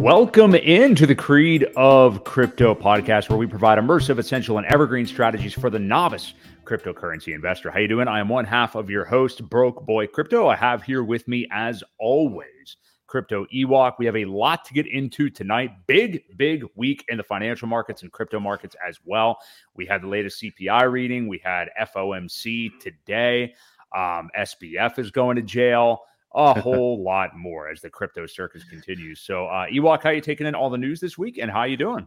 Welcome 0.00 0.54
into 0.54 1.06
the 1.06 1.14
Creed 1.14 1.64
of 1.76 2.24
Crypto 2.24 2.74
podcast, 2.74 3.28
where 3.28 3.38
we 3.38 3.46
provide 3.46 3.78
immersive, 3.78 4.18
essential, 4.18 4.56
and 4.56 4.66
evergreen 4.66 5.04
strategies 5.04 5.52
for 5.52 5.68
the 5.68 5.78
novice 5.78 6.32
cryptocurrency 6.64 7.34
investor. 7.34 7.70
How 7.70 7.80
you 7.80 7.88
doing? 7.88 8.08
I 8.08 8.20
am 8.20 8.28
one 8.28 8.44
half 8.44 8.76
of 8.76 8.88
your 8.88 9.04
host, 9.04 9.46
Broke 9.50 9.84
Boy 9.84 10.06
Crypto. 10.06 10.48
I 10.48 10.56
have 10.56 10.82
here 10.82 11.04
with 11.04 11.28
me, 11.28 11.46
as 11.50 11.84
always, 11.98 12.76
Crypto 13.08 13.44
Ewok. 13.52 13.94
We 13.98 14.06
have 14.06 14.16
a 14.16 14.24
lot 14.24 14.64
to 14.64 14.72
get 14.72 14.86
into 14.86 15.28
tonight. 15.28 15.72
Big, 15.86 16.22
big 16.38 16.64
week 16.76 17.04
in 17.08 17.18
the 17.18 17.24
financial 17.24 17.68
markets 17.68 18.02
and 18.02 18.10
crypto 18.10 18.40
markets 18.40 18.76
as 18.86 19.00
well. 19.04 19.38
We 19.74 19.84
had 19.84 20.00
the 20.00 20.08
latest 20.08 20.42
CPI 20.42 20.90
reading. 20.90 21.28
We 21.28 21.42
had 21.44 21.68
FOMC 21.94 22.78
today. 22.80 23.54
Um, 23.94 24.30
SBF 24.38 24.98
is 24.98 25.10
going 25.10 25.36
to 25.36 25.42
jail 25.42 26.04
a 26.34 26.60
whole 26.60 27.02
lot 27.02 27.36
more 27.36 27.68
as 27.68 27.80
the 27.80 27.90
crypto 27.90 28.26
circus 28.26 28.64
continues. 28.64 29.20
So, 29.20 29.46
uh, 29.46 29.66
Ewok, 29.66 30.02
how 30.02 30.10
you 30.10 30.20
taking 30.20 30.46
in 30.46 30.54
all 30.54 30.70
the 30.70 30.78
news 30.78 31.00
this 31.00 31.18
week, 31.18 31.38
and 31.38 31.50
how 31.50 31.64
you 31.64 31.76
doing? 31.76 32.06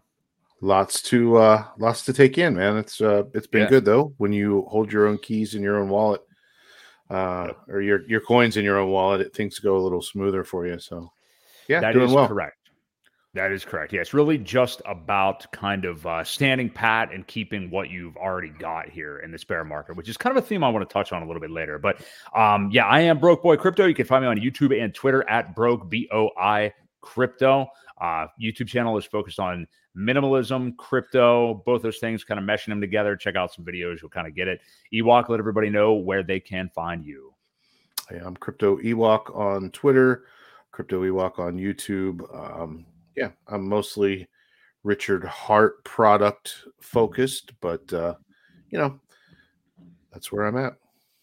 Lots 0.62 1.02
to 1.04 1.38
uh, 1.38 1.66
lots 1.78 2.06
to 2.06 2.14
take 2.14 2.38
in, 2.38 2.56
man. 2.56 2.78
It's 2.78 3.02
uh, 3.02 3.24
it's 3.34 3.48
been 3.48 3.64
yeah. 3.64 3.70
good 3.70 3.86
though 3.86 4.14
when 4.18 4.32
you 4.32 4.66
hold 4.70 4.92
your 4.92 5.08
own 5.08 5.18
keys 5.18 5.56
in 5.56 5.62
your 5.62 5.80
own 5.80 5.90
wallet, 5.90 6.22
uh, 7.10 7.50
or 7.68 7.82
your 7.82 8.08
your 8.08 8.22
coins 8.22 8.56
in 8.56 8.64
your 8.64 8.80
own 8.80 8.90
wallet. 8.90 9.22
It, 9.22 9.36
things 9.36 9.60
go 9.60 9.76
a 9.76 9.84
little 9.84 10.02
smoother 10.02 10.46
for 10.46 10.66
you. 10.66 10.80
So, 10.80 11.12
yeah, 11.68 11.82
that 11.82 11.94
doing 11.94 12.14
well. 12.14 12.30
correct. 12.30 12.58
That 13.36 13.52
is 13.52 13.66
correct. 13.66 13.92
Yeah, 13.94 14.02
it's 14.02 14.14
really 14.14 14.38
just 14.38 14.84
about 14.86 15.52
kind 15.52 15.86
of 15.86 16.06
uh, 16.06 16.24
standing 16.24 16.70
pat 16.70 17.12
and 17.12 17.26
keeping 17.26 17.72
what 17.72 17.90
you've 17.90 18.16
already 18.16 18.50
got 18.50 18.90
here 18.90 19.20
in 19.20 19.32
this 19.32 19.44
bear 19.44 19.64
market, 19.64 19.98
which 19.98 20.08
is 20.08 20.18
kind 20.18 20.38
of 20.38 20.44
a 20.44 20.46
theme 20.46 20.64
I 20.64 20.70
want 20.70 20.88
to 20.88 20.94
touch 20.94 21.12
on 21.12 21.24
a 21.24 21.26
little 21.26 21.42
bit 21.42 21.50
later. 21.50 21.80
But 21.80 22.06
um, 22.36 22.70
yeah, 22.72 22.86
I 22.86 23.00
am 23.00 23.18
Broke 23.18 23.42
Boy 23.42 23.58
Crypto. 23.58 23.88
You 23.88 23.96
can 23.96 24.06
find 24.06 24.24
me 24.24 24.28
on 24.30 24.38
YouTube 24.38 24.80
and 24.80 24.94
Twitter 24.94 25.28
at 25.28 25.56
Broke 25.56 25.90
B 25.90 26.08
O 26.12 26.30
I 26.38 26.74
Crypto. 27.02 27.66
Uh, 28.00 28.28
YouTube 28.40 28.68
channel 28.68 29.00
is 29.00 29.06
focused 29.06 29.40
on 29.40 29.66
minimalism, 29.98 30.78
crypto, 30.78 31.64
both 31.66 31.82
those 31.82 31.98
things, 31.98 32.24
kind 32.24 32.40
of 32.40 32.46
meshing 32.46 32.68
them 32.68 32.82
together. 32.82 33.16
Check 33.16 33.36
out 33.36 33.52
some 33.52 33.66
videos, 33.66 34.00
you'll 34.00 34.12
kind 34.12 34.28
of 34.28 34.36
get 34.36 34.48
it. 34.48 34.62
Ewok, 34.94 35.30
let 35.30 35.40
everybody 35.40 35.72
know 35.72 35.94
where 35.94 36.22
they 36.22 36.40
can 36.40 36.70
find 36.76 37.04
you. 37.04 37.34
I'm 38.12 38.36
Crypto 38.36 38.78
Ewok 38.78 39.36
on 39.36 39.72
Twitter, 39.72 40.26
Crypto 40.72 41.02
Ewok 41.02 41.40
on 41.40 41.58
YouTube. 41.58 42.22
Um, 42.62 42.86
yeah, 43.16 43.30
I'm 43.48 43.68
mostly 43.68 44.28
Richard 44.84 45.24
Heart 45.24 45.84
product 45.86 46.66
focused, 46.82 47.54
but 47.62 47.92
uh, 47.94 48.16
you 48.70 48.78
know, 48.78 49.00
that's 50.12 50.32
where 50.32 50.46
I'm 50.46 50.58
at. 50.58 50.74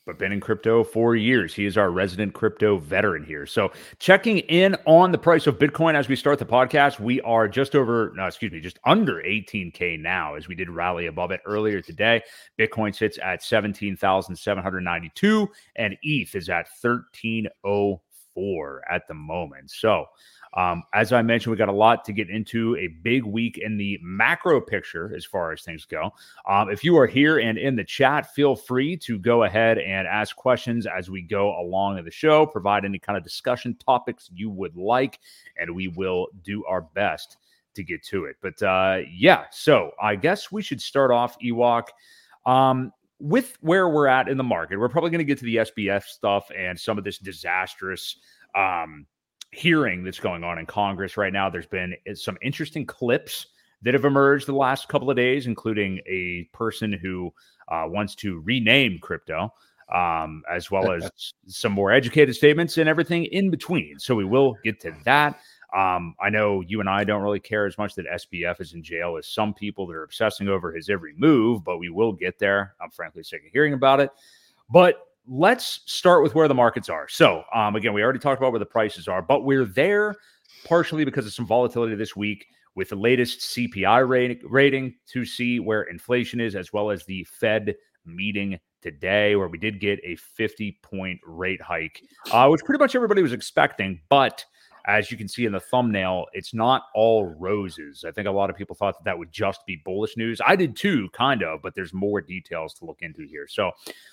But 0.06 0.18
been 0.18 0.32
in 0.32 0.40
crypto 0.40 0.82
for 0.82 1.14
years. 1.14 1.54
He 1.54 1.66
is 1.66 1.76
our 1.76 1.90
resident 1.90 2.32
crypto 2.32 2.78
veteran 2.78 3.22
here. 3.22 3.44
So 3.44 3.70
checking 3.98 4.38
in 4.38 4.74
on 4.86 5.12
the 5.12 5.18
price 5.18 5.46
of 5.46 5.58
Bitcoin 5.58 5.94
as 5.94 6.08
we 6.08 6.16
start 6.16 6.38
the 6.38 6.46
podcast, 6.46 6.98
we 6.98 7.20
are 7.20 7.46
just 7.46 7.76
over, 7.76 8.10
no, 8.16 8.26
excuse 8.26 8.50
me, 8.50 8.60
just 8.60 8.78
under 8.86 9.16
18K 9.16 10.00
now 10.00 10.34
as 10.34 10.48
we 10.48 10.54
did 10.54 10.70
rally 10.70 11.06
above 11.06 11.32
it 11.32 11.42
earlier 11.44 11.82
today. 11.82 12.22
Bitcoin 12.58 12.94
sits 12.94 13.18
at 13.22 13.42
17,792 13.42 15.48
and 15.76 15.98
ETH 16.02 16.34
is 16.34 16.48
at 16.48 16.66
1304 16.80 18.82
at 18.90 19.06
the 19.06 19.14
moment. 19.14 19.70
So 19.70 20.06
um, 20.54 20.82
as 20.92 21.12
I 21.12 21.22
mentioned, 21.22 21.52
we 21.52 21.56
got 21.56 21.68
a 21.68 21.72
lot 21.72 22.04
to 22.06 22.12
get 22.12 22.28
into, 22.28 22.76
a 22.76 22.88
big 22.88 23.24
week 23.24 23.58
in 23.58 23.76
the 23.76 23.98
macro 24.02 24.60
picture 24.60 25.14
as 25.14 25.24
far 25.24 25.52
as 25.52 25.62
things 25.62 25.84
go. 25.84 26.12
Um, 26.48 26.70
if 26.70 26.82
you 26.82 26.96
are 26.98 27.06
here 27.06 27.38
and 27.38 27.56
in 27.56 27.76
the 27.76 27.84
chat, 27.84 28.34
feel 28.34 28.56
free 28.56 28.96
to 28.98 29.18
go 29.18 29.44
ahead 29.44 29.78
and 29.78 30.08
ask 30.08 30.34
questions 30.34 30.86
as 30.86 31.08
we 31.08 31.22
go 31.22 31.58
along 31.60 31.98
in 31.98 32.04
the 32.04 32.10
show, 32.10 32.46
provide 32.46 32.84
any 32.84 32.98
kind 32.98 33.16
of 33.16 33.22
discussion 33.22 33.76
topics 33.76 34.28
you 34.32 34.50
would 34.50 34.76
like, 34.76 35.20
and 35.56 35.72
we 35.72 35.88
will 35.88 36.26
do 36.42 36.64
our 36.64 36.82
best 36.82 37.36
to 37.74 37.84
get 37.84 38.02
to 38.04 38.24
it. 38.24 38.36
But 38.42 38.60
uh, 38.62 39.02
yeah, 39.08 39.44
so 39.52 39.92
I 40.02 40.16
guess 40.16 40.50
we 40.50 40.62
should 40.62 40.80
start 40.80 41.12
off, 41.12 41.38
Ewok. 41.38 41.84
Um, 42.44 42.92
with 43.20 43.56
where 43.60 43.88
we're 43.88 44.06
at 44.06 44.28
in 44.28 44.36
the 44.36 44.42
market, 44.44 44.78
we're 44.78 44.88
probably 44.88 45.10
going 45.10 45.18
to 45.18 45.24
get 45.24 45.38
to 45.38 45.44
the 45.44 45.56
SBF 45.56 46.04
stuff 46.04 46.50
and 46.56 46.78
some 46.80 46.98
of 46.98 47.04
this 47.04 47.18
disastrous 47.18 48.16
um, 48.56 49.06
hearing 49.52 50.04
that's 50.04 50.20
going 50.20 50.44
on 50.44 50.58
in 50.58 50.66
Congress 50.66 51.16
right 51.16 51.32
now. 51.32 51.50
There's 51.50 51.66
been 51.66 51.94
eh, 52.06 52.14
some 52.14 52.38
interesting 52.42 52.86
clips 52.86 53.46
that 53.82 53.94
have 53.94 54.04
emerged 54.04 54.46
the 54.46 54.54
last 54.54 54.88
couple 54.88 55.10
of 55.10 55.16
days, 55.16 55.46
including 55.46 56.00
a 56.06 56.44
person 56.52 56.92
who 56.92 57.32
uh, 57.68 57.84
wants 57.86 58.14
to 58.16 58.40
rename 58.40 58.98
crypto, 59.00 59.52
um, 59.94 60.42
as 60.50 60.70
well 60.70 60.92
as 60.92 61.10
some 61.46 61.72
more 61.72 61.90
educated 61.90 62.34
statements 62.34 62.78
and 62.78 62.88
everything 62.88 63.24
in 63.26 63.50
between. 63.50 63.98
So 63.98 64.14
we 64.14 64.24
will 64.24 64.56
get 64.62 64.80
to 64.80 64.94
that. 65.04 65.40
Um, 65.76 66.16
I 66.20 66.30
know 66.30 66.62
you 66.62 66.80
and 66.80 66.88
I 66.88 67.04
don't 67.04 67.22
really 67.22 67.40
care 67.40 67.64
as 67.64 67.78
much 67.78 67.94
that 67.94 68.06
SBF 68.06 68.60
is 68.60 68.74
in 68.74 68.82
jail 68.82 69.16
as 69.16 69.28
some 69.28 69.54
people 69.54 69.86
that 69.86 69.94
are 69.94 70.02
obsessing 70.02 70.48
over 70.48 70.72
his 70.72 70.88
every 70.88 71.14
move, 71.16 71.62
but 71.62 71.78
we 71.78 71.90
will 71.90 72.12
get 72.12 72.40
there. 72.40 72.74
I'm 72.80 72.90
frankly 72.90 73.22
sick 73.22 73.42
of 73.46 73.52
hearing 73.52 73.72
about 73.72 74.00
it. 74.00 74.10
But 74.68 75.09
let's 75.26 75.80
start 75.86 76.22
with 76.22 76.34
where 76.34 76.48
the 76.48 76.54
markets 76.54 76.88
are. 76.88 77.08
So, 77.08 77.44
um, 77.54 77.76
again, 77.76 77.92
we 77.92 78.02
already 78.02 78.18
talked 78.18 78.40
about 78.40 78.52
where 78.52 78.58
the 78.58 78.66
prices 78.66 79.08
are, 79.08 79.22
but 79.22 79.44
we're 79.44 79.64
there 79.64 80.14
partially 80.66 81.04
because 81.04 81.26
of 81.26 81.32
some 81.32 81.46
volatility 81.46 81.94
this 81.94 82.16
week 82.16 82.46
with 82.74 82.88
the 82.90 82.96
latest 82.96 83.40
CPI 83.40 84.08
rating, 84.08 84.40
rating 84.48 84.94
to 85.12 85.24
see 85.24 85.60
where 85.60 85.82
inflation 85.82 86.40
is, 86.40 86.54
as 86.54 86.72
well 86.72 86.90
as 86.90 87.04
the 87.04 87.24
Fed 87.24 87.74
meeting 88.04 88.58
today, 88.82 89.36
where 89.36 89.48
we 89.48 89.58
did 89.58 89.80
get 89.80 89.98
a 90.04 90.16
50 90.16 90.78
point 90.82 91.20
rate 91.24 91.60
hike, 91.60 92.00
uh, 92.30 92.48
which 92.48 92.64
pretty 92.64 92.78
much 92.78 92.94
everybody 92.94 93.22
was 93.22 93.32
expecting. 93.32 94.00
But 94.08 94.44
as 94.86 95.10
you 95.10 95.16
can 95.16 95.28
see 95.28 95.44
in 95.44 95.52
the 95.52 95.60
thumbnail, 95.60 96.26
it's 96.32 96.54
not 96.54 96.84
all 96.94 97.26
roses. 97.38 98.04
I 98.06 98.10
think 98.10 98.26
a 98.26 98.30
lot 98.30 98.50
of 98.50 98.56
people 98.56 98.74
thought 98.74 98.98
that 98.98 99.04
that 99.04 99.18
would 99.18 99.32
just 99.32 99.64
be 99.66 99.76
bullish 99.84 100.16
news. 100.16 100.40
I 100.44 100.56
did 100.56 100.76
too, 100.76 101.08
kind 101.12 101.42
of, 101.42 101.62
but 101.62 101.74
there's 101.74 101.92
more 101.92 102.20
details 102.20 102.74
to 102.74 102.84
look 102.84 102.98
into 103.00 103.22
here. 103.22 103.46
So, 103.48 103.72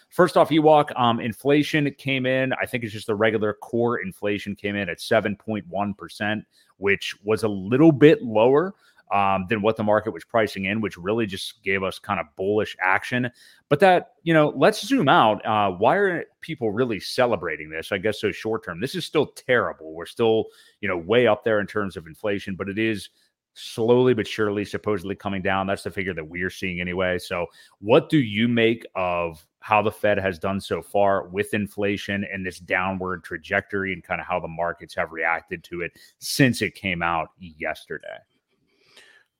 first 0.09 0.38
off, 0.38 0.50
Ewok, 0.50 0.97
um, 1.00 1.19
inflation 1.19 1.89
came 1.97 2.25
in. 2.25 2.53
I 2.53 2.66
think 2.66 2.83
it's 2.83 2.94
just 2.94 3.07
the 3.07 3.16
regular 3.16 3.53
core 3.53 4.00
inflation 4.00 4.55
came 4.55 4.75
in 4.75 4.89
at 4.89 5.00
7.1%, 5.00 6.44
which 6.78 7.16
was 7.23 7.44
a 7.44 7.49
little 7.49 7.91
bit 7.91 8.22
lower 8.22 8.75
um, 9.12 9.45
than 9.50 9.62
what 9.62 9.78
the 9.78 9.84
market 9.84 10.12
was 10.12 10.23
pricing 10.23 10.66
in, 10.66 10.81
which 10.81 10.97
really 10.97 11.25
just 11.25 11.63
gave 11.63 11.84
us 11.84 12.00
kind 12.00 12.19
of 12.19 12.25
bullish 12.35 12.75
action. 12.81 13.29
But 13.69 13.79
that, 13.79 14.13
you 14.23 14.34
know, 14.34 14.53
let's 14.56 14.85
zoom 14.85 15.09
out. 15.09 15.45
Uh, 15.45 15.72
why 15.72 15.95
are 15.95 16.25
people 16.41 16.72
really 16.72 17.00
celebrating 17.00 17.69
this? 17.69 17.91
I 17.91 17.97
guess 17.97 18.19
so 18.19 18.31
short 18.31 18.66
term. 18.66 18.79
This 18.79 18.96
is 18.96 19.06
still 19.06 19.28
terrible. 19.28 19.94
We're 19.94 20.06
still, 20.06 20.46
you 20.81 20.88
know, 20.88 20.97
way 20.97 21.28
up 21.28 21.44
there 21.44 21.59
in 21.59 21.67
terms 21.67 21.97
of 21.97 22.07
inflation, 22.07 22.56
but 22.56 22.69
it 22.69 22.78
is 22.78 23.09
slowly 23.57 24.13
but 24.13 24.28
surely 24.28 24.63
supposedly 24.63 25.16
coming 25.16 25.41
down. 25.41 25.67
That's 25.67 25.84
the 25.84 25.91
figure 25.91 26.13
that 26.13 26.28
we're 26.28 26.50
seeing 26.50 26.79
anyway. 26.79 27.17
So, 27.17 27.47
what 27.79 28.09
do 28.09 28.19
you 28.19 28.47
make 28.47 28.85
of 28.96 29.46
how 29.59 29.81
the 29.81 29.91
Fed 29.91 30.19
has 30.19 30.40
done 30.40 30.62
so 30.62 30.81
far 30.81 31.28
with 31.28 31.53
inflation 31.53 32.25
and 32.31 32.46
this 32.46 32.59
downward 32.59 33.23
trajectory 33.23 33.94
and 33.94 34.03
kind 34.03 34.22
of 34.22 34.28
how 34.28 34.40
the 34.40 34.47
markets 34.47 34.96
have 34.96 35.12
reacted 35.12 35.63
to 35.66 35.81
it 35.81 35.91
since 36.19 36.62
it 36.62 36.75
came 36.75 37.01
out 37.01 37.29
yesterday? 37.40 38.17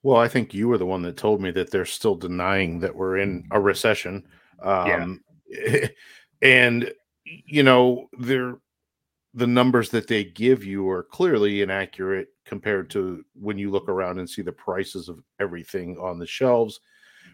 Well, 0.08 0.22
I 0.22 0.30
think 0.30 0.54
you 0.54 0.70
were 0.70 0.78
the 0.78 0.86
one 0.86 1.02
that 1.02 1.18
told 1.18 1.42
me 1.42 1.52
that 1.52 1.70
they're 1.70 1.84
still 1.84 2.16
denying 2.16 2.80
that 2.80 2.96
we're 2.96 3.18
in 3.18 3.46
a 3.52 3.60
recession. 3.60 4.26
Um, 4.64 5.22
yeah. 5.50 5.88
and 6.42 6.94
you 7.26 7.62
know, 7.62 8.08
they're 8.18 8.58
the 9.34 9.48
numbers 9.48 9.90
that 9.90 10.08
they 10.08 10.24
give 10.24 10.64
you 10.64 10.90
are 10.90 11.04
clearly 11.04 11.62
inaccurate 11.62 12.30
compared 12.46 12.90
to 12.92 13.26
when 13.34 13.58
you 13.58 13.70
look 13.70 13.90
around 13.90 14.18
and 14.18 14.30
see 14.30 14.42
the 14.42 14.54
prices 14.54 15.10
of 15.10 15.22
everything 15.42 15.98
on 15.98 16.20
the 16.20 16.26
shelves, 16.26 16.80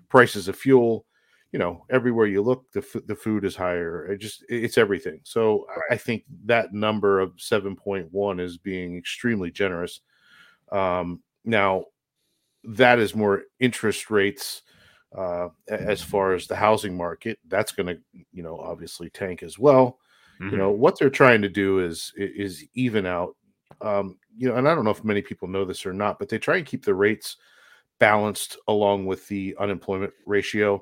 prices 0.10 0.48
of 0.48 0.56
fuel. 0.56 1.06
You 1.52 1.60
know, 1.60 1.86
everywhere 1.92 2.26
you 2.26 2.42
look, 2.42 2.72
the 2.72 2.80
f- 2.80 3.06
the 3.06 3.16
food 3.16 3.46
is 3.46 3.56
higher. 3.56 4.08
It 4.08 4.18
just 4.18 4.46
it's 4.50 4.80
everything. 4.80 5.20
So 5.22 5.68
right. 5.70 5.92
I 5.92 5.98
think 5.98 6.24
that 6.46 6.74
number 6.74 7.20
of 7.20 7.34
seven 7.38 7.76
point 7.76 8.12
one 8.12 8.40
is 8.40 8.58
being 8.58 8.98
extremely 8.98 9.52
generous. 9.52 10.00
Um, 10.72 11.22
now, 11.46 11.86
that 12.64 13.00
is 13.00 13.16
more 13.16 13.44
interest 13.60 14.10
rates 14.10 14.62
uh, 15.18 15.50
as 15.68 16.02
far 16.02 16.34
as 16.34 16.48
the 16.48 16.56
housing 16.56 16.96
market. 16.96 17.40
That's 17.48 17.72
going 17.72 17.88
to, 17.88 18.00
you 18.32 18.44
know, 18.44 18.58
obviously 18.60 19.10
tank 19.10 19.44
as 19.44 19.60
well. 19.60 20.00
Mm-hmm. 20.40 20.52
You 20.52 20.58
know 20.58 20.72
what 20.72 20.98
they're 20.98 21.10
trying 21.10 21.42
to 21.44 21.50
do 21.50 21.80
is 21.80 22.12
is 22.18 22.64
even 22.74 23.06
out. 23.06 23.36
Um, 23.82 24.18
you 24.36 24.50
know, 24.50 24.56
and 24.56 24.68
I 24.68 24.74
don't 24.74 24.86
know 24.86 24.92
if 24.92 25.04
many 25.04 25.22
people 25.22 25.48
know 25.48 25.66
this 25.66 25.86
or 25.86 25.94
not, 25.94 26.18
but 26.20 26.30
they 26.30 26.40
try 26.40 26.58
and 26.58 26.66
keep 26.66 26.84
the 26.84 26.96
rates 26.96 27.38
balanced 28.00 28.58
along 28.68 29.06
with 29.06 29.28
the 29.28 29.56
unemployment 29.60 30.14
ratio. 30.26 30.82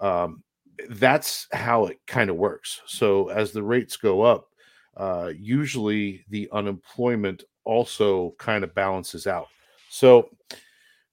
Um, 0.00 0.42
that's 0.90 1.46
how 1.52 1.86
it 1.86 1.98
kind 2.06 2.30
of 2.30 2.36
works. 2.36 2.82
So 2.86 3.28
as 3.28 3.52
the 3.52 3.62
rates 3.62 3.96
go 3.96 4.22
up, 4.22 4.48
uh, 4.96 5.32
usually 5.36 6.24
the 6.28 6.48
unemployment 6.52 7.44
also 7.64 8.34
kind 8.38 8.64
of 8.64 8.74
balances 8.74 9.26
out. 9.26 9.48
So 9.90 10.30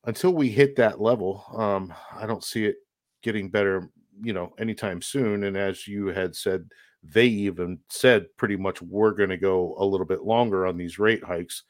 until 0.06 0.34
we 0.34 0.50
hit 0.50 0.76
that 0.78 1.02
level, 1.02 1.44
um, 1.56 1.94
I 2.14 2.26
don't 2.26 2.44
see 2.44 2.66
it 2.66 2.78
getting 3.22 3.50
better, 3.50 3.90
you 4.22 4.34
know, 4.34 4.54
anytime 4.60 5.02
soon. 5.02 5.44
And 5.44 5.58
as 5.58 5.88
you 5.88 6.08
had 6.08 6.36
said, 6.36 6.70
they 7.04 7.26
even 7.26 7.80
said 7.90 8.26
pretty 8.38 8.56
much 8.56 8.82
we're 8.82 9.12
going 9.12 9.30
to 9.30 9.38
go 9.38 9.76
a 9.78 9.86
little 9.86 10.06
bit 10.06 10.24
longer 10.24 10.66
on 10.66 10.78
these 10.78 11.00
rate 11.00 11.24
hikes 11.24 11.64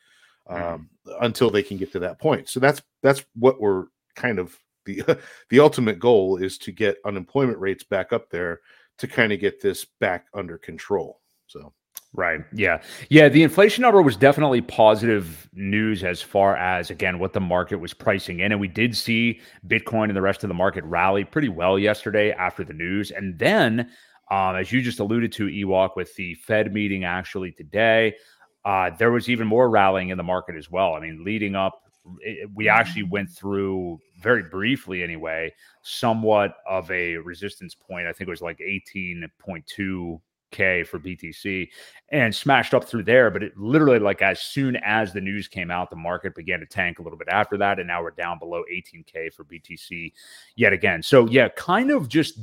mm-hmm. 0.50 0.64
um, 0.64 0.90
mm. 1.08 1.18
until 1.22 1.50
they 1.50 1.64
can 1.64 1.78
get 1.78 1.92
to 1.94 2.00
that 2.00 2.20
point. 2.20 2.50
So 2.50 2.60
that's 2.60 2.82
that's 3.02 3.26
what 3.36 3.60
we're 3.60 3.86
kind 4.16 4.40
of 4.40 4.58
the 4.86 5.04
the 5.50 5.60
ultimate 5.60 6.00
goal 6.00 6.38
is 6.38 6.58
to 6.60 6.72
get 6.72 6.98
unemployment 7.06 7.60
rates 7.60 7.84
back 7.84 8.14
up 8.14 8.30
there 8.30 8.62
to 8.98 9.08
kind 9.08 9.34
of 9.34 9.40
get 9.40 9.62
this 9.62 9.86
back 10.00 10.28
under 10.34 10.58
control. 10.58 11.20
So 11.48 11.74
Right. 12.16 12.42
Yeah. 12.54 12.82
Yeah. 13.10 13.28
The 13.28 13.44
inflation 13.44 13.82
number 13.82 14.02
was 14.02 14.16
definitely 14.16 14.62
positive 14.62 15.50
news 15.54 16.04
as 16.04 16.22
far 16.22 16.56
as, 16.56 16.90
again, 16.90 17.20
what 17.20 17.34
the 17.34 17.42
market 17.42 17.76
was 17.78 17.94
pricing 17.94 18.40
in. 18.40 18.54
And 18.54 18.62
we 18.62 18.70
did 18.70 18.96
see 18.96 19.42
Bitcoin 19.68 20.06
and 20.06 20.16
the 20.16 20.22
rest 20.22 20.44
of 20.44 20.48
the 20.48 20.54
market 20.54 20.84
rally 20.86 21.26
pretty 21.26 21.50
well 21.50 21.78
yesterday 21.78 22.32
after 22.32 22.64
the 22.64 22.74
news. 22.74 23.12
And 23.12 23.38
then, 23.38 23.92
um, 24.32 24.56
as 24.56 24.72
you 24.72 24.82
just 24.82 25.00
alluded 25.00 25.34
to, 25.34 25.48
Ewok, 25.48 25.98
with 25.98 26.16
the 26.16 26.36
Fed 26.36 26.74
meeting 26.74 27.04
actually 27.04 27.52
today, 27.52 28.16
uh, 28.64 28.92
there 28.98 29.12
was 29.12 29.30
even 29.30 29.46
more 29.46 29.70
rallying 29.70 30.10
in 30.10 30.18
the 30.18 30.24
market 30.24 30.56
as 30.56 30.72
well. 30.72 30.94
I 30.94 31.02
mean, 31.02 31.24
leading 31.24 31.56
up, 31.56 31.82
it, 32.22 32.50
we 32.56 32.70
actually 32.70 33.04
went 33.04 33.30
through 33.30 34.00
very 34.22 34.44
briefly 34.44 35.04
anyway, 35.04 35.54
somewhat 35.82 36.56
of 36.68 36.90
a 36.92 37.18
resistance 37.18 37.76
point. 37.76 38.08
I 38.08 38.14
think 38.14 38.28
it 38.28 38.32
was 38.32 38.42
like 38.42 38.60
18.2 38.60 40.20
K 40.56 40.84
for 40.84 41.00
BTC 41.00 41.69
and 42.10 42.34
smashed 42.34 42.74
up 42.74 42.86
through 42.86 43.04
there. 43.04 43.30
But 43.30 43.44
it 43.44 43.57
literally, 43.57 44.00
like, 44.00 44.22
as 44.22 44.42
soon 44.42 44.78
as 44.78 45.13
the 45.13 45.22
news 45.22 45.48
came 45.48 45.69
out, 45.69 45.90
the 45.90 45.96
market 45.96 46.34
began 46.34 46.60
to 46.62 46.66
tank 46.66 47.00
a 47.00 47.02
little 47.02 47.19
bit 47.19 47.28
after 47.30 47.57
that. 47.57 47.78
And 47.80 47.88
now 47.88 48.02
we're 48.02 48.12
down 48.12 48.40
below 48.40 48.63
18K 48.72 49.34
for 49.34 49.44
BTC 49.44 50.13
yet 50.56 50.74
again. 50.74 51.04
So, 51.04 51.28
yeah, 51.28 51.50
kind 51.50 51.92
of 51.92 52.07
just 52.07 52.40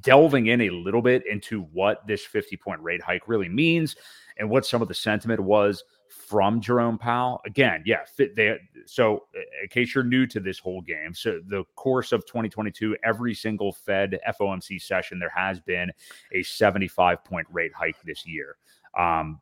delving 0.00 0.46
in 0.46 0.62
a 0.62 0.70
little 0.70 1.02
bit 1.02 1.26
into 1.26 1.62
what 1.72 2.06
this 2.06 2.24
50 2.24 2.56
point 2.56 2.80
rate 2.80 3.02
hike 3.02 3.28
really 3.28 3.48
means 3.48 3.96
and 4.38 4.48
what 4.48 4.64
some 4.64 4.82
of 4.82 4.88
the 4.88 4.94
sentiment 4.94 5.40
was 5.40 5.84
from 6.08 6.60
Jerome 6.60 6.98
Powell. 6.98 7.40
Again, 7.44 7.82
yeah, 7.86 8.00
they, 8.18 8.56
so 8.86 9.24
in 9.62 9.68
case 9.68 9.94
you're 9.94 10.04
new 10.04 10.26
to 10.26 10.40
this 10.40 10.58
whole 10.58 10.80
game, 10.80 11.14
so 11.14 11.40
the 11.46 11.64
course 11.74 12.12
of 12.12 12.26
2022, 12.26 12.96
every 13.04 13.34
single 13.34 13.72
Fed 13.72 14.18
FOMC 14.40 14.80
session, 14.80 15.18
there 15.18 15.32
has 15.34 15.60
been 15.60 15.90
a 16.32 16.42
75 16.42 17.24
point 17.24 17.46
rate 17.50 17.72
hike 17.74 18.00
this 18.04 18.26
year. 18.26 18.56
Um, 18.96 19.40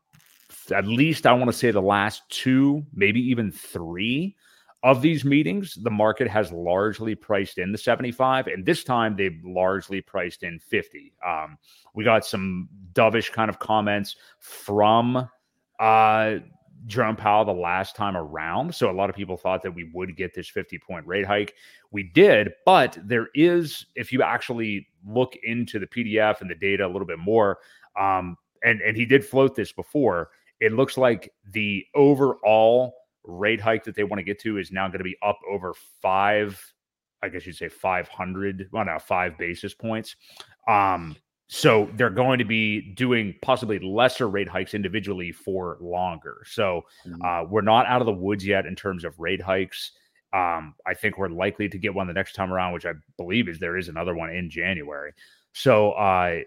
at 0.73 0.87
least 0.87 1.25
I 1.25 1.33
want 1.33 1.47
to 1.47 1.57
say 1.57 1.71
the 1.71 1.81
last 1.81 2.23
two, 2.29 2.85
maybe 2.93 3.19
even 3.19 3.51
three 3.51 4.35
of 4.83 5.01
these 5.01 5.25
meetings, 5.25 5.75
the 5.81 5.89
market 5.89 6.27
has 6.27 6.51
largely 6.51 7.15
priced 7.15 7.57
in 7.57 7.71
the 7.71 7.77
75, 7.77 8.45
and 8.45 8.63
this 8.63 8.83
time 8.83 9.15
they've 9.15 9.41
largely 9.43 9.99
priced 9.99 10.43
in 10.43 10.59
50. 10.59 11.11
Um, 11.25 11.57
we 11.95 12.03
got 12.03 12.23
some 12.23 12.69
dovish 12.93 13.31
kind 13.31 13.49
of 13.49 13.57
comments 13.57 14.15
from 14.39 15.27
uh, 15.79 16.35
Jerome 16.87 17.15
Powell 17.15 17.45
the 17.45 17.51
last 17.51 17.95
time 17.95 18.15
around. 18.15 18.73
So 18.73 18.89
a 18.89 18.93
lot 18.93 19.09
of 19.09 19.15
people 19.15 19.37
thought 19.37 19.63
that 19.63 19.73
we 19.73 19.89
would 19.93 20.15
get 20.15 20.33
this 20.33 20.49
50 20.49 20.77
point 20.79 21.05
rate 21.07 21.25
hike. 21.25 21.53
We 21.91 22.03
did, 22.03 22.53
but 22.65 22.97
there 23.03 23.29
is, 23.33 23.85
if 23.95 24.11
you 24.11 24.21
actually 24.21 24.87
look 25.05 25.35
into 25.43 25.79
the 25.79 25.87
PDF 25.87 26.41
and 26.41 26.49
the 26.49 26.55
data 26.55 26.85
a 26.85 26.89
little 26.89 27.07
bit 27.07 27.19
more, 27.19 27.59
um, 27.99 28.37
and, 28.63 28.81
and 28.81 28.95
he 28.95 29.05
did 29.05 29.25
float 29.25 29.55
this 29.55 29.71
before, 29.71 30.29
it 30.59 30.73
looks 30.73 30.97
like 30.97 31.33
the 31.51 31.85
overall 31.95 32.93
rate 33.23 33.61
hike 33.61 33.83
that 33.83 33.95
they 33.95 34.03
want 34.03 34.19
to 34.19 34.23
get 34.23 34.39
to 34.39 34.57
is 34.57 34.71
now 34.71 34.87
going 34.87 34.99
to 34.99 35.03
be 35.03 35.17
up 35.23 35.39
over 35.49 35.73
five, 36.01 36.61
I 37.23 37.29
guess 37.29 37.45
you'd 37.45 37.55
say 37.55 37.69
500, 37.69 38.69
well, 38.71 38.85
now 38.85 38.99
five 38.99 39.37
basis 39.37 39.73
points. 39.73 40.15
Um, 40.67 41.15
so 41.47 41.89
they're 41.93 42.09
going 42.09 42.39
to 42.39 42.45
be 42.45 42.81
doing 42.93 43.35
possibly 43.41 43.77
lesser 43.79 44.27
rate 44.27 44.49
hikes 44.49 44.73
individually 44.73 45.31
for 45.31 45.77
longer. 45.79 46.43
So 46.47 46.85
mm-hmm. 47.07 47.21
uh, 47.21 47.43
we're 47.43 47.61
not 47.61 47.85
out 47.85 48.01
of 48.01 48.07
the 48.07 48.13
woods 48.13 48.45
yet 48.45 48.65
in 48.65 48.75
terms 48.75 49.03
of 49.03 49.19
rate 49.19 49.41
hikes. 49.41 49.91
Um, 50.33 50.73
I 50.85 50.95
think 50.95 51.17
we're 51.17 51.29
likely 51.29 51.69
to 51.69 51.77
get 51.77 51.93
one 51.93 52.07
the 52.07 52.13
next 52.13 52.33
time 52.33 52.51
around, 52.51 52.73
which 52.73 52.85
I 52.85 52.93
believe 53.17 53.47
is 53.47 53.59
there 53.59 53.77
is 53.77 53.89
another 53.89 54.15
one 54.15 54.31
in 54.31 54.49
January. 54.49 55.13
So 55.53 55.91
uh, 55.91 56.39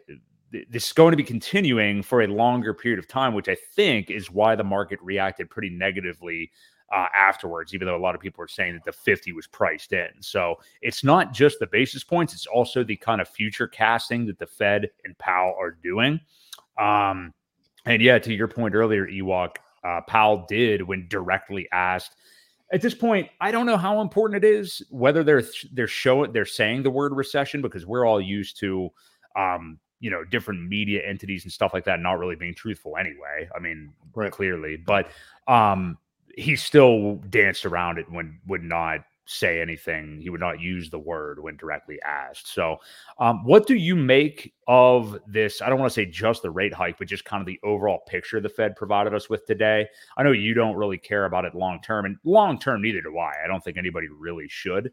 th- 0.53 0.67
this 0.69 0.87
is 0.87 0.93
going 0.93 1.13
to 1.13 1.17
be 1.17 1.23
continuing 1.23 2.03
for 2.03 2.23
a 2.23 2.27
longer 2.27 2.75
period 2.75 2.99
of 2.99 3.07
time, 3.07 3.35
which 3.35 3.49
I 3.49 3.57
think 3.77 4.11
is 4.11 4.31
why 4.31 4.57
the 4.57 4.65
market 4.65 4.99
reacted 5.01 5.49
pretty 5.49 5.71
negatively 5.71 6.51
uh, 6.93 7.07
afterwards, 7.15 7.75
even 7.75 7.87
though 7.87 7.97
a 7.97 7.99
lot 7.99 8.15
of 8.15 8.21
people 8.21 8.43
are 8.43 8.49
saying 8.49 8.75
that 8.75 8.85
the 8.85 8.93
50 8.93 9.33
was 9.33 9.47
priced 9.47 9.93
in. 9.93 10.09
So 10.21 10.57
it's 10.81 11.05
not 11.05 11.33
just 11.33 11.59
the 11.59 11.67
basis 11.67 12.03
points, 12.03 12.33
it's 12.33 12.47
also 12.47 12.83
the 12.83 12.97
kind 12.97 13.21
of 13.21 13.29
future 13.29 13.67
casting 13.67 14.27
that 14.27 14.39
the 14.39 14.47
Fed 14.47 14.91
and 15.05 15.17
Powell 15.19 15.55
are 15.59 15.73
doing. 15.83 16.21
Um, 16.79 17.35
and 17.85 18.01
yeah, 18.03 18.19
to 18.19 18.35
your 18.35 18.49
point 18.49 18.75
earlier, 18.75 19.07
Ewok, 19.07 19.57
uh, 19.85 20.01
Powell 20.07 20.47
did 20.49 20.83
when 20.83 21.09
directly 21.09 21.69
asked. 21.73 22.17
At 22.73 22.83
this 22.83 22.95
point, 22.95 23.29
I 23.41 23.51
don't 23.51 23.65
know 23.65 23.79
how 23.79 24.01
important 24.01 24.45
it 24.45 24.49
is 24.49 24.83
whether 24.91 25.25
they're 25.25 25.45
they're 25.73 25.87
showing 25.87 26.33
they're 26.33 26.45
saying 26.45 26.83
the 26.83 26.91
word 26.91 27.15
recession 27.15 27.63
because 27.63 27.87
we're 27.87 28.05
all 28.05 28.21
used 28.21 28.59
to 28.61 28.91
um, 29.37 29.79
you 30.01 30.11
know 30.11 30.25
different 30.25 30.69
media 30.69 31.03
entities 31.07 31.45
and 31.45 31.53
stuff 31.53 31.73
like 31.73 31.85
that 31.85 32.01
not 32.01 32.19
really 32.19 32.37
being 32.37 32.55
truthful 32.55 32.97
anyway 32.97 33.49
i 33.55 33.59
mean 33.59 33.93
right. 34.15 34.33
clearly 34.33 34.77
but 34.77 35.11
um 35.47 35.99
he 36.39 36.57
still 36.57 37.17
danced 37.29 37.67
around 37.67 37.99
it 37.99 38.11
when 38.11 38.39
would 38.47 38.63
not 38.63 39.01
say 39.25 39.61
anything. 39.61 40.21
He 40.21 40.31
would 40.31 40.41
not 40.41 40.61
use 40.61 40.89
the 40.89 40.99
word 40.99 41.43
when 41.43 41.57
directly 41.57 42.01
asked. 42.03 42.49
So, 42.55 42.79
um, 43.19 43.45
what 43.45 43.67
do 43.67 43.75
you 43.75 43.95
make 43.95 44.55
of 44.67 45.19
this? 45.27 45.61
I 45.61 45.69
don't 45.69 45.79
want 45.79 45.91
to 45.91 45.95
say 45.95 46.07
just 46.07 46.43
the 46.43 46.51
rate 46.51 46.73
hike, 46.73 46.97
but 46.99 47.09
just 47.09 47.25
kind 47.25 47.41
of 47.41 47.47
the 47.47 47.61
overall 47.63 48.01
picture 48.07 48.41
the 48.41 48.49
Fed 48.49 48.75
provided 48.77 49.13
us 49.13 49.29
with 49.29 49.45
today. 49.47 49.87
I 50.17 50.23
know 50.23 50.33
you 50.33 50.55
don't 50.55 50.77
really 50.77 50.97
care 50.97 51.27
about 51.27 51.45
it 51.45 51.55
long 51.55 51.81
term, 51.83 52.07
and 52.07 52.17
long 52.25 52.59
term, 52.59 52.81
neither 52.81 53.03
do 53.03 53.19
I. 53.19 53.33
I 53.45 53.49
don't 53.49 53.63
think 53.63 53.77
anybody 53.77 54.09
really 54.09 54.49
should. 54.49 54.93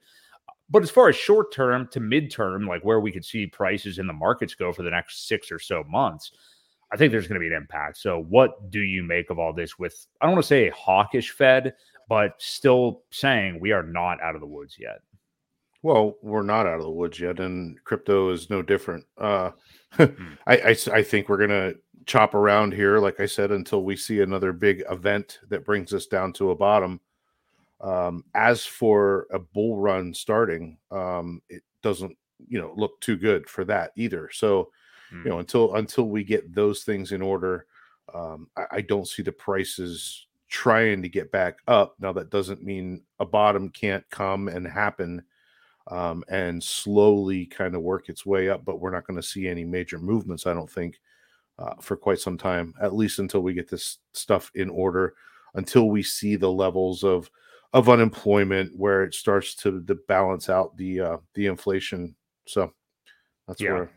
But 0.70 0.84
as 0.84 0.90
far 0.90 1.10
as 1.10 1.16
short 1.16 1.54
term 1.54 1.88
to 1.92 2.00
midterm, 2.00 2.68
like 2.68 2.84
where 2.84 3.00
we 3.00 3.12
could 3.12 3.24
see 3.24 3.46
prices 3.46 4.00
in 4.00 4.08
the 4.08 4.14
markets 4.14 4.56
go 4.56 4.74
for 4.74 4.82
the 4.82 4.90
next 4.90 5.28
six 5.28 5.52
or 5.52 5.60
so 5.60 5.84
months, 5.88 6.32
I 6.92 6.98
think 6.98 7.12
there's 7.12 7.28
going 7.28 7.40
to 7.42 7.48
be 7.48 7.54
an 7.54 7.62
impact. 7.62 7.98
So, 7.98 8.26
what 8.30 8.70
do 8.70 8.80
you 8.80 9.04
make 9.04 9.30
of 9.30 9.40
all 9.40 9.54
this? 9.54 9.80
With 9.80 10.08
I 10.22 10.26
don't 10.26 10.36
want 10.36 10.44
to 10.44 10.48
say 10.48 10.70
hawkish 10.70 11.32
Fed, 11.32 11.74
but 12.08 12.34
still 12.38 13.04
saying 13.12 13.60
we 13.60 13.72
are 13.72 13.84
not 13.84 14.22
out 14.22 14.36
of 14.36 14.42
the 14.42 14.48
woods 14.48 14.78
yet. 14.80 15.00
Well, 15.82 16.16
we're 16.22 16.44
not 16.44 16.66
out 16.66 16.78
of 16.78 16.84
the 16.84 16.90
woods 16.90 17.20
yet, 17.20 17.40
and 17.40 17.84
crypto 17.84 18.32
is 18.32 18.50
no 18.50 18.62
different. 18.62 19.06
Uh, 19.18 19.52
hmm. 19.92 20.06
I, 20.48 20.58
I, 20.58 20.78
I 20.94 21.04
think 21.04 21.30
we're 21.30 21.38
gonna 21.38 21.74
chop 22.06 22.34
around 22.34 22.74
here, 22.74 23.00
like 23.00 23.20
I 23.20 23.26
said, 23.26 23.52
until 23.52 23.84
we 23.84 23.96
see 23.96 24.22
another 24.22 24.54
big 24.54 24.84
event 24.90 25.40
that 25.50 25.66
brings 25.66 25.94
us 25.94 26.06
down 26.06 26.34
to 26.34 26.52
a 26.52 26.56
bottom. 26.56 27.01
Um, 27.82 28.24
as 28.34 28.65
for 28.65 29.27
a 29.32 29.39
bull 29.39 29.77
run 29.77 30.13
starting, 30.13 30.77
um, 30.92 31.42
it 31.50 31.63
doesn't 31.82 32.15
you 32.48 32.60
know 32.60 32.74
look 32.77 33.00
too 33.01 33.18
good 33.18 33.50
for 33.50 33.65
that 33.65 33.92
either. 33.96 34.30
So. 34.32 34.70
You 35.24 35.29
know 35.29 35.39
until 35.39 35.75
until 35.75 36.07
we 36.10 36.24
get 36.24 36.53
those 36.53 36.84
things 36.84 37.12
in 37.12 37.22
order 37.22 37.65
um, 38.13 38.48
I, 38.55 38.65
I, 38.72 38.81
don't 38.81 39.07
see 39.07 39.24
the 39.24 39.31
prices 39.31 40.27
trying 40.48 41.01
to 41.01 41.10
get 41.10 41.31
back 41.31 41.57
up. 41.67 41.95
Now 42.00 42.13
that 42.13 42.29
doesn't 42.29 42.63
mean 42.63 43.01
a 43.19 43.25
bottom 43.25 43.69
can't 43.69 44.07
come 44.12 44.48
and 44.48 44.67
happen 44.67 45.24
um, 45.88 46.24
and 46.29 46.63
slowly 46.63 47.48
kind 47.48 47.74
of 47.75 47.81
work 47.81 48.10
its 48.10 48.25
way 48.25 48.50
up 48.50 48.63
but 48.63 48.79
we're 48.79 48.91
not 48.91 49.05
going 49.07 49.19
to 49.19 49.27
see 49.27 49.48
any 49.48 49.63
major 49.63 50.00
movements 50.00 50.48
i 50.48 50.53
don't 50.53 50.69
think 50.69 51.00
uh, 51.60 51.75
for 51.79 51.95
quite 51.95 52.19
some 52.19 52.38
time 52.38 52.74
at 52.81 52.95
least 52.95 53.19
until 53.19 53.41
we 53.41 53.53
get 53.53 53.69
this 53.69 54.00
stuff 54.13 54.51
in 54.55 54.69
order 54.69 55.13
until 55.53 55.89
we 55.89 56.01
see 56.01 56.36
the 56.36 56.51
levels 56.51 57.03
of 57.03 57.29
of 57.75 57.89
unemployment 57.89 58.74
where 58.77 59.03
it 59.03 59.13
starts 59.13 59.53
to, 59.53 59.84
to 59.84 59.95
balance 60.07 60.50
out 60.50 60.75
the 60.77 61.01
uh, 61.01 61.17
the 61.34 61.45
inflation. 61.48 62.15
So 62.48 62.72
that's 63.48 63.60
yeah. 63.60 63.74
where 63.74 63.89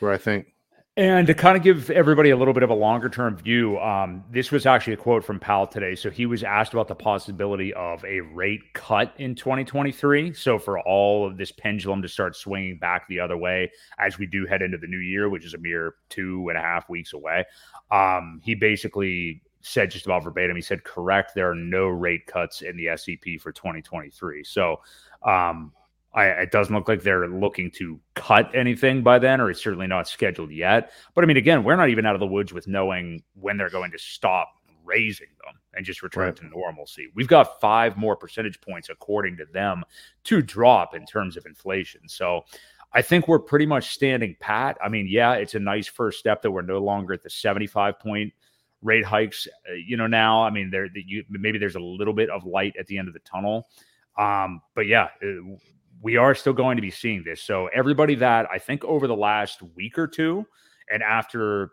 where 0.00 0.12
i 0.12 0.18
think 0.18 0.54
and 0.98 1.26
to 1.26 1.34
kind 1.34 1.58
of 1.58 1.62
give 1.62 1.90
everybody 1.90 2.30
a 2.30 2.36
little 2.36 2.54
bit 2.54 2.62
of 2.62 2.70
a 2.70 2.74
longer 2.74 3.10
term 3.10 3.36
view, 3.36 3.78
um, 3.80 4.24
this 4.30 4.50
was 4.50 4.64
actually 4.64 4.94
a 4.94 4.96
quote 4.96 5.22
from 5.22 5.38
Powell 5.38 5.66
today. 5.66 5.94
So 5.94 6.08
he 6.08 6.24
was 6.24 6.42
asked 6.42 6.72
about 6.72 6.88
the 6.88 6.94
possibility 6.94 7.74
of 7.74 8.02
a 8.04 8.20
rate 8.20 8.72
cut 8.72 9.12
in 9.18 9.34
2023. 9.34 10.32
So 10.32 10.58
for 10.58 10.80
all 10.80 11.26
of 11.26 11.36
this 11.36 11.52
pendulum 11.52 12.00
to 12.00 12.08
start 12.08 12.34
swinging 12.34 12.78
back 12.78 13.06
the 13.08 13.20
other 13.20 13.36
way 13.36 13.70
as 13.98 14.18
we 14.18 14.24
do 14.24 14.46
head 14.46 14.62
into 14.62 14.78
the 14.78 14.86
new 14.86 14.98
year, 14.98 15.28
which 15.28 15.44
is 15.44 15.52
a 15.52 15.58
mere 15.58 15.96
two 16.08 16.48
and 16.48 16.56
a 16.56 16.62
half 16.62 16.88
weeks 16.88 17.12
away, 17.12 17.44
um, 17.90 18.40
he 18.42 18.54
basically 18.54 19.42
said 19.60 19.90
just 19.90 20.06
about 20.06 20.24
verbatim, 20.24 20.56
he 20.56 20.62
said, 20.62 20.82
correct, 20.84 21.32
there 21.34 21.50
are 21.50 21.54
no 21.54 21.88
rate 21.88 22.26
cuts 22.26 22.62
in 22.62 22.74
the 22.76 22.96
SEP 22.96 23.38
for 23.40 23.52
2023. 23.52 24.44
So, 24.44 24.80
um, 25.24 25.72
I, 26.14 26.26
it 26.26 26.50
doesn't 26.50 26.74
look 26.74 26.88
like 26.88 27.02
they're 27.02 27.28
looking 27.28 27.70
to 27.72 28.00
cut 28.14 28.50
anything 28.54 29.02
by 29.02 29.18
then, 29.18 29.40
or 29.40 29.50
it's 29.50 29.62
certainly 29.62 29.86
not 29.86 30.08
scheduled 30.08 30.50
yet. 30.50 30.92
But 31.14 31.24
I 31.24 31.26
mean, 31.26 31.36
again, 31.36 31.62
we're 31.62 31.76
not 31.76 31.90
even 31.90 32.06
out 32.06 32.14
of 32.14 32.20
the 32.20 32.26
woods 32.26 32.52
with 32.52 32.66
knowing 32.66 33.22
when 33.34 33.56
they're 33.56 33.68
going 33.68 33.90
to 33.92 33.98
stop 33.98 34.48
raising 34.84 35.28
them 35.44 35.54
and 35.74 35.84
just 35.84 36.02
return 36.02 36.26
right. 36.26 36.36
to 36.36 36.46
normalcy. 36.46 37.08
We've 37.14 37.28
got 37.28 37.60
five 37.60 37.96
more 37.96 38.16
percentage 38.16 38.60
points, 38.60 38.88
according 38.88 39.36
to 39.38 39.44
them, 39.52 39.84
to 40.24 40.40
drop 40.40 40.94
in 40.94 41.04
terms 41.04 41.36
of 41.36 41.44
inflation. 41.44 42.08
So 42.08 42.44
I 42.92 43.02
think 43.02 43.28
we're 43.28 43.40
pretty 43.40 43.66
much 43.66 43.92
standing 43.92 44.36
pat. 44.40 44.78
I 44.82 44.88
mean, 44.88 45.06
yeah, 45.08 45.34
it's 45.34 45.54
a 45.54 45.60
nice 45.60 45.86
first 45.86 46.18
step 46.18 46.40
that 46.42 46.50
we're 46.50 46.62
no 46.62 46.78
longer 46.78 47.12
at 47.12 47.22
the 47.22 47.30
75 47.30 47.98
point 47.98 48.32
rate 48.80 49.04
hikes. 49.04 49.46
Uh, 49.68 49.74
you 49.74 49.96
know, 49.96 50.06
now 50.06 50.42
I 50.42 50.50
mean, 50.50 50.70
there 50.70 50.88
you, 50.94 51.24
maybe 51.28 51.58
there's 51.58 51.74
a 51.74 51.80
little 51.80 52.14
bit 52.14 52.30
of 52.30 52.44
light 52.46 52.74
at 52.78 52.86
the 52.86 52.96
end 52.96 53.08
of 53.08 53.14
the 53.14 53.20
tunnel. 53.20 53.68
Um, 54.16 54.62
but 54.74 54.86
yeah, 54.86 55.08
uh, 55.22 55.56
we 56.02 56.16
are 56.16 56.34
still 56.34 56.52
going 56.52 56.76
to 56.76 56.82
be 56.82 56.90
seeing 56.90 57.22
this. 57.24 57.42
So 57.42 57.68
everybody 57.74 58.14
that 58.16 58.46
I 58.52 58.58
think 58.58 58.84
over 58.84 59.06
the 59.06 59.16
last 59.16 59.62
week 59.74 59.98
or 59.98 60.06
two, 60.06 60.46
and 60.90 61.02
after 61.02 61.72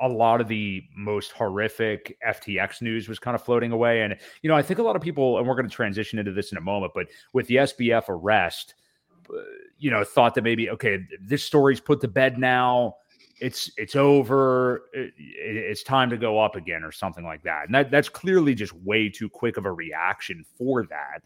a 0.00 0.08
lot 0.08 0.40
of 0.40 0.48
the 0.48 0.82
most 0.96 1.32
horrific 1.32 2.16
FTX 2.26 2.80
news 2.80 3.08
was 3.08 3.18
kind 3.18 3.34
of 3.34 3.42
floating 3.42 3.70
away. 3.70 4.00
And, 4.00 4.16
you 4.42 4.48
know, 4.48 4.56
I 4.56 4.62
think 4.62 4.78
a 4.78 4.82
lot 4.82 4.96
of 4.96 5.02
people, 5.02 5.38
and 5.38 5.46
we're 5.46 5.54
going 5.54 5.68
to 5.68 5.74
transition 5.74 6.18
into 6.18 6.32
this 6.32 6.52
in 6.52 6.58
a 6.58 6.62
moment, 6.62 6.92
but 6.94 7.06
with 7.34 7.46
the 7.48 7.56
SBF 7.56 8.08
arrest, 8.08 8.74
uh, 9.28 9.38
you 9.78 9.90
know, 9.90 10.02
thought 10.02 10.34
that 10.34 10.42
maybe, 10.42 10.70
okay, 10.70 11.00
this 11.20 11.44
story's 11.44 11.80
put 11.80 12.00
to 12.00 12.08
bed 12.08 12.38
now. 12.38 12.96
It's 13.40 13.70
it's 13.78 13.96
over. 13.96 14.82
It, 14.92 15.14
it's 15.16 15.82
time 15.82 16.10
to 16.10 16.18
go 16.18 16.38
up 16.38 16.56
again, 16.56 16.84
or 16.84 16.92
something 16.92 17.24
like 17.24 17.42
that. 17.44 17.64
And 17.64 17.74
that 17.74 17.90
that's 17.90 18.10
clearly 18.10 18.54
just 18.54 18.74
way 18.74 19.08
too 19.08 19.30
quick 19.30 19.56
of 19.56 19.64
a 19.64 19.72
reaction 19.72 20.44
for 20.58 20.84
that. 20.90 21.22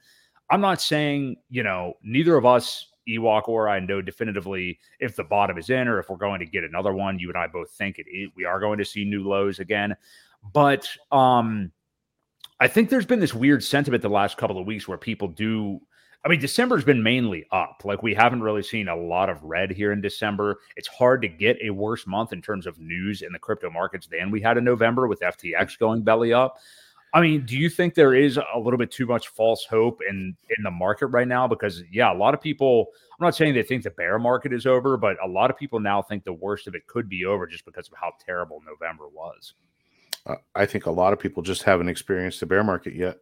I'm 0.50 0.60
not 0.60 0.80
saying, 0.80 1.36
you 1.48 1.62
know, 1.62 1.94
neither 2.02 2.36
of 2.36 2.44
us 2.44 2.92
Ewok 3.08 3.48
or 3.48 3.68
I 3.68 3.80
know 3.80 4.00
definitively 4.00 4.78
if 5.00 5.16
the 5.16 5.24
bottom 5.24 5.58
is 5.58 5.70
in 5.70 5.88
or 5.88 5.98
if 5.98 6.08
we're 6.08 6.16
going 6.16 6.40
to 6.40 6.46
get 6.46 6.64
another 6.64 6.92
one. 6.92 7.18
You 7.18 7.28
and 7.28 7.38
I 7.38 7.46
both 7.46 7.70
think 7.70 7.98
it 7.98 8.06
we 8.36 8.44
are 8.44 8.60
going 8.60 8.78
to 8.78 8.84
see 8.84 9.04
new 9.04 9.26
lows 9.26 9.58
again. 9.58 9.94
But 10.52 10.88
um 11.12 11.72
I 12.60 12.68
think 12.68 12.88
there's 12.88 13.06
been 13.06 13.20
this 13.20 13.34
weird 13.34 13.62
sentiment 13.64 14.02
the 14.02 14.08
last 14.08 14.36
couple 14.36 14.58
of 14.58 14.66
weeks 14.66 14.88
where 14.88 14.98
people 14.98 15.28
do 15.28 15.80
I 16.24 16.30
mean, 16.30 16.40
December's 16.40 16.84
been 16.84 17.02
mainly 17.02 17.46
up. 17.52 17.82
Like 17.84 18.02
we 18.02 18.14
haven't 18.14 18.42
really 18.42 18.62
seen 18.62 18.88
a 18.88 18.96
lot 18.96 19.28
of 19.28 19.42
red 19.42 19.70
here 19.70 19.92
in 19.92 20.00
December. 20.00 20.60
It's 20.74 20.88
hard 20.88 21.20
to 21.20 21.28
get 21.28 21.58
a 21.60 21.68
worse 21.68 22.06
month 22.06 22.32
in 22.32 22.40
terms 22.40 22.66
of 22.66 22.78
news 22.78 23.20
in 23.20 23.30
the 23.30 23.38
crypto 23.38 23.68
markets 23.68 24.06
than 24.06 24.30
we 24.30 24.40
had 24.40 24.56
in 24.56 24.64
November 24.64 25.06
with 25.06 25.20
FTX 25.20 25.78
going 25.78 26.02
belly 26.02 26.32
up. 26.32 26.56
I 27.14 27.20
mean, 27.20 27.46
do 27.46 27.56
you 27.56 27.70
think 27.70 27.94
there 27.94 28.12
is 28.12 28.38
a 28.38 28.58
little 28.58 28.76
bit 28.76 28.90
too 28.90 29.06
much 29.06 29.28
false 29.28 29.64
hope 29.64 30.00
in 30.08 30.36
in 30.58 30.64
the 30.64 30.70
market 30.70 31.06
right 31.06 31.28
now? 31.28 31.46
Because 31.46 31.84
yeah, 31.90 32.12
a 32.12 32.16
lot 32.16 32.34
of 32.34 32.40
people. 32.40 32.88
I'm 33.12 33.24
not 33.24 33.36
saying 33.36 33.54
they 33.54 33.62
think 33.62 33.84
the 33.84 33.90
bear 33.90 34.18
market 34.18 34.52
is 34.52 34.66
over, 34.66 34.96
but 34.96 35.16
a 35.24 35.28
lot 35.28 35.48
of 35.48 35.56
people 35.56 35.78
now 35.78 36.02
think 36.02 36.24
the 36.24 36.32
worst 36.32 36.66
of 36.66 36.74
it 36.74 36.88
could 36.88 37.08
be 37.08 37.24
over 37.24 37.46
just 37.46 37.64
because 37.64 37.86
of 37.86 37.94
how 37.96 38.12
terrible 38.24 38.60
November 38.66 39.06
was. 39.08 39.54
Uh, 40.26 40.34
I 40.56 40.66
think 40.66 40.86
a 40.86 40.90
lot 40.90 41.12
of 41.12 41.20
people 41.20 41.40
just 41.40 41.62
haven't 41.62 41.88
experienced 41.88 42.40
the 42.40 42.46
bear 42.46 42.64
market 42.64 42.94
yet. 42.96 43.18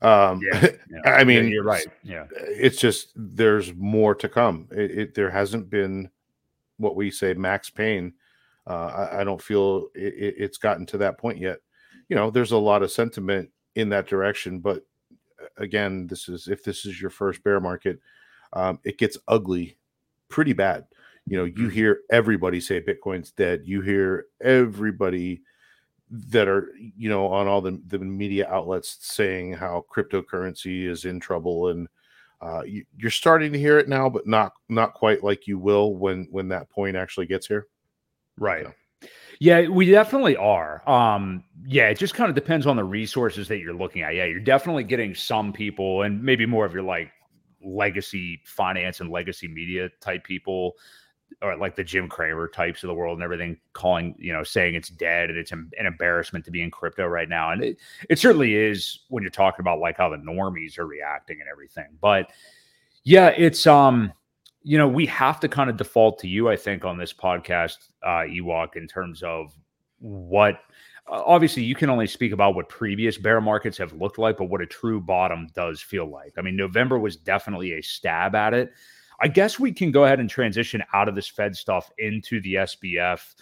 Um, 0.00 0.40
yeah, 0.50 0.68
yeah. 0.90 1.10
I 1.12 1.22
mean, 1.24 1.44
yeah, 1.44 1.50
you're 1.50 1.64
right. 1.64 1.86
Yeah, 2.02 2.24
it's 2.32 2.78
just 2.78 3.12
there's 3.14 3.74
more 3.74 4.14
to 4.14 4.30
come. 4.30 4.66
It, 4.70 4.90
it 4.98 5.14
there 5.14 5.30
hasn't 5.30 5.68
been 5.68 6.08
what 6.78 6.96
we 6.96 7.10
say 7.10 7.34
max 7.34 7.68
pain. 7.68 8.14
Uh, 8.66 9.08
I, 9.12 9.20
I, 9.20 9.24
don't 9.24 9.42
feel 9.42 9.88
it, 9.94 10.34
it's 10.38 10.58
gotten 10.58 10.86
to 10.86 10.98
that 10.98 11.18
point 11.18 11.38
yet 11.38 11.58
you 12.10 12.16
know, 12.16 12.30
there's 12.30 12.52
a 12.52 12.58
lot 12.58 12.82
of 12.82 12.90
sentiment 12.90 13.48
in 13.76 13.88
that 13.90 14.08
direction. 14.08 14.58
But 14.58 14.84
uh, 15.40 15.46
again, 15.56 16.08
this 16.08 16.28
is 16.28 16.48
if 16.48 16.62
this 16.62 16.84
is 16.84 17.00
your 17.00 17.10
first 17.10 17.42
bear 17.42 17.60
market, 17.60 18.00
um, 18.52 18.80
it 18.84 18.98
gets 18.98 19.16
ugly 19.28 19.78
pretty 20.28 20.52
bad. 20.52 20.84
You 21.26 21.38
know, 21.38 21.44
you 21.44 21.52
mm-hmm. 21.54 21.68
hear 21.68 22.00
everybody 22.10 22.60
say 22.60 22.82
Bitcoin's 22.82 23.30
dead. 23.30 23.62
You 23.64 23.80
hear 23.80 24.26
everybody 24.40 25.42
that 26.10 26.48
are 26.48 26.72
you 26.76 27.08
know 27.08 27.28
on 27.28 27.46
all 27.46 27.60
the, 27.60 27.80
the 27.86 27.98
media 28.00 28.48
outlets 28.50 28.98
saying 29.00 29.52
how 29.52 29.84
cryptocurrency 29.94 30.88
is 30.88 31.04
in 31.04 31.20
trouble 31.20 31.68
and 31.68 31.86
uh, 32.40 32.62
you, 32.66 32.84
are 33.04 33.10
starting 33.10 33.52
to 33.52 33.58
hear 33.58 33.78
it 33.78 33.88
now 33.88 34.08
but 34.08 34.26
not 34.26 34.54
not 34.68 34.92
quite 34.92 35.22
like 35.22 35.46
you 35.46 35.56
will 35.56 35.94
when 35.94 36.26
when 36.32 36.48
that 36.48 36.68
point 36.68 36.96
actually 36.96 37.26
gets 37.26 37.46
here 37.46 37.68
right 38.36 38.64
so. 38.64 38.72
Yeah, 39.40 39.68
we 39.68 39.90
definitely 39.90 40.36
are. 40.36 40.88
Um, 40.88 41.44
yeah, 41.66 41.88
it 41.88 41.98
just 41.98 42.14
kind 42.14 42.28
of 42.28 42.34
depends 42.34 42.66
on 42.66 42.76
the 42.76 42.84
resources 42.84 43.48
that 43.48 43.58
you're 43.58 43.74
looking 43.74 44.02
at. 44.02 44.14
Yeah, 44.14 44.26
you're 44.26 44.38
definitely 44.40 44.84
getting 44.84 45.14
some 45.14 45.52
people, 45.52 46.02
and 46.02 46.22
maybe 46.22 46.44
more 46.44 46.66
of 46.66 46.74
your 46.74 46.82
like 46.82 47.10
legacy 47.64 48.40
finance 48.44 49.00
and 49.00 49.10
legacy 49.10 49.48
media 49.48 49.88
type 50.00 50.24
people, 50.24 50.74
or 51.40 51.56
like 51.56 51.74
the 51.74 51.84
Jim 51.84 52.06
Cramer 52.06 52.48
types 52.48 52.82
of 52.82 52.88
the 52.88 52.94
world 52.94 53.16
and 53.16 53.24
everything, 53.24 53.56
calling 53.72 54.14
you 54.18 54.32
know 54.32 54.42
saying 54.42 54.74
it's 54.74 54.90
dead 54.90 55.30
and 55.30 55.38
it's 55.38 55.52
an 55.52 55.70
embarrassment 55.78 56.44
to 56.44 56.50
be 56.50 56.62
in 56.62 56.70
crypto 56.70 57.06
right 57.06 57.28
now, 57.28 57.52
and 57.52 57.64
it 57.64 57.78
it 58.10 58.18
certainly 58.18 58.54
is 58.54 59.00
when 59.08 59.22
you're 59.22 59.30
talking 59.30 59.62
about 59.62 59.78
like 59.78 59.96
how 59.96 60.10
the 60.10 60.16
normies 60.18 60.78
are 60.78 60.86
reacting 60.86 61.40
and 61.40 61.48
everything. 61.50 61.86
But 62.00 62.30
yeah, 63.04 63.28
it's 63.28 63.66
um 63.66 64.12
you 64.62 64.76
know, 64.76 64.88
we 64.88 65.06
have 65.06 65.40
to 65.40 65.48
kind 65.48 65.70
of 65.70 65.76
default 65.76 66.18
to 66.20 66.28
you, 66.28 66.48
I 66.48 66.56
think, 66.56 66.84
on 66.84 66.98
this 66.98 67.12
podcast, 67.12 67.88
uh, 68.02 68.24
Ewok, 68.28 68.76
in 68.76 68.86
terms 68.86 69.22
of 69.22 69.54
what 69.98 70.60
obviously 71.10 71.62
you 71.62 71.74
can 71.74 71.90
only 71.90 72.06
speak 72.06 72.32
about 72.32 72.54
what 72.54 72.68
previous 72.68 73.18
bear 73.18 73.40
markets 73.40 73.76
have 73.78 73.92
looked 73.92 74.18
like, 74.18 74.36
but 74.36 74.44
what 74.44 74.60
a 74.60 74.66
true 74.66 75.00
bottom 75.00 75.48
does 75.54 75.80
feel 75.80 76.06
like. 76.06 76.32
I 76.38 76.42
mean, 76.42 76.56
November 76.56 76.98
was 76.98 77.16
definitely 77.16 77.72
a 77.72 77.82
stab 77.82 78.34
at 78.34 78.54
it. 78.54 78.72
I 79.20 79.28
guess 79.28 79.58
we 79.58 79.72
can 79.72 79.90
go 79.90 80.04
ahead 80.04 80.20
and 80.20 80.30
transition 80.30 80.82
out 80.94 81.08
of 81.08 81.14
this 81.14 81.28
Fed 81.28 81.56
stuff 81.56 81.90
into 81.98 82.40
the 82.40 82.54
SBF. 82.54 83.34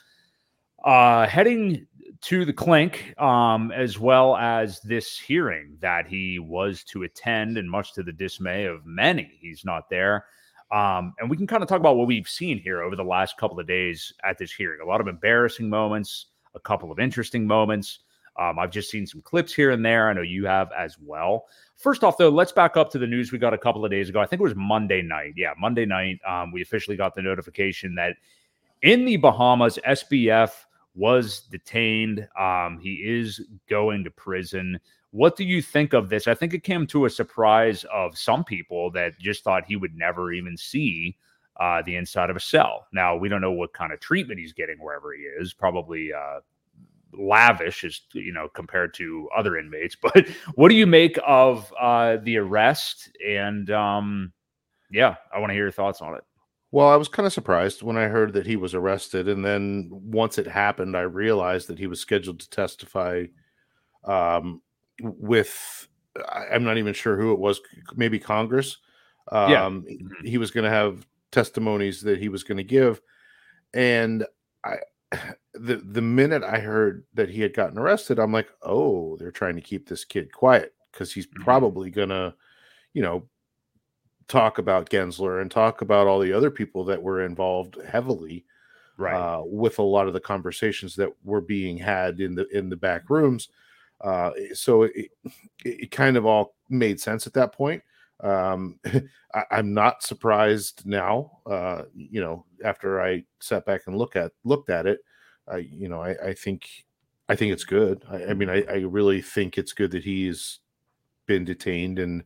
Uh, 0.85 1.27
heading 1.27 1.87
to 2.23 2.45
the 2.45 2.53
clink, 2.53 3.15
um, 3.21 3.71
as 3.73 3.99
well 3.99 4.37
as 4.37 4.81
this 4.81 5.19
hearing 5.19 5.77
that 5.81 6.07
he 6.07 6.39
was 6.39 6.83
to 6.85 7.03
attend, 7.03 7.59
and 7.59 7.71
much 7.71 7.93
to 7.95 8.03
the 8.03 8.13
dismay 8.13 8.65
of 8.65 8.87
many, 8.87 9.39
he's 9.41 9.65
not 9.65 9.91
there. 9.91 10.25
Um, 10.71 11.15
and 11.19 11.31
we 11.31 11.37
can 11.37 11.47
kind 11.47 11.63
of 11.63 11.69
talk 11.69 11.81
about 11.81 11.97
what 11.97 12.07
we've 12.07 12.29
seen 12.29 12.59
here 12.59 12.83
over 12.83 12.95
the 12.95 13.05
last 13.05 13.37
couple 13.39 13.59
of 13.59 13.67
days 13.67 14.13
at 14.25 14.37
this 14.39 14.53
hearing. 14.53 14.81
A 14.83 14.87
lot 14.87 15.01
of 15.01 15.09
embarrassing 15.09 15.69
moments, 15.69 16.27
a 16.55 16.61
couple 16.61 16.93
of 16.93 16.99
interesting 16.99 17.47
moments. 17.47 18.01
Um, 18.39 18.59
I've 18.59 18.71
just 18.71 18.91
seen 18.91 19.07
some 19.07 19.21
clips 19.21 19.53
here 19.53 19.73
and 19.73 19.85
there. 19.85 20.09
I 20.09 20.13
know 20.13 20.23
you 20.23 20.47
have 20.47 20.71
as 20.79 20.97
well. 21.01 21.47
First 21.77 22.05
off, 22.05 22.19
though, 22.19 22.29
let's 22.29 22.53
back 22.53 22.77
up 22.77 22.91
to 22.93 22.99
the 22.99 23.07
news 23.07 23.33
we 23.33 23.39
got 23.39 23.55
a 23.55 23.59
couple 23.59 23.85
of 23.85 23.91
days 23.91 24.09
ago. 24.09 24.21
I 24.21 24.27
think 24.27 24.41
it 24.41 24.45
was 24.45 24.55
Monday 24.55 25.03
night. 25.03 25.33
Yeah, 25.37 25.55
Monday 25.59 25.87
night. 25.87 26.21
Um, 26.27 26.53
we 26.53 26.63
officially 26.63 26.97
got 26.97 27.15
the 27.15 27.23
notification 27.23 27.95
that 27.97 28.17
in 28.83 29.05
the 29.05 29.17
Bahamas, 29.17 29.79
SBF 29.87 30.51
was 30.95 31.41
detained. 31.51 32.29
Um, 32.39 32.79
he 32.81 32.95
is 32.95 33.41
going 33.69 34.05
to 34.05 34.11
prison. 34.11 34.79
What 35.11 35.37
do 35.37 35.45
you 35.45 35.63
think 35.63 35.95
of 35.95 36.09
this? 36.09 36.27
I 36.27 36.35
think 36.35 36.53
it 36.53 36.65
came 36.65 36.87
to 36.89 37.07
a 37.07 37.11
surprise 37.11 37.85
of 37.93 38.19
some 38.19 38.45
people 38.45 38.91
that 38.93 39.19
just 39.19 39.43
thought 39.43 39.65
he 39.67 39.77
would 39.77 39.97
never 39.97 40.33
even 40.33 40.57
see 40.57 41.17
uh, 41.59 41.83
the 41.83 41.97
inside 41.97 42.31
of 42.31 42.37
a 42.37 42.41
cell. 42.41 42.87
Now, 42.93 43.17
we 43.17 43.29
don't 43.29 43.41
know 43.41 43.53
what 43.53 43.73
kind 43.73 43.93
of 43.93 44.01
treatment 44.01 44.39
he's 44.39 44.53
getting 44.53 44.77
wherever 44.79 45.13
he 45.15 45.23
is, 45.23 45.53
probably 45.55 46.13
uh, 46.13 46.41
lavish 47.13 47.85
as 47.85 48.01
you 48.13 48.33
know 48.33 48.49
compared 48.49 48.93
to 48.95 49.29
other 49.37 49.57
inmates 49.57 49.97
but 50.03 50.29
what 50.55 50.69
do 50.69 50.75
you 50.75 50.87
make 50.87 51.19
of 51.27 51.73
uh 51.81 52.17
the 52.23 52.37
arrest 52.37 53.11
and 53.27 53.71
um 53.71 54.33
yeah 54.91 55.17
i 55.35 55.39
want 55.39 55.51
to 55.51 55.55
hear 55.55 55.65
your 55.65 55.73
thoughts 55.73 56.01
on 56.03 56.15
it 56.15 56.23
well 56.71 56.89
i 56.89 56.97
was 56.97 57.09
kind 57.09 57.27
of 57.27 57.33
surprised 57.33 57.83
when 57.83 57.97
i 57.97 58.05
heard 58.05 58.33
that 58.33 58.47
he 58.47 58.57
was 58.57 58.75
arrested 58.75 59.29
and 59.29 59.45
then 59.45 59.89
once 59.91 60.39
it 60.39 60.47
happened 60.47 60.97
i 60.97 61.01
realized 61.01 61.67
that 61.67 61.79
he 61.79 61.87
was 61.87 62.01
scheduled 62.01 62.39
to 62.39 62.51
testify 62.51 63.25
um 64.05 64.61
with 65.03 65.89
I'm 66.29 66.65
not 66.65 66.79
even 66.79 66.95
sure 66.95 67.17
who 67.17 67.33
it 67.33 67.39
was, 67.39 67.61
maybe 67.95 68.19
Congress. 68.19 68.79
Um, 69.31 69.51
yeah. 69.51 69.65
Mm-hmm. 69.65 70.27
he 70.27 70.39
was 70.39 70.51
going 70.51 70.65
to 70.65 70.71
have 70.71 71.07
testimonies 71.31 72.01
that 72.03 72.19
he 72.19 72.29
was 72.29 72.43
going 72.43 72.57
to 72.57 72.65
give, 72.65 73.01
and 73.75 74.25
I 74.65 74.77
the 75.55 75.77
the 75.77 76.03
minute 76.03 76.43
I 76.43 76.59
heard 76.59 77.05
that 77.15 77.29
he 77.29 77.41
had 77.41 77.55
gotten 77.55 77.79
arrested, 77.79 78.19
I'm 78.19 78.33
like, 78.33 78.49
oh, 78.63 79.17
they're 79.17 79.31
trying 79.31 79.57
to 79.57 79.63
keep 79.63 79.89
this 79.89 80.05
kid 80.05 80.33
quiet 80.33 80.75
because 80.93 81.13
he's 81.13 81.27
mm-hmm. 81.27 81.45
probably 81.45 81.91
gonna, 81.91 82.35
you 82.95 83.03
know, 83.03 83.29
talk 84.29 84.59
about 84.59 84.91
Gensler 84.91 85.41
and 85.41 85.51
talk 85.51 85.81
about 85.81 86.07
all 86.07 86.21
the 86.21 86.33
other 86.33 86.51
people 86.51 86.85
that 86.85 87.03
were 87.03 87.25
involved 87.25 87.79
heavily, 87.87 88.45
right, 88.97 89.15
uh, 89.15 89.43
with 89.45 89.79
a 89.79 89.83
lot 89.83 90.07
of 90.07 90.13
the 90.13 90.21
conversations 90.21 90.97
that 90.97 91.11
were 91.25 91.41
being 91.41 91.77
had 91.77 92.21
in 92.21 92.35
the 92.35 92.47
in 92.49 92.69
the 92.69 92.77
back 92.77 93.09
rooms. 93.11 93.49
Uh, 94.01 94.31
so 94.53 94.83
it, 94.85 95.11
it 95.65 95.91
kind 95.91 96.17
of 96.17 96.25
all 96.25 96.55
made 96.69 97.01
sense 97.01 97.27
at 97.27 97.35
that 97.35 97.53
point. 97.53 97.83
Um, 98.21 98.79
I, 99.35 99.45
am 99.59 99.75
not 99.75 100.03
surprised 100.03 100.83
now. 100.87 101.39
Uh, 101.47 101.85
you 101.95 102.21
know, 102.21 102.45
after 102.65 103.01
I 103.01 103.25
sat 103.41 103.65
back 103.67 103.83
and 103.87 103.97
look 103.97 104.17
at 104.17 104.33
looked 104.45 104.71
at 104.71 104.87
it, 104.87 105.01
I 105.47 105.59
you 105.59 105.89
know 105.89 106.03
I, 106.03 106.29
I 106.29 106.35
think 106.35 106.69
I 107.29 107.37
think 107.37 107.53
it's 107.53 107.65
good. 107.65 108.05
I, 108.09 108.27
I 108.27 108.35
mean, 108.35 108.49
I, 108.49 108.63
I 108.63 108.77
really 108.79 109.23
think 109.23 109.59
it's 109.59 109.73
good 109.73 109.91
that 109.93 110.05
he's 110.05 110.61
been 111.27 111.45
detained 111.45 111.99
and 111.99 112.25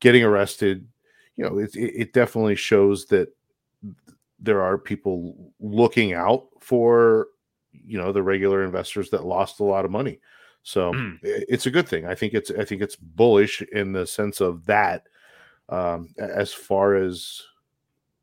getting 0.00 0.24
arrested. 0.24 0.86
You 1.36 1.44
know, 1.44 1.58
it, 1.58 1.70
it 1.74 2.12
definitely 2.12 2.56
shows 2.56 3.06
that 3.06 3.28
there 4.38 4.60
are 4.60 4.76
people 4.76 5.52
looking 5.60 6.12
out 6.12 6.48
for 6.60 7.28
you 7.72 7.98
know 7.98 8.12
the 8.12 8.22
regular 8.22 8.64
investors 8.64 9.10
that 9.10 9.24
lost 9.24 9.60
a 9.60 9.64
lot 9.64 9.84
of 9.84 9.90
money 9.90 10.20
so 10.62 10.92
mm. 10.92 11.18
it's 11.22 11.66
a 11.66 11.70
good 11.70 11.88
thing. 11.88 12.06
I 12.06 12.14
think 12.14 12.34
it's 12.34 12.50
I 12.50 12.64
think 12.64 12.82
it's 12.82 12.96
bullish 12.96 13.62
in 13.72 13.92
the 13.92 14.06
sense 14.06 14.40
of 14.40 14.66
that. 14.66 15.08
Um, 15.68 16.12
as 16.18 16.52
far 16.52 16.96
as 16.96 17.42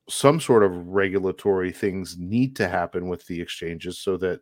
some 0.10 0.40
sort 0.40 0.64
of 0.64 0.88
regulatory 0.88 1.72
things 1.72 2.18
need 2.18 2.56
to 2.58 2.68
happen 2.68 3.08
with 3.08 3.26
the 3.28 3.40
exchanges 3.40 3.98
so 3.98 4.18
that 4.18 4.42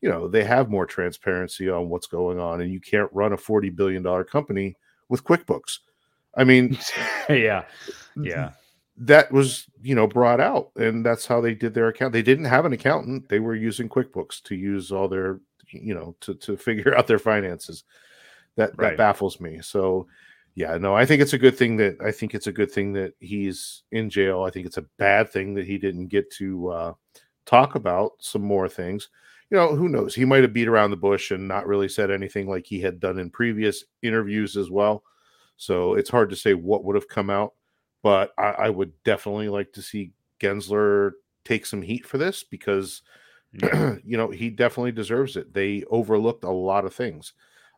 you 0.00 0.08
know 0.08 0.28
they 0.28 0.44
have 0.44 0.70
more 0.70 0.86
transparency 0.86 1.70
on 1.70 1.88
what's 1.88 2.06
going 2.06 2.38
on 2.38 2.60
and 2.60 2.72
you 2.72 2.80
can't 2.80 3.10
run 3.12 3.32
a 3.32 3.36
40 3.36 3.70
billion 3.70 4.02
dollar 4.02 4.24
company 4.24 4.76
with 5.08 5.24
quickbooks 5.24 5.78
i 6.36 6.44
mean 6.44 6.78
yeah 7.28 7.64
yeah 8.14 8.52
that 8.98 9.30
was 9.32 9.66
you 9.82 9.94
know 9.94 10.06
brought 10.06 10.40
out 10.40 10.70
and 10.76 11.04
that's 11.04 11.26
how 11.26 11.40
they 11.40 11.54
did 11.54 11.74
their 11.74 11.88
account 11.88 12.12
they 12.12 12.22
didn't 12.22 12.44
have 12.44 12.64
an 12.64 12.72
accountant 12.72 13.28
they 13.28 13.40
were 13.40 13.54
using 13.54 13.88
quickbooks 13.88 14.42
to 14.42 14.54
use 14.54 14.92
all 14.92 15.08
their 15.08 15.40
you 15.70 15.94
know 15.94 16.16
to 16.20 16.34
to 16.34 16.56
figure 16.56 16.94
out 16.98 17.06
their 17.06 17.18
finances. 17.18 17.84
That 18.56 18.72
right. 18.76 18.90
that 18.90 18.96
baffles 18.96 19.40
me. 19.40 19.60
So 19.62 20.06
yeah 20.56 20.78
no 20.78 20.96
i 20.96 21.04
think 21.04 21.20
it's 21.22 21.34
a 21.34 21.38
good 21.38 21.56
thing 21.56 21.76
that 21.76 22.00
i 22.00 22.10
think 22.10 22.34
it's 22.34 22.46
a 22.46 22.52
good 22.52 22.72
thing 22.72 22.92
that 22.94 23.12
he's 23.20 23.82
in 23.92 24.10
jail. 24.10 24.42
I 24.42 24.50
think 24.50 24.66
it's 24.66 24.78
a 24.78 24.86
bad 24.96 25.30
thing 25.30 25.54
that 25.54 25.66
he 25.66 25.78
didn't 25.78 26.08
get 26.08 26.30
to 26.32 26.68
uh 26.70 26.92
talk 27.44 27.76
about 27.76 28.12
some 28.18 28.42
more 28.42 28.68
things. 28.68 29.10
You 29.50 29.58
know 29.58 29.76
who 29.76 29.88
knows? 29.88 30.14
He 30.14 30.24
might 30.24 30.42
have 30.42 30.54
beat 30.54 30.66
around 30.66 30.90
the 30.90 30.96
bush 30.96 31.30
and 31.30 31.46
not 31.46 31.66
really 31.66 31.88
said 31.88 32.10
anything 32.10 32.48
like 32.48 32.66
he 32.66 32.80
had 32.80 32.98
done 32.98 33.18
in 33.18 33.30
previous 33.30 33.84
interviews 34.02 34.56
as 34.56 34.70
well. 34.70 35.04
So 35.58 35.94
it's 35.94 36.10
hard 36.10 36.30
to 36.30 36.36
say 36.36 36.54
what 36.54 36.84
would 36.84 36.96
have 36.96 37.08
come 37.08 37.30
out 37.30 37.52
but 38.02 38.32
I, 38.38 38.50
I 38.50 38.70
would 38.70 38.92
definitely 39.04 39.48
like 39.48 39.72
to 39.74 39.82
see 39.82 40.12
Gensler 40.40 41.12
take 41.44 41.66
some 41.66 41.82
heat 41.82 42.06
for 42.06 42.18
this 42.18 42.42
because. 42.42 43.02
you 44.04 44.16
know 44.16 44.30
he 44.30 44.50
definitely 44.50 44.92
deserves 44.92 45.36
it. 45.36 45.52
They 45.54 45.84
overlooked 45.90 46.44
a 46.44 46.50
lot 46.50 46.84
of 46.84 46.94
things 46.94 47.32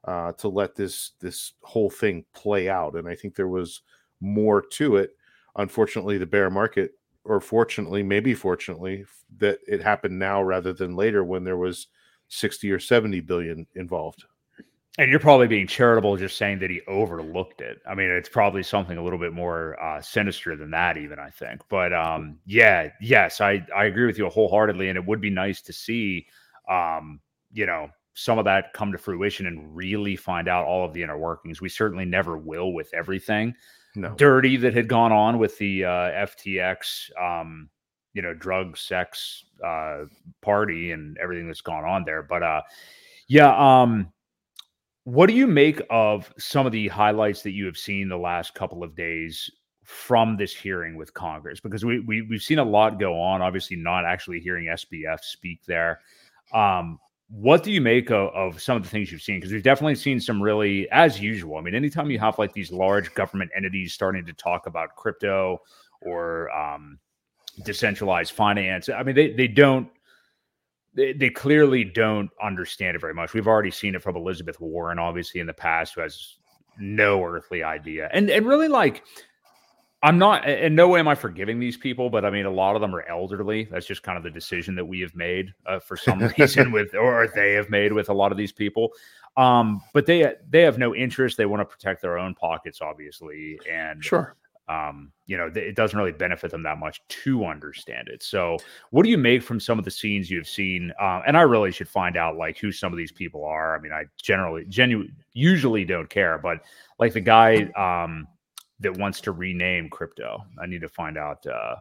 uh, 0.05 0.33
to 0.33 0.49
let 0.49 0.75
this 0.77 1.13
this 1.21 1.53
whole 1.63 1.91
thing 1.91 2.25
play 2.35 2.69
out, 2.69 2.95
and 2.95 3.09
I 3.09 3.15
think 3.15 3.35
there 3.35 3.49
was 3.49 3.83
more 4.21 4.63
to 4.63 4.97
it. 4.97 5.11
Unfortunately, 5.57 6.19
the 6.19 6.27
bear 6.27 6.51
market, 6.51 6.93
or 7.25 7.41
fortunately, 7.41 8.03
maybe 8.03 8.35
fortunately, 8.35 9.05
that 9.39 9.59
it 9.67 9.83
happened 9.83 10.19
now 10.19 10.43
rather 10.43 10.73
than 10.73 10.97
later 10.97 11.25
when 11.25 11.45
there 11.45 11.57
was 11.57 11.89
sixty 12.29 12.71
or 12.71 12.79
seventy 12.81 13.21
billion 13.21 13.67
involved. 13.75 14.25
And 14.99 15.11
you're 15.11 15.21
probably 15.21 15.47
being 15.47 15.69
charitable 15.69 16.17
just 16.17 16.37
saying 16.37 16.59
that 16.59 16.71
he 16.71 16.81
overlooked 16.89 17.61
it. 17.61 17.81
I 17.89 17.95
mean, 17.95 18.11
it's 18.11 18.29
probably 18.29 18.65
something 18.65 18.99
a 18.99 19.03
little 19.03 19.19
bit 19.19 19.33
more 19.33 19.81
uh, 19.81 20.01
sinister 20.01 20.57
than 20.57 20.73
that, 20.73 20.97
even 20.97 21.21
I 21.21 21.31
think. 21.31 21.63
But 21.69 21.93
um, 21.93 22.41
yeah, 22.47 22.91
yes, 23.01 23.41
I 23.41 23.65
I 23.75 23.85
agree 23.85 24.07
with 24.07 24.19
you 24.19 24.29
wholeheartedly, 24.29 24.89
and 24.89 24.99
it 24.99 25.07
would 25.07 25.21
be 25.21 25.31
nice 25.31 25.63
to 25.63 25.73
see, 25.73 26.27
um, 26.69 27.21
you 27.53 27.65
know, 27.65 27.91
some 28.15 28.41
of 28.41 28.45
that 28.47 28.73
come 28.73 28.91
to 28.91 28.99
fruition 28.99 29.47
and 29.47 29.75
really 29.75 30.17
find 30.17 30.49
out 30.49 30.67
all 30.67 30.85
of 30.85 30.93
the 30.93 31.05
inner 31.05 31.17
workings. 31.17 31.61
We 31.61 31.69
certainly 31.69 32.05
never 32.05 32.37
will 32.37 32.73
with 32.73 32.93
everything 32.93 33.55
no. 33.95 34.15
dirty 34.17 34.57
that 34.57 34.75
had 34.75 34.89
gone 34.89 35.13
on 35.13 35.39
with 35.39 35.57
the 35.59 35.85
uh, 35.85 36.27
FTX, 36.27 37.11
um, 37.21 37.69
you 38.15 38.23
know, 38.23 38.35
drug, 38.35 38.77
sex 38.77 39.45
uh, 39.65 40.07
party 40.43 40.91
and 40.91 41.17
everything 41.19 41.47
that's 41.47 41.61
gone 41.61 41.85
on 41.85 42.03
there. 42.05 42.25
But 42.25 42.43
uh, 42.43 42.63
yeah. 43.29 43.55
Um, 43.57 44.13
what 45.09 45.27
do 45.27 45.33
you 45.33 45.47
make 45.47 45.81
of 45.89 46.31
some 46.37 46.67
of 46.67 46.73
the 46.73 46.87
highlights 46.89 47.41
that 47.41 47.53
you 47.53 47.65
have 47.65 47.79
seen 47.79 48.11
the 48.11 48.19
last 48.19 48.55
couple 48.55 48.85
of 48.85 48.95
days 48.95 49.51
from 49.83 50.37
this 50.37 50.55
hearing 50.55 50.97
with 50.97 51.15
Congress? 51.15 51.61
Because 51.61 51.83
we, 51.83 52.01
we 52.01 52.21
we've 52.21 52.43
seen 52.43 52.59
a 52.59 52.65
lot 52.65 53.01
go 53.01 53.19
on. 53.19 53.41
Obviously, 53.41 53.75
not 53.75 54.05
actually 54.05 54.39
hearing 54.39 54.67
SBF 54.67 55.21
speak 55.21 55.65
there. 55.65 56.01
Um, 56.53 57.01
what 57.31 57.63
do 57.63 57.73
you 57.73 57.81
make 57.81 58.11
of, 58.11 58.35
of, 58.35 58.61
some 58.61 58.77
of 58.77 58.83
the 58.83 58.91
things 58.91 59.11
you've 59.11 59.23
seen? 59.23 59.39
Because 59.39 59.51
we've 59.51 59.63
definitely 59.63 59.95
seen 59.95 60.21
some 60.21 60.43
really, 60.43 60.91
as 60.91 61.19
usual. 61.19 61.57
I 61.57 61.63
mean, 61.63 61.75
anytime 61.75 62.11
you 62.11 62.19
have 62.19 62.39
like 62.39 62.53
these 62.53 62.71
large 62.71 63.15
government 63.15 63.51
entities 63.57 63.95
starting 63.95 64.27
to 64.27 64.35
talk 64.35 64.67
about 64.67 64.95
crypto 64.95 65.59
or 66.03 66.51
um, 66.55 66.99
decentralized 67.65 68.33
finance, 68.33 68.91
I 68.91 69.03
mean, 69.03 69.15
they 69.15 69.33
they 69.33 69.49
don't 69.49 69.89
they, 70.99 71.13
they 71.13 71.31
clearly 71.31 71.85
don't 71.85 72.29
understand 72.43 72.97
it 72.97 73.01
very 73.01 73.15
much. 73.15 73.33
We've 73.33 73.47
already 73.47 73.71
seen 73.71 73.95
it 73.95 74.03
from 74.03 74.17
Elizabeth 74.17 74.61
Warren, 74.61 74.99
obviously, 74.99 75.41
in 75.41 75.47
the 75.47 75.55
past, 75.55 75.95
who 75.95 76.01
has 76.01 76.39
no 76.79 77.23
earthly 77.25 77.63
idea. 77.63 78.11
And 78.13 78.29
and 78.29 78.45
really 78.47 78.69
like 78.69 79.05
I'm 80.03 80.19
not 80.19 80.49
in 80.49 80.75
no 80.75 80.89
way 80.89 81.01
am 81.01 81.09
I 81.09 81.15
forgiving 81.15 81.61
these 81.61 81.77
people, 81.77 82.11
but 82.11 82.25
I 82.25 82.31
mean 82.31 82.47
a 82.47 82.51
lot 82.51 82.75
of 82.75 82.81
them 82.81 82.95
are 82.95 83.09
elderly. 83.09 83.69
That's 83.71 83.87
just 83.87 84.03
kind 84.03 84.19
of 84.19 84.25
the 84.25 84.31
decision 84.31 84.75
that 84.75 84.85
we 84.85 85.01
have 85.01 85.15
made 85.15 85.55
uh, 85.67 85.79
for 85.79 85.97
some 85.97 86.19
reason 86.39 86.73
with 86.73 86.95
or 86.95 87.29
they 87.35 87.53
have 87.53 87.71
made 87.71 87.93
with 87.93 88.09
a 88.09 88.15
lot 88.15 88.33
of 88.33 88.39
these 88.39 88.53
people. 88.53 88.91
Um, 89.37 89.81
but 89.95 90.05
they 90.05 90.35
they 90.51 90.63
have 90.63 90.79
no 90.79 90.95
interest. 90.97 91.37
They 91.37 91.47
want 91.47 91.61
to 91.61 91.65
protect 91.65 92.03
their 92.03 92.19
own 92.19 92.35
pockets, 92.35 92.81
obviously. 92.81 93.61
And 93.71 94.05
sure 94.05 94.35
um, 94.69 95.13
you 95.27 95.37
know, 95.37 95.51
it 95.55 95.77
doesn't 95.77 95.99
really 95.99 96.13
benefit 96.13 96.51
them 96.51 96.63
that 96.63 96.79
much 96.79 97.01
to 97.09 97.45
understand 97.45 98.09
it. 98.09 98.23
So, 98.23 98.59
what 98.91 99.03
do 99.03 99.11
you 99.11 99.19
make 99.19 99.43
from 99.43 99.61
some 99.61 99.79
of 99.79 99.85
the 99.85 99.91
scenes 99.91 100.31
you've 100.31 100.49
seen? 100.49 100.93
Uh, 101.01 101.23
and 101.27 101.37
I 101.37 101.43
really 101.43 101.73
should 101.73 101.89
find 101.89 102.17
out 102.17 102.37
like 102.37 102.59
who 102.59 102.73
some 102.73 102.93
of 102.93 102.99
these 102.99 103.13
people 103.13 103.45
are. 103.45 103.77
I 103.77 103.81
mean, 103.81 103.93
I 103.93 104.05
generally, 104.21 104.65
genuinely, 104.69 105.13
usually 105.33 105.85
don't 105.85 106.09
care, 106.09 106.39
but 106.39 106.59
like 106.99 107.13
the 107.13 107.21
guy 107.21 107.63
um, 107.77 108.27
that 108.81 108.97
wants 108.97 109.21
to 109.23 109.33
rename 109.33 109.89
crypto, 109.89 110.45
I 110.61 110.67
need 110.67 110.83
to 110.83 110.89
find 110.89 111.17
out 111.17 111.47
uh, 111.47 111.77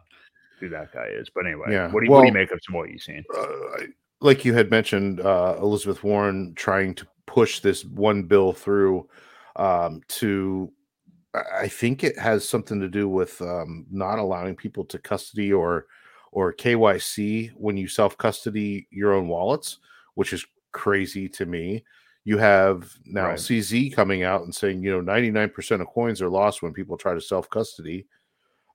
who 0.60 0.68
that 0.70 0.92
guy 0.92 1.06
is. 1.10 1.28
But 1.34 1.46
anyway, 1.46 1.66
yeah. 1.70 1.90
what, 1.90 2.00
do 2.00 2.06
you, 2.06 2.10
well, 2.10 2.20
what 2.20 2.26
do 2.26 2.28
you 2.28 2.34
make 2.34 2.50
of 2.50 2.60
some 2.66 2.74
what 2.74 2.90
you've 2.90 3.02
seen? 3.02 3.24
Uh, 3.36 3.84
like 4.20 4.44
you 4.44 4.54
had 4.54 4.70
mentioned, 4.70 5.20
uh, 5.20 5.56
Elizabeth 5.60 6.02
Warren 6.02 6.54
trying 6.54 6.94
to 6.96 7.06
push 7.26 7.60
this 7.60 7.84
one 7.84 8.22
bill 8.24 8.52
through 8.52 9.08
um, 9.56 10.00
to 10.08 10.72
I 11.52 11.68
think 11.68 12.04
it 12.04 12.18
has 12.18 12.48
something 12.48 12.80
to 12.80 12.88
do 12.88 13.08
with 13.08 13.40
um, 13.42 13.86
not 13.90 14.18
allowing 14.18 14.56
people 14.56 14.84
to 14.86 14.98
custody 14.98 15.52
or 15.52 15.86
or 16.32 16.52
KYC 16.52 17.52
when 17.56 17.76
you 17.76 17.88
self 17.88 18.16
custody 18.18 18.86
your 18.90 19.12
own 19.12 19.28
wallets, 19.28 19.78
which 20.14 20.32
is 20.32 20.44
crazy 20.72 21.28
to 21.30 21.46
me. 21.46 21.84
You 22.24 22.38
have 22.38 22.92
now 23.06 23.28
right. 23.28 23.38
CZ 23.38 23.94
coming 23.94 24.22
out 24.22 24.42
and 24.42 24.54
saying, 24.54 24.82
you 24.82 24.90
know, 24.90 25.00
99% 25.00 25.80
of 25.80 25.86
coins 25.86 26.20
are 26.20 26.28
lost 26.28 26.62
when 26.62 26.74
people 26.74 26.98
try 26.98 27.14
to 27.14 27.20
self 27.20 27.48
custody. 27.48 28.06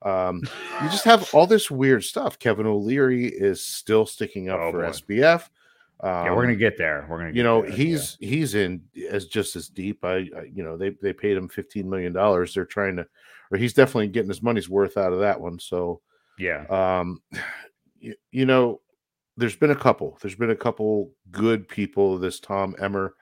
Um, 0.01 0.41
you 0.81 0.89
just 0.89 1.05
have 1.05 1.29
all 1.33 1.47
this 1.47 1.69
weird 1.69 2.03
stuff. 2.03 2.39
Kevin 2.39 2.65
O'Leary 2.65 3.27
is 3.27 3.65
still 3.65 4.05
sticking 4.05 4.49
up 4.49 4.59
oh, 4.59 4.71
for 4.71 4.81
boy. 4.81 4.89
SBF. 4.89 5.49
Um, 6.03 6.25
yeah, 6.25 6.35
we're 6.35 6.43
gonna 6.43 6.57
get 6.57 6.77
there. 6.77 7.07
We're 7.09 7.19
gonna, 7.19 7.31
you 7.31 7.43
know, 7.43 7.61
there, 7.61 7.71
he's 7.71 8.17
yeah. 8.19 8.29
he's 8.29 8.55
in 8.55 8.81
as 9.09 9.27
just 9.27 9.55
as 9.55 9.69
deep. 9.69 10.03
I, 10.03 10.15
I, 10.15 10.49
you 10.53 10.61
know, 10.61 10.75
they 10.75 10.89
they 11.01 11.13
paid 11.13 11.37
him 11.37 11.47
fifteen 11.47 11.89
million 11.89 12.11
dollars. 12.11 12.53
They're 12.53 12.65
trying 12.65 12.97
to, 12.97 13.07
or 13.49 13.57
he's 13.57 13.73
definitely 13.73 14.09
getting 14.09 14.27
his 14.27 14.43
money's 14.43 14.67
worth 14.69 14.97
out 14.97 15.13
of 15.13 15.21
that 15.21 15.39
one. 15.39 15.59
So, 15.59 16.01
yeah, 16.37 16.65
um, 16.67 17.21
you, 17.99 18.15
you 18.31 18.45
know, 18.45 18.81
there's 19.37 19.55
been 19.55 19.71
a 19.71 19.75
couple. 19.75 20.17
There's 20.21 20.35
been 20.35 20.49
a 20.49 20.57
couple 20.57 21.11
good 21.31 21.69
people. 21.69 22.17
This 22.17 22.41
Tom 22.41 22.75
Emmer, 22.79 23.15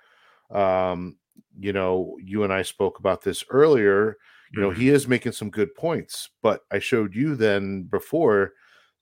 um, 0.50 1.17
you 1.60 1.74
know, 1.74 2.17
you 2.20 2.44
and 2.44 2.52
I 2.52 2.63
spoke 2.63 2.98
about 2.98 3.22
this 3.22 3.44
earlier. 3.52 4.17
You 4.54 4.62
know, 4.62 4.72
mm-hmm. 4.72 4.82
he 4.82 4.89
is 4.89 5.08
making 5.08 5.34
some 5.34 5.52
good 5.52 5.76
points, 5.76 6.32
but 6.41 6.62
I 6.72 6.80
showed 6.80 7.13
you 7.13 7.36
then 7.36 7.84
before 7.84 8.54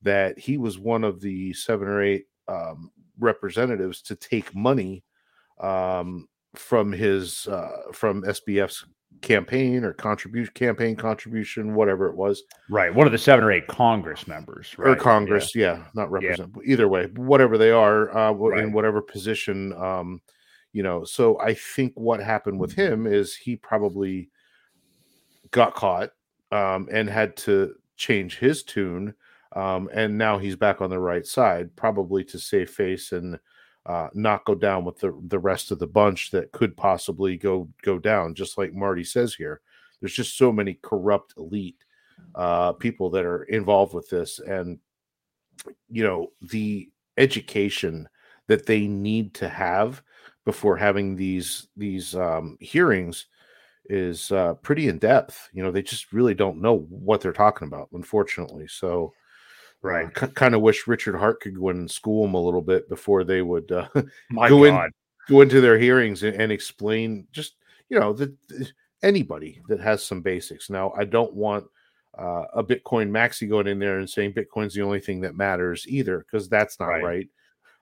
that 0.02 0.38
he 0.38 0.58
was 0.58 0.78
one 0.78 1.06
of 1.06 1.22
the 1.22 1.54
seven 1.54 1.88
or 1.88 2.04
eight 2.04 2.26
um, 2.50 2.92
representatives 3.20 4.02
to 4.04 4.16
take 4.16 4.56
money 4.56 5.04
um, 5.60 6.28
from 6.56 6.92
his 6.92 7.48
uh, 7.48 7.92
from 7.94 8.24
SBF's 8.24 8.86
campaign 9.22 9.84
or 9.84 9.94
contribution 9.94 10.54
campaign 10.54 10.96
contribution, 10.96 11.76
whatever 11.76 12.08
it 12.08 12.16
was. 12.16 12.44
Right, 12.70 12.94
one 12.94 13.06
of 13.06 13.12
the 13.12 13.18
seven 13.18 13.44
or 13.44 13.52
eight 13.52 13.68
Congress 13.68 14.28
members, 14.28 14.74
right? 14.78 14.92
or 14.92 14.96
Congress, 14.96 15.56
yeah, 15.56 15.78
yeah 15.78 15.84
not 15.94 16.12
represent. 16.12 16.54
Yeah. 16.56 16.74
Either 16.74 16.88
way, 16.88 17.08
whatever 17.16 17.58
they 17.58 17.72
are, 17.72 18.16
uh, 18.16 18.32
right. 18.32 18.64
in 18.64 18.72
whatever 18.72 19.02
position, 19.02 19.74
um, 19.74 20.22
you 20.74 20.84
know. 20.84 21.04
So 21.04 21.40
I 21.40 21.54
think 21.54 21.94
what 21.96 22.22
happened 22.22 22.60
with 22.60 22.74
him 22.74 23.06
is 23.08 23.36
he 23.36 23.56
probably 23.56 24.30
got 25.52 25.76
caught 25.76 26.12
um, 26.52 26.88
and 26.92 27.10
had 27.10 27.36
to 27.38 27.76
change 27.98 28.38
his 28.38 28.64
tune 28.64 29.14
um, 29.54 29.90
and 29.94 30.18
now 30.18 30.38
he's 30.38 30.56
back 30.56 30.82
on 30.82 30.90
the 30.90 31.00
right 31.00 31.26
side, 31.26 31.76
probably 31.76 32.24
to 32.26 32.40
save 32.40 32.70
face 32.70 33.12
and 33.12 33.40
uh, 33.86 34.10
not 34.14 34.46
go 34.46 34.54
down 34.54 34.86
with 34.86 35.00
the 35.00 35.20
the 35.28 35.40
rest 35.40 35.72
of 35.72 35.80
the 35.80 35.88
bunch 35.88 36.32
that 36.32 36.52
could 36.52 36.78
possibly 36.78 37.38
go 37.38 37.68
go 37.82 37.98
down. 37.98 38.36
Just 38.36 38.58
like 38.58 38.74
Marty 38.74 39.04
says 39.04 39.34
here, 39.34 39.62
there's 40.00 40.14
just 40.14 40.38
so 40.38 40.52
many 40.52 40.78
corrupt 40.84 41.34
elite 41.38 41.84
uh, 42.36 42.74
people 42.74 43.10
that 43.10 43.26
are 43.26 43.44
involved 43.44 43.94
with 43.94 44.10
this, 44.10 44.40
and 44.40 44.78
you 45.90 46.04
know 46.04 46.32
the 46.42 46.90
education 47.18 48.08
that 48.48 48.66
they 48.66 48.88
need 48.88 49.34
to 49.36 49.50
have 49.50 50.04
before 50.46 50.78
having 50.78 51.16
these 51.16 51.68
these 51.76 52.16
um, 52.16 52.58
hearings 52.60 53.26
is 53.86 54.32
uh, 54.32 54.54
pretty 54.56 54.88
in 54.88 55.00
depth. 55.00 55.50
You 55.52 55.64
know, 55.64 55.72
they 55.72 55.82
just 55.82 56.14
really 56.14 56.36
don't 56.36 56.62
know 56.62 56.80
what 56.90 57.22
they're 57.22 57.34
talking 57.34 57.68
about, 57.68 57.90
unfortunately. 57.92 58.68
So 58.68 59.14
Right. 59.82 60.08
C- 60.18 60.28
kind 60.28 60.56
of 60.56 60.62
wish 60.62 60.88
Richard 60.88 61.16
Heart 61.16 61.42
could 61.42 61.58
go 61.58 61.70
in 61.70 61.78
and 61.78 61.92
school 61.92 62.24
them 62.26 62.34
a 62.34 62.42
little 62.42 62.62
bit 62.62 62.90
before 62.90 63.24
they 63.24 63.42
would 63.42 63.72
uh, 63.72 63.88
My 64.30 64.50
go 64.50 64.66
God. 64.66 64.86
in 64.86 64.92
go 65.30 65.42
into 65.42 65.62
their 65.62 65.78
hearings 65.78 66.24
and, 66.24 66.36
and 66.36 66.52
explain 66.52 67.28
just 67.32 67.56
you 67.88 68.00
know 68.00 68.14
that 68.14 68.34
anybody 69.04 69.62
that 69.68 69.80
has 69.80 70.04
some 70.04 70.22
basics. 70.22 70.70
Now, 70.70 70.94
I 70.98 71.06
don't 71.06 71.34
want 71.34 71.66
uh, 72.18 72.46
a 72.54 72.64
Bitcoin 72.64 73.10
maxi 73.10 73.48
going 73.48 73.68
in 73.68 73.80
there 73.80 74.00
and 74.00 74.10
saying 74.10 74.34
Bitcoin's 74.34 74.74
the 74.74 74.82
only 74.82 75.00
thing 75.00 75.22
that 75.22 75.36
matters 75.36 75.86
either, 75.88 76.20
because 76.20 76.50
that's 76.50 76.80
not 76.80 76.88
right. 76.88 77.04
right. 77.04 77.30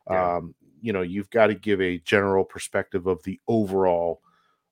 Yeah. 0.10 0.36
Um, 0.36 0.56
you 0.82 0.94
know, 0.94 1.02
you've 1.02 1.30
got 1.32 1.48
to 1.48 1.56
give 1.56 1.82
a 1.82 1.98
general 2.00 2.44
perspective 2.44 3.08
of 3.08 3.24
the 3.24 3.40
overall 3.48 4.22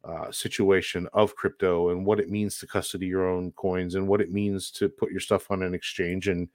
uh, 0.04 0.32
situation 0.32 1.08
of 1.14 1.36
crypto 1.36 1.90
and 1.90 2.06
what 2.06 2.20
it 2.20 2.30
means 2.30 2.60
to 2.60 2.68
custody 2.68 3.08
your 3.08 3.28
own 3.28 3.52
coins 3.54 3.96
and 3.96 4.08
what 4.08 4.22
it 4.22 4.32
means 4.32 4.70
to 4.70 4.88
put 4.88 5.10
your 5.10 5.20
stuff 5.20 5.50
on 5.50 5.64
an 5.64 5.74
exchange 5.74 6.28
and 6.28 6.48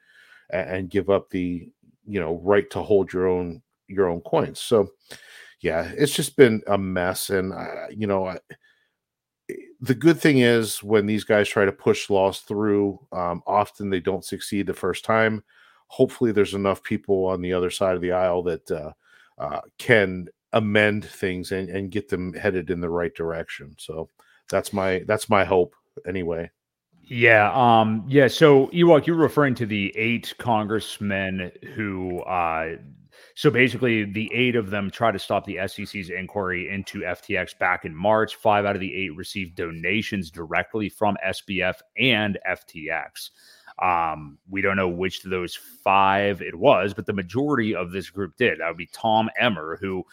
and 0.52 0.90
give 0.90 1.10
up 1.10 1.30
the 1.30 1.68
you 2.06 2.20
know 2.20 2.40
right 2.42 2.68
to 2.70 2.82
hold 2.82 3.12
your 3.12 3.28
own 3.28 3.62
your 3.88 4.08
own 4.08 4.20
coins. 4.22 4.60
So 4.60 4.88
yeah, 5.60 5.90
it's 5.96 6.14
just 6.14 6.36
been 6.36 6.62
a 6.66 6.78
mess, 6.78 7.30
and 7.30 7.52
uh, 7.52 7.88
you 7.90 8.06
know. 8.06 8.26
I, 8.26 8.38
the 9.80 9.94
good 9.94 10.20
thing 10.20 10.38
is 10.38 10.82
when 10.82 11.06
these 11.06 11.24
guys 11.24 11.48
try 11.48 11.64
to 11.64 11.72
push 11.72 12.10
laws 12.10 12.40
through, 12.40 13.00
um, 13.12 13.42
often 13.46 13.90
they 13.90 14.00
don't 14.00 14.24
succeed 14.24 14.66
the 14.66 14.74
first 14.74 15.04
time. 15.04 15.42
Hopefully, 15.88 16.32
there's 16.32 16.54
enough 16.54 16.82
people 16.82 17.24
on 17.26 17.40
the 17.40 17.52
other 17.52 17.70
side 17.70 17.96
of 17.96 18.02
the 18.02 18.12
aisle 18.12 18.42
that 18.44 18.70
uh, 18.70 18.92
uh, 19.38 19.60
can 19.78 20.28
amend 20.52 21.04
things 21.04 21.52
and, 21.52 21.68
and 21.68 21.90
get 21.90 22.08
them 22.08 22.32
headed 22.34 22.70
in 22.70 22.80
the 22.80 22.90
right 22.90 23.14
direction. 23.14 23.74
So 23.78 24.08
that's 24.48 24.72
my 24.72 25.02
that's 25.06 25.28
my 25.28 25.44
hope 25.44 25.74
anyway. 26.06 26.50
Yeah, 27.10 27.50
um, 27.52 28.04
yeah. 28.08 28.28
So 28.28 28.68
Ewok, 28.68 29.06
you're 29.06 29.16
referring 29.16 29.56
to 29.56 29.66
the 29.66 29.92
eight 29.96 30.32
congressmen 30.38 31.50
who 31.74 32.20
uh, 32.20 32.76
so 33.34 33.50
basically, 33.50 34.04
the 34.04 34.30
eight 34.34 34.54
of 34.54 34.70
them 34.70 34.90
tried 34.90 35.12
to 35.12 35.18
stop 35.18 35.46
the 35.46 35.58
SEC's 35.66 36.10
inquiry 36.10 36.68
into 36.68 37.00
FTX 37.00 37.58
back 37.58 37.84
in 37.84 37.94
March. 37.94 38.36
Five 38.36 38.66
out 38.66 38.76
of 38.76 38.80
the 38.80 38.94
eight 38.94 39.16
received 39.16 39.56
donations 39.56 40.30
directly 40.30 40.88
from 40.88 41.16
SBF 41.26 41.76
and 41.96 42.38
FTX. 42.46 43.30
Um, 43.82 44.36
we 44.48 44.60
don't 44.60 44.76
know 44.76 44.88
which 44.88 45.24
of 45.24 45.30
those 45.30 45.54
five 45.54 46.42
it 46.42 46.54
was, 46.54 46.92
but 46.92 47.06
the 47.06 47.12
majority 47.14 47.74
of 47.74 47.92
this 47.92 48.10
group 48.10 48.36
did. 48.36 48.60
That 48.60 48.68
would 48.68 48.76
be 48.76 48.90
Tom 48.92 49.30
Emmer, 49.38 49.78
who, 49.80 50.04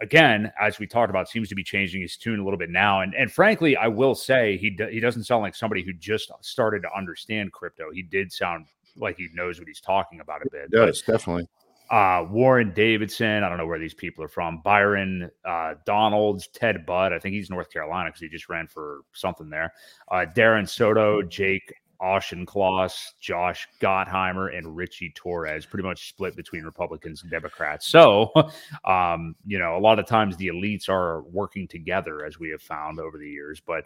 again, 0.00 0.52
as 0.60 0.78
we 0.78 0.86
talked 0.86 1.10
about, 1.10 1.28
seems 1.28 1.48
to 1.48 1.54
be 1.54 1.64
changing 1.64 2.02
his 2.02 2.16
tune 2.16 2.40
a 2.40 2.44
little 2.44 2.58
bit 2.58 2.70
now. 2.70 3.00
And 3.00 3.14
and 3.14 3.30
frankly, 3.30 3.76
I 3.76 3.88
will 3.88 4.14
say 4.14 4.56
he 4.56 4.70
do, 4.70 4.86
he 4.86 5.00
doesn't 5.00 5.24
sound 5.24 5.42
like 5.42 5.54
somebody 5.54 5.82
who 5.82 5.92
just 5.92 6.30
started 6.40 6.82
to 6.82 6.88
understand 6.96 7.52
crypto. 7.52 7.90
He 7.92 8.02
did 8.02 8.32
sound 8.32 8.66
like 8.96 9.16
he 9.16 9.28
knows 9.34 9.58
what 9.58 9.68
he's 9.68 9.80
talking 9.80 10.20
about 10.20 10.42
a 10.42 10.50
bit. 10.50 10.70
Does 10.70 11.02
definitely 11.02 11.48
uh, 11.90 12.26
Warren 12.30 12.72
Davidson. 12.74 13.44
I 13.44 13.48
don't 13.48 13.58
know 13.58 13.66
where 13.66 13.78
these 13.78 13.94
people 13.94 14.24
are 14.24 14.28
from. 14.28 14.60
Byron 14.62 15.30
uh, 15.44 15.74
Donalds, 15.84 16.48
Ted 16.48 16.86
Budd. 16.86 17.12
I 17.12 17.18
think 17.18 17.34
he's 17.34 17.50
North 17.50 17.70
Carolina 17.70 18.08
because 18.08 18.20
he 18.20 18.28
just 18.28 18.48
ran 18.48 18.66
for 18.66 19.02
something 19.12 19.50
there. 19.50 19.72
Uh, 20.10 20.24
Darren 20.34 20.68
Soto, 20.68 21.22
Jake 21.22 21.74
Auchincloss, 22.04 23.14
Josh 23.18 23.66
Gottheimer, 23.80 24.56
and 24.56 24.76
Ritchie 24.76 25.12
Torres, 25.16 25.64
pretty 25.64 25.86
much 25.86 26.08
split 26.08 26.36
between 26.36 26.64
Republicans 26.64 27.22
and 27.22 27.30
Democrats. 27.30 27.86
So, 27.86 28.30
um, 28.84 29.34
you 29.46 29.58
know, 29.58 29.76
a 29.76 29.80
lot 29.80 29.98
of 29.98 30.06
times 30.06 30.36
the 30.36 30.48
elites 30.48 30.88
are 30.88 31.22
working 31.22 31.66
together, 31.66 32.24
as 32.24 32.38
we 32.38 32.50
have 32.50 32.62
found 32.62 33.00
over 33.00 33.16
the 33.16 33.28
years. 33.28 33.60
But 33.64 33.84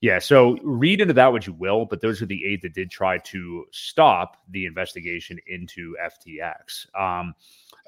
yeah, 0.00 0.18
so 0.18 0.58
read 0.62 1.00
into 1.00 1.14
that 1.14 1.32
what 1.32 1.46
you 1.46 1.54
will, 1.54 1.86
but 1.86 2.00
those 2.00 2.22
are 2.22 2.26
the 2.26 2.44
eight 2.46 2.62
that 2.62 2.74
did 2.74 2.90
try 2.90 3.18
to 3.18 3.64
stop 3.72 4.36
the 4.50 4.66
investigation 4.66 5.38
into 5.46 5.96
FTX. 6.00 6.94
Um, 6.94 7.34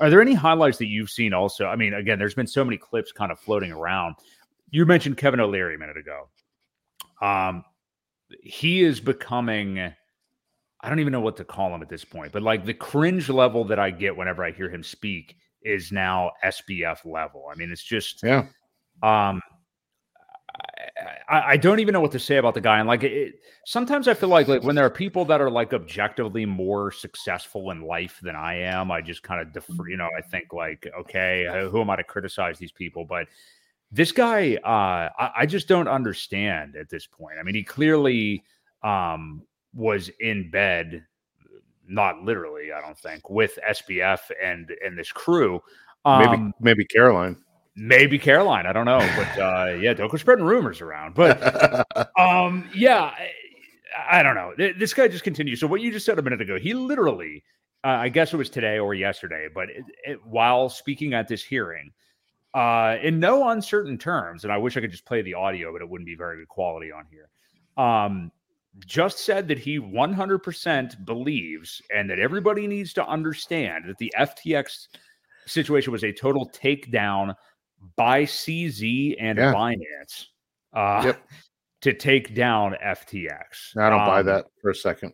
are 0.01 0.11
there 0.11 0.21
any 0.21 0.35
highlights 0.35 0.79
that 0.79 0.87
you've 0.87 1.11
seen 1.11 1.33
also? 1.33 1.67
I 1.67 1.77
mean, 1.77 1.95
again, 1.95 2.19
there's 2.19 2.35
been 2.35 2.47
so 2.47 2.65
many 2.65 2.79
clips 2.79 3.13
kind 3.13 3.31
of 3.31 3.39
floating 3.39 3.73
around. 3.73 4.17
You 4.71 4.87
mentioned 4.87 5.17
Kevin 5.17 5.41
O'Leary 5.41 5.75
a 5.75 5.79
minute 5.79 5.97
ago. 5.97 6.29
Um, 7.21 7.65
he 8.43 8.83
is 8.83 9.01
becoming, 9.01 9.79
I 9.79 10.89
don't 10.89 11.01
even 11.01 11.13
know 11.13 11.21
what 11.21 11.37
to 11.39 11.45
call 11.45 11.75
him 11.75 11.83
at 11.83 11.89
this 11.89 12.05
point, 12.05 12.33
but 12.33 12.43
like 12.43 12.65
the 12.65 12.75
cringe 12.75 13.29
level 13.29 13.65
that 13.65 13.79
I 13.79 13.91
get 13.91 14.17
whenever 14.17 14.45
I 14.45 14.53
hear 14.53 14.71
him 14.71 14.83
speak 14.83 15.37
is 15.63 15.91
now 15.93 16.33
SBF 16.45 17.05
level. 17.05 17.45
I 17.51 17.57
mean, 17.57 17.71
it's 17.71 17.83
just, 17.83 18.23
yeah. 18.23 18.47
Um, 19.03 19.41
I, 21.29 21.53
I, 21.53 21.57
don't 21.57 21.79
even 21.79 21.93
know 21.93 22.01
what 22.01 22.11
to 22.13 22.19
say 22.19 22.37
about 22.37 22.55
the 22.55 22.61
guy. 22.61 22.79
And 22.79 22.89
like, 22.89 23.05
it, 23.05 23.35
sometimes 23.65 24.09
I 24.09 24.15
feel 24.15 24.29
like 24.29 24.49
like 24.49 24.65
when 24.65 24.75
there 24.75 24.85
are 24.85 24.91
people 24.91 25.25
that 25.27 25.41
are 25.41 25.51
like 25.51 25.73
objectively 25.73 26.47
more 26.47 26.91
successful 26.91 27.71
in 27.71 27.83
life 27.83 28.19
than 28.23 28.35
I 28.35 28.55
am, 28.55 28.91
I 28.91 29.01
just 29.01 29.23
kind 29.23 29.41
of 29.41 29.53
defer. 29.53 29.89
You 29.89 29.99
know, 29.99 30.09
I 30.17 30.23
think 30.23 30.53
like, 30.53 30.89
okay, 30.99 31.69
who 31.71 31.81
am 31.81 31.91
I 31.91 31.97
to 31.97 32.03
criticize 32.03 32.59
these 32.59 32.73
people? 32.73 33.05
But 33.05 33.29
this 33.91 34.13
guy, 34.13 34.57
uh, 34.65 35.09
I, 35.19 35.31
I 35.39 35.47
just 35.47 35.69
don't 35.69 35.89
understand 35.89 36.77
at 36.77 36.89
this 36.89 37.07
point. 37.07 37.37
I 37.41 37.43
mean, 37.43 37.55
he 37.55 37.65
clearly 37.65 38.45
um, 38.83 39.43
was 39.75 40.11
in 40.21 40.51
bed, 40.51 41.05
not 41.87 42.23
literally, 42.23 42.73
I 42.73 42.81
don't 42.81 42.99
think, 42.99 43.31
with 43.31 43.59
SBF 43.69 44.21
and 44.43 44.71
and 44.85 44.99
this 44.99 45.13
crew. 45.13 45.61
Um, 46.05 46.23
maybe 46.23 46.53
maybe 46.61 46.85
Caroline 46.85 47.37
maybe 47.79 48.19
Caroline. 48.19 48.67
I 48.67 48.73
don't 48.73 48.85
know, 48.85 48.99
but 48.99 49.39
uh, 49.39 49.75
yeah, 49.81 49.95
don't 49.95 50.11
go 50.11 50.17
spreading 50.17 50.45
rumors 50.45 50.81
around. 50.81 51.15
But 51.15 51.41
um, 52.19 52.69
yeah, 52.75 53.13
I, 53.97 54.19
I, 54.19 54.23
don't 54.23 54.35
know. 54.35 54.53
This 54.57 54.93
guy 54.93 55.09
just 55.09 55.25
continues. 55.25 55.61
So 55.61 55.67
what 55.67 55.81
you 55.81 55.93
just 55.93 56.05
said 56.05 56.19
a 56.19 56.23
minute 56.23 56.41
ago, 56.41 56.59
he 56.59 56.75
literally, 56.75 57.45
uh, 57.85 57.89
I 57.89 58.09
guess 58.09 58.35
it 58.35 58.37
was 58.37 58.51
today 58.51 58.79
or 58.79 58.95
yesterday, 58.95 59.49
but 59.53 59.71
it, 59.71 59.85
it, 60.05 60.27
while 60.27 60.69
speaking 60.69 61.15
at 61.15 61.29
this 61.29 61.43
hearing, 61.43 61.93
uh, 62.55 62.97
in 63.03 63.21
no 63.21 63.49
uncertain 63.49 63.99
terms, 63.99 64.45
and 64.45 64.53
I 64.53 64.59
wish 64.59 64.77
I 64.77 64.81
could 64.81 64.91
just 64.91 65.05
play 65.05 65.23
the 65.23 65.35
audio, 65.35 65.73
but 65.73 65.83
it 65.83 65.89
wouldn't 65.89 66.07
be 66.07 66.15
very 66.15 66.39
good 66.39 66.49
quality 66.49 66.91
on 66.91 67.05
here. 67.11 67.29
Um, 67.83 68.33
just 68.87 69.21
said 69.21 69.49
that 69.49 69.59
he 69.59 69.79
100% 69.79 71.05
believes 71.05 71.83
and 71.95 72.09
that 72.11 72.19
everybody 72.19 72.67
needs 72.67 72.93
to 72.95 73.07
understand 73.07 73.85
that 73.89 73.99
the 73.99 74.13
FTX 74.19 74.89
situation 75.47 75.93
was 75.93 76.05
a 76.05 76.13
total 76.13 76.49
takedown 76.51 77.35
by 77.97 78.25
CZ 78.25 79.17
and 79.21 79.39
yeah. 79.39 79.53
Binance 79.53 80.27
uh, 80.73 81.03
yep. 81.07 81.29
to 81.83 81.93
take 81.93 82.35
down 82.35 82.77
FTX. 82.85 83.77
I 83.77 83.91
don't 83.91 84.01
um, 84.01 84.07
buy 84.07 84.23
that 84.23 84.47
for 84.61 84.71
a 84.71 84.75
second. 84.75 85.13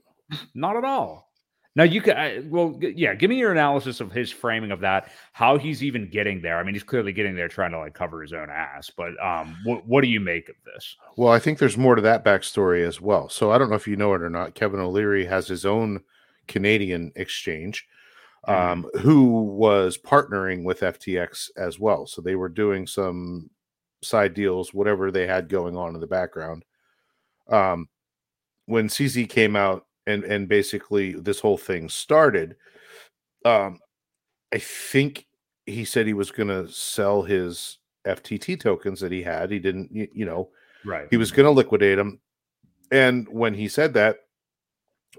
Not 0.55 0.77
at 0.77 0.85
all. 0.85 1.31
Now 1.77 1.83
you 1.83 2.01
can, 2.01 2.49
well, 2.51 2.79
yeah. 2.81 3.15
Give 3.15 3.29
me 3.29 3.37
your 3.37 3.51
analysis 3.51 4.01
of 4.01 4.13
his 4.13 4.31
framing 4.31 4.71
of 4.71 4.81
that. 4.81 5.11
How 5.33 5.59
he's 5.59 5.83
even 5.83 6.09
getting 6.09 6.41
there. 6.41 6.59
I 6.59 6.63
mean, 6.63 6.75
he's 6.75 6.85
clearly 6.85 7.13
getting 7.13 7.35
there, 7.35 7.49
trying 7.49 7.73
to 7.73 7.79
like 7.79 7.95
cover 7.95 8.23
his 8.23 8.33
own 8.33 8.49
ass. 8.49 8.91
But 8.97 9.21
um, 9.21 9.57
what 9.65 9.85
what 9.87 10.03
do 10.03 10.09
you 10.09 10.21
make 10.21 10.49
of 10.49 10.55
this? 10.65 10.97
Well, 11.17 11.33
I 11.33 11.41
think 11.41 11.59
there's 11.59 11.77
more 11.77 11.97
to 11.97 12.03
that 12.03 12.25
backstory 12.25 12.87
as 12.87 13.01
well. 13.01 13.29
So 13.29 13.51
I 13.51 13.59
don't 13.59 13.71
know 13.71 13.77
if 13.77 13.89
you 13.89 13.97
know 13.97 14.15
it 14.15 14.23
or 14.23 14.31
not. 14.31 14.55
Kevin 14.55 14.79
O'Leary 14.79 15.27
has 15.27 15.49
his 15.49 15.67
own 15.67 16.01
Canadian 16.47 17.11
exchange 17.17 17.89
um, 18.47 18.87
who 19.01 19.43
was 19.43 19.99
partnering 19.99 20.65
with 20.65 20.81
FTX 20.81 21.51
as 21.57 21.79
well. 21.79 22.07
So 22.07 22.21
they 22.21 22.35
were 22.35 22.49
doing 22.49 22.87
some 22.87 23.51
side 24.03 24.35
deals, 24.35 24.75
whatever 24.75 25.11
they 25.11 25.27
had 25.27 25.49
going 25.49 25.77
on 25.77 25.95
in 25.95 26.01
the 26.01 26.07
background. 26.07 26.65
Um, 27.49 27.89
when 28.67 28.89
CZ 28.89 29.29
came 29.29 29.57
out 29.57 29.87
and 30.07 30.25
and 30.25 30.49
basically 30.49 31.13
this 31.13 31.41
whole 31.41 31.59
thing 31.59 31.89
started, 31.89 32.57
um, 33.45 33.81
I 34.53 34.59
think 34.59 35.27
he 35.67 35.85
said 35.85 36.07
he 36.07 36.15
was 36.15 36.31
going 36.31 36.49
to 36.49 36.71
sell 36.71 37.23
his 37.23 37.79
FTT 38.07 38.61
tokens 38.61 39.01
that 39.01 39.13
he 39.13 39.23
had. 39.23 39.51
He 39.51 39.59
didn't, 39.59 39.91
you, 39.91 40.09
you 40.13 40.27
know, 40.27 40.51
right. 40.85 41.09
He 41.11 41.17
was 41.17 41.31
going 41.31 41.47
to 41.47 41.51
liquidate 41.51 41.97
them. 41.97 42.21
And 42.91 43.27
when 43.29 43.55
he 43.55 43.69
said 43.69 43.95
that, 43.95 44.19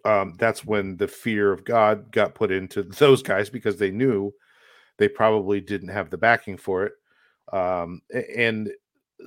um, 0.03 0.35
that's 0.37 0.63
when 0.63 0.97
the 0.97 1.07
fear 1.07 1.51
of 1.51 1.65
God 1.65 2.11
got 2.11 2.35
put 2.35 2.51
into 2.51 2.83
those 2.99 3.23
guys 3.23 3.49
because 3.49 3.77
they 3.77 3.91
knew 3.91 4.33
they 4.97 5.07
probably 5.07 5.61
didn't 5.61 5.89
have 5.89 6.09
the 6.09 6.17
backing 6.17 6.57
for 6.57 6.85
it. 6.85 6.93
Um, 7.51 8.01
and 8.35 8.71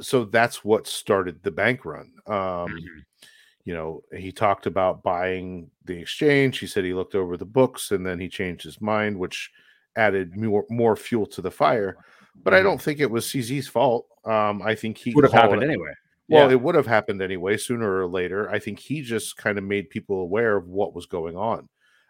so 0.01 0.25
that's 0.25 0.65
what 0.65 0.87
started 0.87 1.43
the 1.43 1.51
bank 1.51 1.85
run. 1.85 2.13
Um, 2.27 2.35
mm-hmm. 2.35 2.99
You 3.69 3.75
know, 3.75 4.03
he 4.17 4.33
talked 4.33 4.65
about 4.65 5.03
buying 5.03 5.71
the 5.85 5.99
exchange. 5.99 6.59
He 6.59 6.67
said 6.67 6.85
he 6.85 6.95
looked 6.95 7.15
over 7.15 7.37
the 7.37 7.45
books 7.45 7.91
and 7.91 8.07
then 8.07 8.19
he 8.19 8.27
changed 8.27 8.65
his 8.65 8.81
mind, 8.81 9.19
which 9.19 9.51
added 9.95 10.35
more, 10.35 10.65
more 10.71 10.97
fuel 10.97 11.27
to 11.27 11.43
the 11.43 11.51
fire. 11.51 11.99
But 12.35 12.55
mm-hmm. 12.55 12.61
I 12.61 12.63
don't 12.63 12.81
think 12.81 12.99
it 12.99 13.11
was 13.11 13.27
CZ's 13.27 13.69
fault. 13.69 14.07
Um, 14.25 14.63
I 14.63 14.75
think 14.75 14.97
he 14.97 15.13
would 15.15 15.25
have 15.25 15.35
happened 15.35 15.63
anyway. 15.63 15.93
Well, 16.31 16.47
yeah. 16.47 16.53
it 16.53 16.63
would 16.63 16.77
have 16.77 16.87
happened 16.87 17.21
anyway, 17.21 17.59
sooner 17.59 18.01
or 18.01 18.07
later. 18.07 18.51
I 18.51 18.59
think 18.59 18.79
he 18.79 19.03
just 19.03 19.37
kind 19.37 19.59
of 19.59 19.65
made 19.65 19.91
people 19.91 20.23
aware 20.23 20.57
of 20.57 20.67
what 20.67 20.95
was 20.95 21.05
going 21.05 21.37
on. 21.37 21.69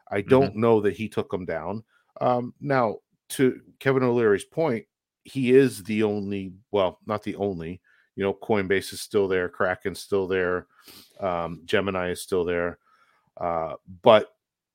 I 0.08 0.20
don't 0.20 0.50
mm-hmm. 0.50 0.60
know 0.60 0.80
that 0.82 0.94
he 0.94 1.08
took 1.08 1.28
them 1.28 1.44
down. 1.44 1.82
Um, 2.20 2.54
now, 2.60 2.98
to 3.30 3.60
Kevin 3.80 4.04
O'Leary's 4.04 4.44
point, 4.44 4.86
he 5.24 5.56
is 5.56 5.82
the 5.82 6.04
only, 6.04 6.52
well, 6.70 7.00
not 7.04 7.24
the 7.24 7.34
only, 7.34 7.80
you 8.18 8.24
know, 8.24 8.34
Coinbase 8.34 8.92
is 8.92 9.00
still 9.00 9.28
there, 9.28 9.48
Kraken's 9.48 10.00
still 10.00 10.26
there, 10.26 10.66
um, 11.20 11.62
Gemini 11.64 12.10
is 12.10 12.22
still 12.22 12.44
there. 12.44 12.78
Uh, 13.36 13.74
but 14.02 14.34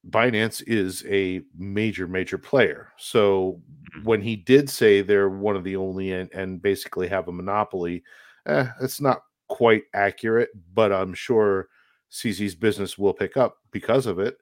Binance 0.10 0.64
is 0.68 1.06
a 1.08 1.42
major, 1.58 2.08
major 2.08 2.38
player. 2.38 2.92
So 2.98 3.62
mm-hmm. 3.96 4.06
when 4.06 4.22
he 4.22 4.36
did 4.36 4.70
say 4.70 5.02
they're 5.02 5.30
one 5.30 5.56
of 5.56 5.64
the 5.64 5.76
only 5.76 6.12
and, 6.12 6.32
and 6.34 6.62
basically 6.62 7.08
have 7.08 7.28
a 7.28 7.32
monopoly, 7.32 8.04
eh, 8.46 8.68
it's 8.82 9.00
not 9.00 9.24
quite 9.48 9.84
accurate, 9.94 10.50
but 10.74 10.92
I'm 10.92 11.14
sure 11.14 11.70
CZ's 12.12 12.56
business 12.56 12.98
will 12.98 13.14
pick 13.14 13.38
up 13.38 13.58
because 13.72 14.06
of 14.06 14.20
it. 14.20 14.38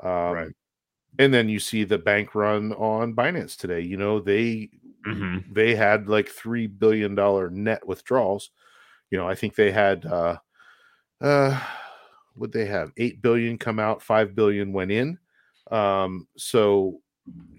Um, 0.00 0.10
right. 0.10 0.52
And 1.18 1.34
then 1.34 1.48
you 1.48 1.58
see 1.58 1.84
the 1.84 1.98
bank 1.98 2.34
run 2.34 2.72
on 2.74 3.14
Binance 3.14 3.56
today. 3.56 3.80
You 3.80 3.96
know 3.96 4.20
they 4.20 4.70
mm-hmm. 5.06 5.52
they 5.52 5.74
had 5.74 6.08
like 6.08 6.28
three 6.28 6.68
billion 6.68 7.16
dollar 7.16 7.50
net 7.50 7.86
withdrawals. 7.86 8.50
You 9.10 9.18
know 9.18 9.28
I 9.28 9.34
think 9.34 9.56
they 9.56 9.72
had 9.72 10.06
uh, 10.06 10.38
uh, 11.20 11.60
would 12.36 12.52
they 12.52 12.66
have 12.66 12.92
eight 12.96 13.22
billion 13.22 13.58
come 13.58 13.78
out, 13.78 14.02
five 14.02 14.34
billion 14.34 14.72
went 14.72 14.90
in. 14.90 15.18
Um, 15.70 16.26
so 16.36 17.00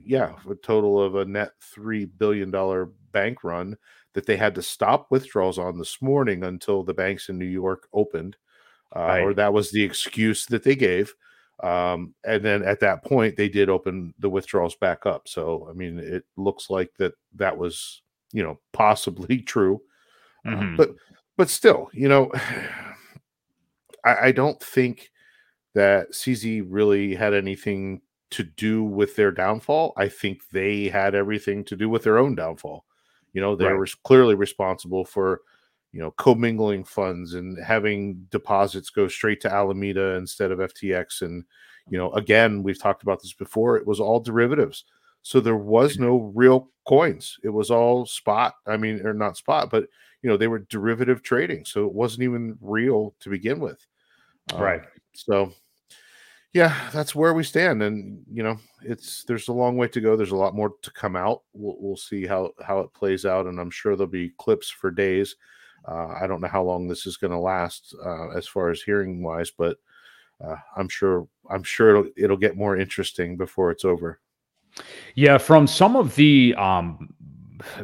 yeah, 0.04 0.36
a 0.50 0.56
total 0.56 1.02
of 1.02 1.15
a 1.15 1.26
net 1.26 1.52
three 1.62 2.06
billion 2.06 2.52
dollar 2.52 2.89
bank 3.12 3.43
run 3.43 3.78
that 4.13 4.26
they 4.26 4.36
had 4.36 4.56
to 4.56 4.62
stop 4.62 5.08
withdrawals 5.10 5.58
on 5.58 5.78
this 5.78 6.02
morning 6.02 6.43
until 6.43 6.84
the 6.84 6.93
banks 6.93 7.30
in 7.30 7.38
New 7.38 7.45
York 7.45 7.88
opened, 7.93 8.36
uh, 8.95 9.00
right. 9.00 9.21
or 9.21 9.34
that 9.34 9.54
was 9.54 9.71
the 9.71 9.84
excuse 9.84 10.45
that 10.47 10.63
they 10.63 10.76
gave. 10.76 11.13
Um, 11.63 12.15
and 12.26 12.43
then 12.43 12.63
at 12.63 12.80
that 12.80 13.04
point, 13.06 13.38
they 13.38 13.47
did 13.47 13.69
open 13.69 14.13
the 14.19 14.30
withdrawals 14.30 14.76
back 14.76 15.06
up. 15.06 15.28
So, 15.28 15.67
I 15.69 15.74
mean, 15.74 16.00
it 16.00 16.24
looks 16.36 16.69
like 16.69 16.91
that 16.97 17.13
that 17.36 17.56
was, 17.56 18.02
you 18.34 18.43
know, 18.43 18.60
possibly 18.74 19.38
true. 19.41 19.82
Uh, 20.45 20.50
mm-hmm. 20.50 20.74
Uh, 20.74 20.78
but, 20.78 20.89
but 21.38 21.50
still, 21.50 21.89
you 21.93 22.10
know, 22.10 22.32
I, 24.06 24.28
I 24.28 24.32
don't 24.32 24.62
think 24.62 25.12
that 25.74 26.12
CZ 26.12 26.66
really 26.68 27.16
had 27.16 27.34
anything 27.34 28.02
to 28.32 28.44
do 28.44 28.84
with 28.84 29.16
their 29.16 29.32
downfall. 29.32 29.94
I 29.98 30.08
think 30.08 30.42
they 30.52 30.88
had 30.88 31.16
everything 31.16 31.64
to 31.66 31.76
do 31.76 31.90
with 31.90 32.04
their 32.04 32.18
own 32.18 32.36
downfall. 32.36 32.86
You 33.34 33.42
know, 33.42 33.56
they 33.56 33.66
right. 33.66 33.78
were 33.78 33.88
clearly 34.04 34.36
responsible 34.36 35.06
for, 35.06 35.42
you 35.92 36.00
know, 36.00 36.12
commingling 36.12 36.84
funds 36.84 37.34
and 37.34 37.58
having 37.64 38.28
deposits 38.30 38.90
go 38.90 39.08
straight 39.08 39.42
to 39.42 39.54
Alameda 39.54 40.16
instead 40.16 40.52
of 40.52 40.60
FTX. 40.60 41.22
And, 41.22 41.46
you 41.90 41.98
know, 41.98 42.12
again, 42.14 42.64
we've 42.64 42.80
talked 42.80 43.04
about 43.04 43.22
this 43.22 43.34
before, 43.34 43.78
it 43.78 43.88
was 43.88 44.00
all 44.00 44.20
derivatives. 44.20 44.86
So 45.24 45.40
there 45.40 45.58
was 45.58 45.94
mm-hmm. 45.94 46.04
no 46.04 46.32
real 46.34 46.70
coins. 46.88 47.38
It 47.44 47.50
was 47.50 47.70
all 47.70 48.06
spot. 48.06 48.56
I 48.66 48.78
mean, 48.78 49.06
or 49.06 49.14
not 49.14 49.38
spot, 49.38 49.70
but, 49.70 49.88
you 50.22 50.30
know, 50.30 50.38
they 50.38 50.48
were 50.48 50.60
derivative 50.60 51.22
trading. 51.22 51.66
So 51.66 51.86
it 51.86 51.94
wasn't 51.94 52.24
even 52.24 52.58
real 52.62 53.14
to 53.20 53.30
begin 53.30 53.60
with. 53.60 53.86
Right. 54.54 54.82
Um, 54.82 54.88
so, 55.14 55.54
yeah, 56.54 56.90
that's 56.92 57.16
where 57.16 57.34
we 57.34 57.44
stand, 57.44 57.82
and 57.82 58.24
you 58.30 58.44
know, 58.44 58.58
it's 58.84 59.24
there's 59.24 59.48
a 59.48 59.54
long 59.54 59.78
way 59.78 59.88
to 59.88 60.02
go. 60.02 60.16
There's 60.18 60.32
a 60.32 60.36
lot 60.36 60.56
more 60.56 60.74
to 60.82 60.92
come 60.92 61.16
out. 61.16 61.44
We'll, 61.54 61.78
we'll 61.80 61.98
see 61.98 62.26
how 62.26 62.52
how 62.66 62.80
it 62.80 62.94
plays 62.94 63.26
out, 63.26 63.46
and 63.46 63.60
I'm 63.60 63.72
sure 63.72 63.96
there'll 63.96 64.12
be 64.12 64.34
clips 64.38 64.70
for 64.70 64.92
days. 64.92 65.36
Uh, 65.88 66.14
I 66.22 66.28
don't 66.28 66.42
know 66.42 66.48
how 66.48 66.64
long 66.64 66.88
this 66.88 67.06
is 67.06 67.18
going 67.18 67.32
to 67.32 67.40
last 67.40 67.96
uh, 68.06 68.30
as 68.30 68.48
far 68.48 68.70
as 68.70 68.82
hearing 68.82 69.24
wise, 69.24 69.50
but 69.50 69.78
uh, 70.44 70.58
I'm 70.76 70.90
sure 70.90 71.28
I'm 71.50 71.64
sure 71.64 71.90
it'll 71.90 72.12
it'll 72.18 72.38
get 72.38 72.58
more 72.58 72.78
interesting 72.78 73.38
before 73.38 73.72
it's 73.72 73.86
over. 73.86 74.20
Yeah, 75.16 75.38
from 75.38 75.68
some 75.68 75.96
of 75.96 76.16
the 76.16 76.54
um, 76.56 77.14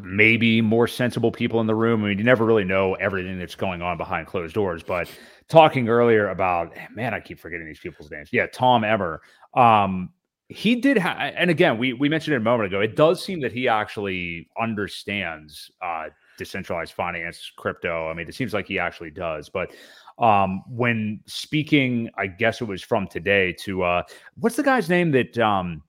maybe 0.02 0.62
more 0.62 0.88
sensible 0.88 1.32
people 1.32 1.62
in 1.62 1.68
the 1.68 1.76
room. 1.76 2.04
I 2.04 2.10
mean, 2.10 2.18
you 2.18 2.24
never 2.24 2.46
really 2.46 2.64
know 2.64 2.96
everything 2.96 3.40
that's 3.40 3.56
going 3.56 3.82
on 3.82 3.98
behind 3.98 4.28
closed 4.28 4.54
doors, 4.54 4.84
but 4.84 5.10
talking 5.50 5.90
earlier 5.90 6.30
about 6.30 6.76
man, 6.94 7.14
I 7.14 7.20
keep 7.20 7.40
forgetting 7.40 7.68
these 7.68 7.80
people's 7.80 8.12
names. 8.12 8.30
Yeah, 8.32 8.48
Tom 8.48 8.84
Emmer. 8.84 9.22
Um, 9.54 10.10
he 10.50 10.76
did 10.76 10.98
have, 10.98 11.34
and 11.36 11.50
again, 11.50 11.78
we 11.78 11.94
we 11.94 12.08
mentioned 12.08 12.34
it 12.34 12.38
a 12.38 12.42
moment 12.42 12.68
ago. 12.68 12.80
It 12.80 12.96
does 12.96 13.24
seem 13.24 13.42
that 13.42 13.52
he 13.52 13.68
actually 13.68 14.48
understands 14.60 15.70
uh, 15.82 16.06
decentralized 16.38 16.94
finance, 16.94 17.52
crypto. 17.58 18.10
I 18.10 18.14
mean, 18.14 18.30
it 18.30 18.36
seems 18.36 18.54
like 18.54 18.68
he 18.68 18.80
actually 18.80 19.12
does. 19.12 19.50
But 19.50 19.72
um, 20.20 20.64
when 20.70 21.20
speaking, 21.26 22.10
I 22.18 22.28
guess 22.28 22.62
it 22.62 22.66
was 22.66 22.82
from 22.82 23.08
today 23.08 23.54
to 23.60 23.84
uh, 23.84 24.04
what's 24.36 24.56
the 24.56 24.64
guy's 24.64 24.90
name 24.90 25.12
that 25.12 25.38
um, 25.38 25.84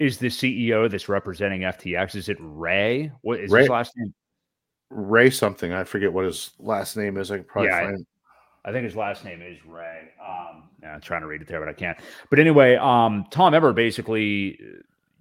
is 0.00 0.18
the 0.18 0.28
CEO 0.28 0.90
that's 0.90 1.08
representing 1.08 1.60
FTX? 1.60 2.16
Is 2.16 2.28
it 2.28 2.38
Ray? 2.40 3.12
What 3.20 3.38
is 3.38 3.50
Ray, 3.52 3.60
his 3.60 3.68
last 3.70 3.92
name? 3.96 4.12
Ray 4.90 5.30
something. 5.30 5.72
I 5.72 5.84
forget 5.84 6.12
what 6.12 6.24
his 6.24 6.50
last 6.58 6.96
name 6.96 7.16
is. 7.16 7.30
I 7.30 7.36
can 7.36 7.44
probably 7.44 7.70
yeah, 7.70 7.84
find. 7.84 8.06
I 8.64 8.72
think 8.72 8.84
his 8.84 8.96
last 8.96 9.24
name 9.24 9.40
is 9.42 9.58
Ray. 9.64 10.10
Um, 10.20 10.64
yeah, 10.82 10.94
I'm 10.94 11.00
trying 11.00 11.22
to 11.22 11.26
read 11.26 11.40
it 11.40 11.48
there, 11.48 11.60
but 11.60 11.68
I 11.68 11.72
can't. 11.72 11.98
But 12.28 12.38
anyway, 12.38 12.76
um, 12.76 13.24
Tom 13.30 13.54
Emmer 13.54 13.72
basically, 13.72 14.60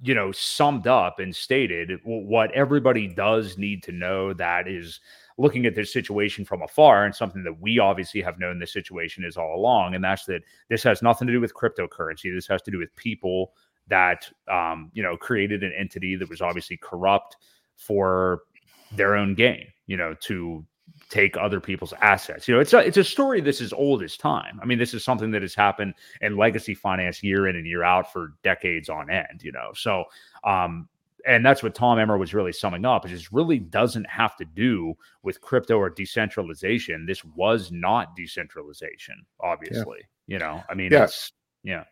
you 0.02 0.14
know, 0.14 0.32
summed 0.32 0.88
up 0.88 1.20
and 1.20 1.34
stated 1.34 2.00
what 2.04 2.52
everybody 2.52 3.08
does 3.08 3.58
need 3.58 3.84
to 3.84 3.92
know 3.92 4.34
that 4.34 4.68
is 4.68 5.00
looking 5.38 5.66
at 5.66 5.74
this 5.74 5.94
situation 5.94 6.44
from 6.44 6.62
afar 6.62 7.06
and 7.06 7.16
something 7.16 7.44
that 7.44 7.62
we 7.62 7.80
obviously 7.80 8.22
have 8.22 8.40
known 8.40 8.60
this 8.60 8.74
situation 8.74 9.24
is 9.24 9.38
all 9.38 9.56
along. 9.56 9.96
And 9.96 10.04
that's 10.04 10.26
that 10.26 10.42
this 10.68 10.84
has 10.84 11.02
nothing 11.02 11.28
to 11.28 11.34
do 11.34 11.40
with 11.40 11.54
cryptocurrency. 11.54 12.34
This 12.34 12.48
has 12.48 12.62
to 12.64 12.72
do 12.72 12.78
with 12.78 12.94
people 12.98 13.54
that, 13.88 14.30
um, 14.52 14.92
you 14.94 15.02
know, 15.02 15.16
created 15.16 15.64
an 15.64 15.72
entity 15.78 16.18
that 16.18 16.30
was 16.30 16.42
obviously 16.42 16.76
corrupt 16.76 17.38
for 17.78 18.42
their 18.92 19.16
own 19.16 19.34
gain, 19.34 19.68
you 19.88 19.96
know, 19.96 20.14
to 20.22 20.66
take 21.10 21.36
other 21.38 21.60
people's 21.60 21.94
assets. 22.02 22.48
You 22.48 22.56
know, 22.56 22.62
it's 22.62 22.74
a 22.74 22.80
it's 22.80 22.98
a 22.98 23.04
story 23.04 23.42
this 23.42 23.62
is 23.62 23.74
old 23.74 24.04
as 24.04 24.16
time. 24.16 24.60
I 24.62 24.66
mean, 24.66 24.78
this 24.78 24.94
is 24.94 25.04
something 25.04 25.32
that 25.32 25.42
has 25.42 25.56
happened 25.56 25.96
in 26.22 26.38
legacy 26.38 26.76
finance 26.76 27.24
year 27.24 27.48
in 27.48 27.56
and 27.56 27.66
year 27.66 27.84
out 27.84 28.14
for 28.14 28.34
decades 28.44 28.90
on 28.90 29.10
end, 29.10 29.42
you 29.44 29.52
know. 29.52 29.72
So 29.74 30.06
um 30.44 30.88
and 31.26 31.46
that's 31.46 31.62
what 31.62 31.76
Tom 31.76 32.00
Emmer 32.00 32.18
was 32.18 32.34
really 32.34 32.54
summing 32.54 32.86
up. 32.86 33.06
It 33.06 33.10
just 33.10 33.32
really 33.32 33.60
doesn't 33.60 34.10
have 34.10 34.38
to 34.38 34.46
do 34.46 34.94
with 35.22 35.42
crypto 35.42 35.78
or 35.78 35.90
decentralization. 35.90 37.06
This 37.06 37.26
was 37.26 37.72
not 37.72 38.16
decentralization, 38.16 39.26
obviously. 39.42 40.00
Yeah. 40.28 40.34
You 40.34 40.40
know, 40.40 40.64
I 40.70 40.76
mean, 40.76 40.92
yeah. 40.92 41.08
yeah. 41.64 41.84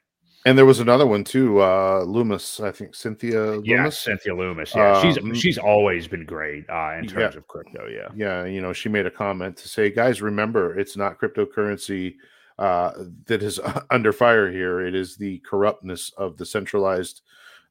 And 0.47 0.57
there 0.57 0.65
was 0.65 0.79
another 0.79 1.05
one 1.05 1.25
too, 1.25 1.61
uh 1.61 2.05
Lummis, 2.05 2.61
I 2.61 2.71
think 2.71 2.95
Cynthia 2.95 3.41
Lummis. 3.41 3.67
Yeah, 3.67 3.89
Cynthia 3.89 4.33
Lummis. 4.33 4.73
Yeah, 4.73 4.93
um, 4.93 5.13
she's 5.33 5.41
she's 5.41 5.57
always 5.57 6.07
been 6.07 6.23
great 6.23 6.63
uh, 6.69 6.95
in 6.97 7.05
terms 7.05 7.33
yeah. 7.33 7.37
of 7.37 7.47
crypto. 7.47 7.85
Yeah, 7.87 8.07
yeah. 8.15 8.45
You 8.45 8.61
know, 8.61 8.71
she 8.71 8.87
made 8.87 9.05
a 9.05 9.11
comment 9.11 9.57
to 9.57 9.67
say, 9.67 9.91
guys, 9.91 10.21
remember, 10.21 10.79
it's 10.79 10.95
not 10.95 11.19
cryptocurrency 11.19 12.15
uh, 12.59 12.91
that 13.25 13.43
is 13.43 13.59
under 13.91 14.13
fire 14.13 14.49
here. 14.49 14.79
It 14.79 14.95
is 14.95 15.17
the 15.17 15.39
corruptness 15.39 16.13
of 16.17 16.37
the 16.37 16.45
centralized 16.45 17.23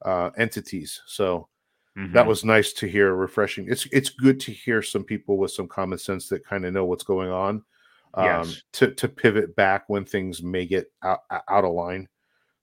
uh, 0.03 0.29
entities. 0.37 1.01
So 1.07 1.49
mm-hmm. 1.97 2.13
that 2.13 2.27
was 2.27 2.45
nice 2.45 2.75
to 2.75 2.87
hear, 2.87 3.15
refreshing. 3.15 3.69
It's 3.71 3.87
it's 3.91 4.11
good 4.11 4.39
to 4.41 4.53
hear 4.53 4.83
some 4.83 5.03
people 5.03 5.39
with 5.39 5.51
some 5.51 5.67
common 5.67 5.97
sense 5.97 6.29
that 6.29 6.45
kind 6.45 6.67
of 6.67 6.75
know 6.75 6.85
what's 6.85 7.05
going 7.05 7.31
on. 7.31 7.65
Um, 8.13 8.27
yes. 8.27 8.63
to 8.75 8.91
to 8.93 9.09
pivot 9.09 9.57
back 9.57 9.85
when 9.89 10.05
things 10.05 10.43
may 10.43 10.67
get 10.67 10.93
out, 11.03 11.21
out 11.31 11.65
of 11.65 11.73
line. 11.73 12.07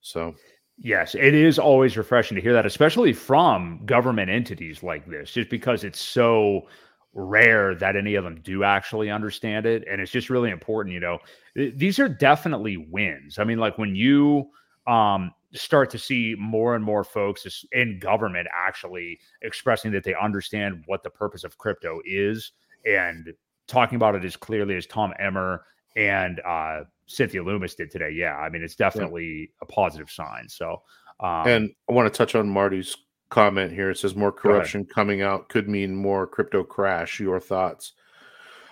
So, 0.04 0.34
yes, 0.78 1.14
it 1.14 1.34
is 1.34 1.58
always 1.58 1.96
refreshing 1.96 2.34
to 2.36 2.42
hear 2.42 2.52
that, 2.52 2.66
especially 2.66 3.14
from 3.14 3.80
government 3.86 4.30
entities 4.30 4.82
like 4.82 5.06
this, 5.06 5.32
just 5.32 5.48
because 5.48 5.82
it's 5.82 6.00
so 6.00 6.68
rare 7.14 7.74
that 7.76 7.96
any 7.96 8.14
of 8.14 8.24
them 8.24 8.40
do 8.42 8.64
actually 8.64 9.10
understand 9.10 9.64
it. 9.64 9.82
And 9.90 10.00
it's 10.00 10.12
just 10.12 10.28
really 10.28 10.50
important, 10.50 10.92
you 10.92 11.00
know, 11.00 11.18
these 11.54 11.98
are 11.98 12.08
definitely 12.08 12.76
wins. 12.76 13.38
I 13.38 13.44
mean, 13.44 13.58
like 13.58 13.78
when 13.78 13.94
you, 13.96 14.50
um, 14.86 15.32
start 15.54 15.88
to 15.88 15.98
see 15.98 16.34
more 16.38 16.74
and 16.74 16.84
more 16.84 17.04
folks 17.04 17.64
in 17.72 17.98
government 18.00 18.48
actually 18.52 19.18
expressing 19.42 19.92
that 19.92 20.02
they 20.04 20.14
understand 20.20 20.82
what 20.86 21.02
the 21.02 21.10
purpose 21.10 21.44
of 21.44 21.56
crypto 21.56 22.00
is 22.04 22.52
and 22.84 23.32
talking 23.68 23.96
about 23.96 24.16
it 24.16 24.24
as 24.24 24.36
clearly 24.36 24.76
as 24.76 24.84
Tom 24.84 25.14
Emmer 25.18 25.64
and 25.96 26.40
uh, 26.40 26.80
Cynthia 27.06 27.42
Lummis 27.42 27.74
did 27.74 27.90
today. 27.90 28.10
Yeah, 28.10 28.36
I 28.36 28.48
mean, 28.48 28.62
it's 28.62 28.76
definitely 28.76 29.40
yeah. 29.40 29.46
a 29.62 29.66
positive 29.66 30.10
sign. 30.10 30.48
So, 30.48 30.82
um, 31.20 31.46
and 31.46 31.70
I 31.88 31.92
want 31.92 32.12
to 32.12 32.16
touch 32.16 32.34
on 32.34 32.48
Marty's 32.48 32.96
comment 33.30 33.72
here. 33.72 33.90
It 33.90 33.98
says 33.98 34.14
more 34.14 34.32
corruption 34.32 34.84
coming 34.84 35.22
out 35.22 35.48
could 35.48 35.68
mean 35.68 35.94
more 35.94 36.26
crypto 36.26 36.62
crash. 36.62 37.20
Your 37.20 37.40
thoughts? 37.40 37.92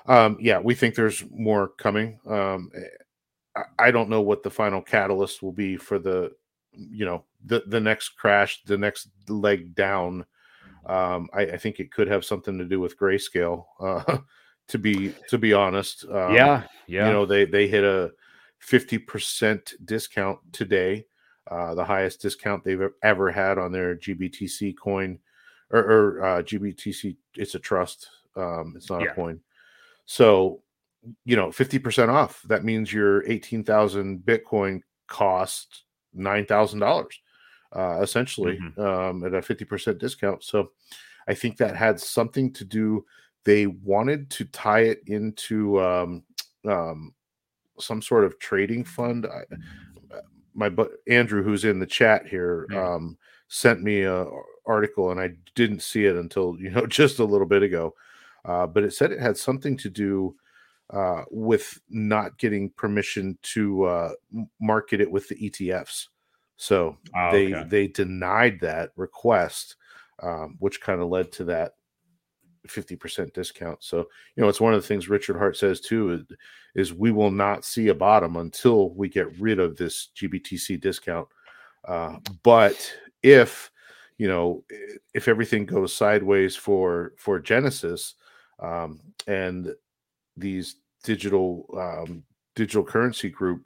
Um, 0.07 0.37
yeah, 0.41 0.59
we 0.59 0.75
think 0.75 0.95
there's 0.95 1.25
more 1.31 1.69
coming. 1.69 2.19
Um, 2.27 2.71
I, 3.57 3.63
I 3.79 3.91
don't 3.91 4.09
know 4.09 4.21
what 4.21 4.43
the 4.43 4.51
final 4.51 4.83
catalyst 4.83 5.43
will 5.43 5.53
be 5.53 5.77
for 5.77 5.99
the, 5.99 6.33
you 6.73 7.05
know, 7.05 7.25
the 7.45 7.63
the 7.67 7.81
next 7.81 8.11
crash, 8.11 8.63
the 8.65 8.79
next 8.79 9.09
leg 9.29 9.75
down. 9.75 10.25
Um, 10.87 11.29
I, 11.33 11.43
I 11.43 11.57
think 11.59 11.79
it 11.79 11.93
could 11.93 12.09
have 12.09 12.25
something 12.25 12.59
to 12.59 12.65
do 12.65 12.81
with 12.81 12.99
grayscale. 12.99 13.65
Uh, 13.79 14.19
to 14.69 14.79
be 14.79 15.15
to 15.29 15.39
be 15.39 15.53
honest. 15.53 16.05
Um, 16.05 16.35
yeah, 16.35 16.63
yeah. 16.87 17.07
You 17.07 17.13
know, 17.13 17.27
they 17.27 17.45
they 17.45 17.69
hit 17.69 17.85
a 17.85 18.13
fifty 18.63 18.97
percent 18.97 19.75
discount 19.85 20.39
today, 20.53 21.05
uh, 21.51 21.75
the 21.75 21.85
highest 21.85 22.23
discount 22.23 22.65
they've 22.65 22.89
ever 23.03 23.31
had 23.31 23.59
on 23.59 23.73
their 23.73 23.97
GBTC 23.97 24.77
coin, 24.77 25.19
or, 25.71 25.81
or 25.81 26.25
uh, 26.25 26.43
GBTC. 26.43 27.17
It's 27.35 27.57
a 27.57 27.59
trust. 27.59 28.09
Um, 28.37 28.75
it's 28.77 28.89
not 28.89 29.03
yeah. 29.03 29.11
a 29.11 29.15
coin. 29.15 29.41
So, 30.07 30.63
you 31.25 31.37
know, 31.37 31.51
fifty 31.51 31.79
percent 31.79 32.11
off. 32.11 32.43
That 32.45 32.65
means 32.65 32.93
your 32.93 33.29
eighteen 33.29 33.65
thousand 33.65 34.21
Bitcoin 34.21 34.83
cost 35.09 35.83
nine 36.15 36.47
thousand 36.47 36.79
dollars, 36.79 37.21
uh, 37.75 38.01
essentially, 38.01 38.59
mm-hmm. 38.59 38.81
um, 38.81 39.25
at 39.25 39.35
a 39.35 39.43
fifty 39.43 39.65
percent 39.65 39.99
discount. 39.99 40.45
So, 40.45 40.71
I 41.27 41.35
think 41.35 41.57
that 41.57 41.77
had 41.77 41.99
something 41.99 42.53
to 42.55 42.65
do 42.65 43.05
they 43.45 43.67
wanted 43.67 44.31
to 44.31 44.45
tie 44.47 44.83
it 44.83 45.03
into 45.07 45.81
um, 45.83 46.23
um, 46.67 47.13
some 47.79 48.03
sort 48.03 48.25
of 48.25 48.39
trading 48.39 48.85
fund. 48.85 49.27
I, 49.27 49.45
my 50.55 50.69
but 50.69 50.93
Andrew, 51.09 51.43
who's 51.43 51.65
in 51.65 51.79
the 51.79 51.87
chat 51.87 52.27
here, 52.27 52.67
um, 52.75 53.17
sent 53.49 53.83
me 53.83 54.03
a 54.03 54.27
article, 54.67 55.11
and 55.11 55.21
I 55.21 55.31
didn't 55.55 55.83
see 55.83 56.07
it 56.07 56.17
until 56.17 56.57
you 56.59 56.71
know 56.71 56.87
just 56.89 57.19
a 57.19 57.25
little 57.25 57.47
bit 57.47 57.63
ago. 57.63 57.95
Uh, 58.45 58.67
but 58.67 58.83
it 58.83 58.93
said 58.93 59.13
it 59.13 59.21
had 59.21 59.37
something 59.37 59.77
to 59.79 59.89
do 59.89 60.35
uh, 60.91 61.23
with 61.31 61.81
not 61.89 62.39
getting 62.39 62.71
permission 62.71 63.39
to 63.43 63.85
uh, 63.85 64.13
market 64.61 65.01
it 65.01 65.11
with 65.11 65.29
the 65.29 65.37
ETFs. 65.37 66.09
So 66.57 66.99
oh, 67.17 67.33
they 67.33 67.55
okay. 67.55 67.69
they 67.69 67.89
denied 67.89 68.61
that 68.61 68.91
request, 68.97 69.77
um, 70.23 70.57
which 70.59 70.81
kind 70.81 71.01
of 71.01 71.09
led 71.09 71.33
to 71.33 71.45
that 71.45 71.75
50% 72.69 73.33
discount. 73.33 73.83
So, 73.83 73.99
you 74.37 74.43
know, 74.43 74.49
it's 74.49 74.61
one 74.61 74.75
of 74.75 74.81
the 74.81 74.87
things 74.87 75.09
Richard 75.09 75.37
Heart 75.37 75.57
says 75.57 75.81
too 75.81 76.13
is, 76.13 76.23
is 76.75 76.95
we 76.95 77.11
will 77.11 77.31
not 77.31 77.65
see 77.65 77.89
a 77.89 77.95
bottom 77.95 78.37
until 78.37 78.91
we 78.91 79.09
get 79.09 79.39
rid 79.39 79.59
of 79.59 79.77
this 79.77 80.09
GBTC 80.17 80.81
discount. 80.81 81.29
Uh, 81.87 82.19
but 82.43 82.93
if, 83.23 83.71
you 84.19 84.29
know, 84.29 84.65
if 85.15 85.29
everything 85.29 85.67
goes 85.67 85.95
sideways 85.95 86.55
for 86.55 87.13
for 87.17 87.41
Genesis 87.41 88.15
um, 88.61 89.01
and 89.27 89.75
these 90.37 90.77
digital 91.03 91.67
um, 91.77 92.23
digital 92.55 92.85
currency 92.85 93.29
group 93.29 93.65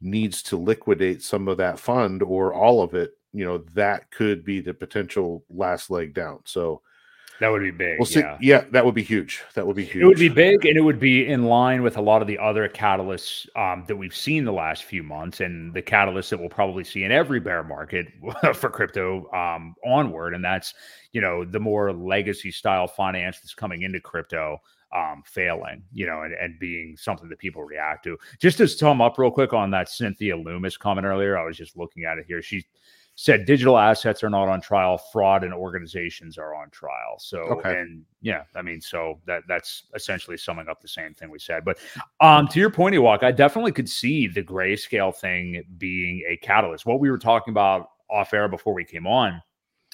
needs 0.00 0.42
to 0.42 0.56
liquidate 0.56 1.22
some 1.22 1.46
of 1.46 1.56
that 1.58 1.78
fund 1.78 2.22
or 2.22 2.52
all 2.52 2.82
of 2.82 2.94
it, 2.94 3.12
you 3.32 3.44
know, 3.44 3.58
that 3.74 4.10
could 4.10 4.44
be 4.44 4.60
the 4.60 4.74
potential 4.74 5.44
last 5.48 5.90
leg 5.90 6.12
down. 6.12 6.40
So, 6.44 6.82
that 7.42 7.50
would 7.50 7.62
be 7.62 7.72
big. 7.72 7.98
We'll 7.98 8.06
see. 8.06 8.20
Yeah. 8.20 8.38
yeah, 8.40 8.64
that 8.70 8.84
would 8.84 8.94
be 8.94 9.02
huge. 9.02 9.42
That 9.54 9.66
would 9.66 9.74
be 9.74 9.84
huge. 9.84 10.04
It 10.04 10.06
would 10.06 10.16
be 10.16 10.28
big, 10.28 10.64
and 10.64 10.76
it 10.76 10.80
would 10.80 11.00
be 11.00 11.26
in 11.26 11.46
line 11.46 11.82
with 11.82 11.96
a 11.96 12.00
lot 12.00 12.22
of 12.22 12.28
the 12.28 12.38
other 12.38 12.68
catalysts 12.68 13.48
um, 13.56 13.84
that 13.88 13.96
we've 13.96 14.14
seen 14.14 14.44
the 14.44 14.52
last 14.52 14.84
few 14.84 15.02
months, 15.02 15.40
and 15.40 15.74
the 15.74 15.82
catalysts 15.82 16.28
that 16.28 16.38
we'll 16.38 16.48
probably 16.48 16.84
see 16.84 17.02
in 17.02 17.10
every 17.10 17.40
bear 17.40 17.64
market 17.64 18.06
for 18.54 18.70
crypto 18.70 19.28
um, 19.32 19.74
onward. 19.84 20.34
And 20.34 20.44
that's 20.44 20.72
you 21.10 21.20
know 21.20 21.44
the 21.44 21.58
more 21.58 21.92
legacy 21.92 22.52
style 22.52 22.86
finance 22.86 23.40
that's 23.40 23.54
coming 23.54 23.82
into 23.82 24.00
crypto. 24.00 24.58
Um, 24.94 25.22
failing, 25.24 25.82
you 25.94 26.04
know, 26.04 26.20
and, 26.20 26.34
and 26.34 26.58
being 26.58 26.98
something 26.98 27.26
that 27.30 27.38
people 27.38 27.64
react 27.64 28.04
to. 28.04 28.18
Just 28.38 28.58
to 28.58 28.68
sum 28.68 29.00
up 29.00 29.16
real 29.16 29.30
quick 29.30 29.54
on 29.54 29.70
that 29.70 29.88
Cynthia 29.88 30.36
Lummis 30.36 30.76
comment 30.76 31.06
earlier, 31.06 31.38
I 31.38 31.46
was 31.46 31.56
just 31.56 31.78
looking 31.78 32.04
at 32.04 32.18
it 32.18 32.26
here. 32.28 32.42
She 32.42 32.62
said 33.14 33.44
digital 33.44 33.78
assets 33.78 34.24
are 34.24 34.30
not 34.30 34.48
on 34.48 34.60
trial, 34.60 34.96
fraud 34.96 35.44
and 35.44 35.52
organizations 35.52 36.38
are 36.38 36.54
on 36.54 36.70
trial. 36.70 37.18
So, 37.18 37.38
okay. 37.38 37.78
and 37.78 38.04
yeah, 38.22 38.44
I 38.54 38.62
mean, 38.62 38.80
so 38.80 39.20
that 39.26 39.42
that's 39.46 39.84
essentially 39.94 40.36
summing 40.36 40.68
up 40.68 40.80
the 40.80 40.88
same 40.88 41.14
thing 41.14 41.30
we 41.30 41.38
said. 41.38 41.64
But 41.64 41.78
um, 42.20 42.48
to 42.48 42.58
your 42.58 42.70
point, 42.70 42.94
Ewok, 42.94 43.22
I 43.22 43.30
definitely 43.30 43.72
could 43.72 43.88
see 43.88 44.28
the 44.28 44.42
grayscale 44.42 45.14
thing 45.14 45.62
being 45.76 46.24
a 46.28 46.36
catalyst. 46.38 46.86
What 46.86 47.00
we 47.00 47.10
were 47.10 47.18
talking 47.18 47.52
about 47.52 47.90
off 48.10 48.32
air 48.32 48.48
before 48.48 48.74
we 48.74 48.84
came 48.84 49.06
on 49.06 49.42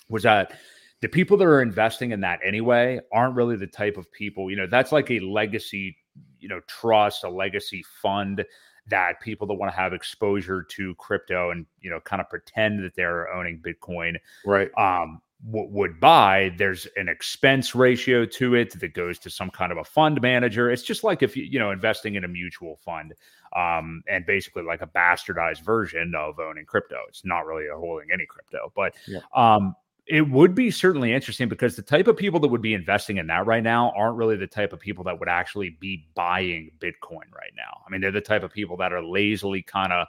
was 0.08 0.22
that 0.22 0.52
the 1.00 1.08
people 1.08 1.36
that 1.36 1.44
are 1.44 1.62
investing 1.62 2.12
in 2.12 2.20
that 2.20 2.40
anyway 2.44 3.00
aren't 3.12 3.34
really 3.34 3.56
the 3.56 3.66
type 3.66 3.96
of 3.96 4.10
people, 4.12 4.50
you 4.50 4.56
know, 4.56 4.66
that's 4.66 4.92
like 4.92 5.10
a 5.10 5.20
legacy, 5.20 5.96
you 6.40 6.48
know, 6.48 6.60
trust, 6.66 7.24
a 7.24 7.28
legacy 7.28 7.84
fund 8.02 8.44
that 8.88 9.20
people 9.20 9.46
that 9.46 9.54
want 9.54 9.72
to 9.72 9.76
have 9.76 9.92
exposure 9.92 10.62
to 10.62 10.94
crypto 10.96 11.50
and 11.50 11.66
you 11.80 11.90
know 11.90 12.00
kind 12.00 12.20
of 12.20 12.28
pretend 12.28 12.82
that 12.82 12.94
they're 12.94 13.32
owning 13.32 13.60
bitcoin 13.60 14.16
right. 14.44 14.70
um 14.78 15.20
w- 15.50 15.68
would 15.70 16.00
buy 16.00 16.52
there's 16.58 16.86
an 16.96 17.08
expense 17.08 17.74
ratio 17.74 18.24
to 18.24 18.54
it 18.54 18.78
that 18.80 18.94
goes 18.94 19.18
to 19.20 19.30
some 19.30 19.50
kind 19.50 19.72
of 19.72 19.78
a 19.78 19.84
fund 19.84 20.20
manager. 20.20 20.70
It's 20.70 20.82
just 20.82 21.04
like 21.04 21.22
if 21.22 21.36
you 21.36 21.44
you 21.44 21.58
know 21.58 21.70
investing 21.70 22.14
in 22.14 22.24
a 22.24 22.28
mutual 22.28 22.76
fund 22.76 23.14
um 23.56 24.02
and 24.08 24.26
basically 24.26 24.62
like 24.62 24.82
a 24.82 24.86
bastardized 24.86 25.62
version 25.62 26.14
of 26.16 26.38
owning 26.38 26.66
crypto. 26.66 26.98
It's 27.08 27.24
not 27.24 27.46
really 27.46 27.66
holding 27.72 28.08
any 28.12 28.26
crypto 28.26 28.72
but 28.74 28.94
yeah. 29.06 29.20
um 29.34 29.74
it 30.08 30.30
would 30.30 30.54
be 30.54 30.70
certainly 30.70 31.12
interesting 31.12 31.48
because 31.48 31.76
the 31.76 31.82
type 31.82 32.08
of 32.08 32.16
people 32.16 32.40
that 32.40 32.48
would 32.48 32.62
be 32.62 32.72
investing 32.72 33.18
in 33.18 33.26
that 33.26 33.46
right 33.46 33.62
now 33.62 33.92
aren't 33.94 34.16
really 34.16 34.36
the 34.36 34.46
type 34.46 34.72
of 34.72 34.80
people 34.80 35.04
that 35.04 35.20
would 35.20 35.28
actually 35.28 35.76
be 35.80 36.08
buying 36.14 36.70
Bitcoin 36.78 37.30
right 37.34 37.52
now. 37.56 37.82
I 37.86 37.90
mean, 37.90 38.00
they're 38.00 38.10
the 38.10 38.20
type 38.20 38.42
of 38.42 38.50
people 38.50 38.76
that 38.78 38.92
are 38.92 39.04
lazily 39.04 39.62
kind 39.62 39.92
of, 39.92 40.06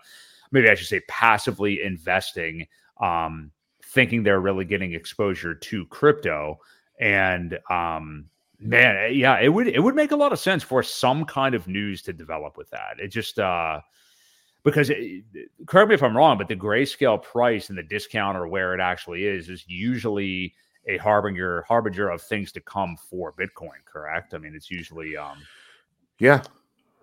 maybe 0.51 0.69
I 0.69 0.75
should 0.75 0.87
say, 0.87 1.01
passively 1.09 1.81
investing, 1.83 2.65
um, 3.01 3.51
thinking 3.83 4.23
they're 4.23 4.39
really 4.39 4.65
getting 4.65 4.93
exposure 4.93 5.53
to 5.53 5.85
crypto. 5.87 6.59
And 6.99 7.59
um, 7.69 8.25
man, 8.59 9.13
yeah, 9.13 9.39
it 9.39 9.49
would 9.49 9.67
it 9.67 9.79
would 9.79 9.95
make 9.95 10.11
a 10.11 10.15
lot 10.17 10.31
of 10.33 10.39
sense 10.39 10.63
for 10.63 10.83
some 10.83 11.25
kind 11.25 11.55
of 11.55 11.67
news 11.67 12.01
to 12.03 12.13
develop 12.13 12.57
with 12.57 12.69
that. 12.69 12.99
It 12.99 13.07
just 13.09 13.39
uh 13.39 13.81
because 14.63 14.89
it, 14.89 15.23
correct 15.65 15.89
me 15.89 15.95
if 15.95 16.03
I'm 16.03 16.15
wrong, 16.15 16.37
but 16.37 16.47
the 16.47 16.55
grayscale 16.55 17.21
price 17.21 17.69
and 17.69 17.77
the 17.77 17.83
discount 17.83 18.37
or 18.37 18.47
where 18.47 18.73
it 18.73 18.79
actually 18.79 19.25
is 19.25 19.49
is 19.49 19.63
usually 19.67 20.53
a 20.87 20.97
harbinger 20.97 21.63
harbinger 21.67 22.09
of 22.09 22.21
things 22.21 22.51
to 22.53 22.61
come 22.61 22.97
for 22.97 23.33
Bitcoin. 23.33 23.83
Correct? 23.85 24.33
I 24.33 24.37
mean, 24.37 24.55
it's 24.55 24.69
usually 24.69 25.15
um, 25.15 25.37
yeah, 26.19 26.41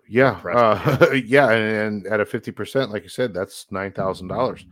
yeah, 0.07 0.39
uh, 0.45 1.11
yeah, 1.25 1.51
and, 1.51 2.05
and, 2.05 2.07
at 2.07 2.19
a 2.19 2.25
fifty 2.25 2.51
percent, 2.51 2.91
like 2.91 3.03
you 3.03 3.09
said, 3.09 3.33
that's 3.33 3.67
nine 3.71 3.91
thousand 3.91 4.27
dollars, 4.27 4.65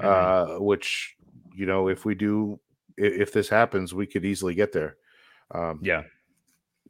mm-hmm. 0.00 0.56
uh, 0.56 0.60
which 0.60 1.16
you 1.54 1.66
know, 1.66 1.88
if 1.88 2.04
we 2.04 2.14
do, 2.14 2.58
if 2.96 3.32
this 3.32 3.48
happens, 3.48 3.94
we 3.94 4.06
could 4.06 4.24
easily 4.24 4.54
get 4.54 4.72
there. 4.72 4.96
Um, 5.52 5.78
yeah, 5.82 6.02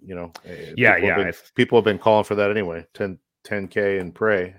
you 0.04 0.14
know, 0.14 0.32
eh, 0.44 0.72
yeah, 0.76 0.96
yeah. 0.96 1.16
Been, 1.16 1.32
people 1.54 1.78
have 1.78 1.84
been 1.84 1.98
calling 1.98 2.24
for 2.24 2.34
that 2.34 2.50
anyway. 2.50 2.86
10 2.94 3.18
10k 3.44 4.00
and 4.00 4.14
pray. 4.14 4.54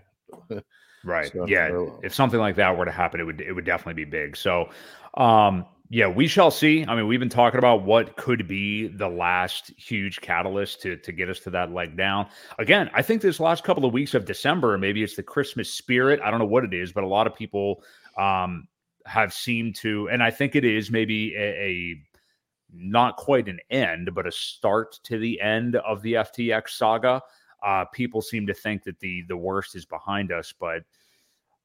Right. 1.06 1.32
So, 1.32 1.46
yeah. 1.46 1.70
If 2.02 2.14
something 2.14 2.40
like 2.40 2.56
that 2.56 2.76
were 2.76 2.86
to 2.86 2.92
happen, 2.92 3.20
it 3.20 3.24
would 3.24 3.40
it 3.40 3.54
would 3.54 3.64
definitely 3.64 4.04
be 4.04 4.10
big. 4.10 4.36
So, 4.36 4.70
um, 5.14 5.66
yeah, 5.90 6.08
we 6.08 6.28
shall 6.28 6.50
see. 6.50 6.84
I 6.88 6.96
mean, 6.96 7.08
we've 7.08 7.20
been 7.20 7.30
talking 7.30 7.60
about 7.60 7.84
what 7.84 8.18
could 8.18 8.48
be 8.48 8.88
the 8.88 9.08
last 9.08 9.72
huge 9.78 10.20
catalyst 10.22 10.82
to 10.82 10.98
to 10.98 11.12
get 11.12 11.30
us 11.30 11.40
to 11.42 11.52
that 11.52 11.72
leg 11.72 11.96
down. 11.96 12.28
Again, 12.58 12.90
I 12.94 13.04
think 13.04 13.22
this 13.22 13.40
last 13.40 13.64
couple 13.64 13.86
of 13.86 13.94
weeks 13.94 14.16
of 14.16 14.26
December, 14.26 14.78
maybe 14.80 15.04
it's 15.04 15.16
the 15.16 15.24
Christmas 15.24 15.72
spirit. 15.72 16.20
I 16.24 16.32
don't 16.32 16.40
know 16.40 16.46
what 16.46 16.64
it 16.64 16.74
is, 16.74 16.92
but 16.92 17.04
a 17.04 17.08
lot 17.08 17.28
of 17.28 17.36
people 17.36 17.84
um, 18.18 18.68
have 19.06 19.32
seemed 19.32 19.76
to, 19.78 20.10
and 20.10 20.24
I 20.24 20.32
think 20.32 20.56
it 20.56 20.66
is 20.66 20.90
maybe 20.90 21.36
a, 21.36 21.42
a 21.42 21.96
not 22.74 23.16
quite 23.18 23.48
an 23.48 23.60
end, 23.70 24.10
but 24.16 24.26
a 24.26 24.32
start 24.32 25.00
to 25.04 25.20
the 25.20 25.40
end 25.40 25.76
of 25.76 26.02
the 26.02 26.14
FTX 26.14 26.70
saga. 26.70 27.22
Uh, 27.66 27.84
people 27.86 28.22
seem 28.22 28.46
to 28.46 28.54
think 28.54 28.84
that 28.84 29.00
the 29.00 29.24
the 29.28 29.36
worst 29.36 29.76
is 29.76 29.86
behind 29.86 30.32
us, 30.32 30.54
but 30.58 30.84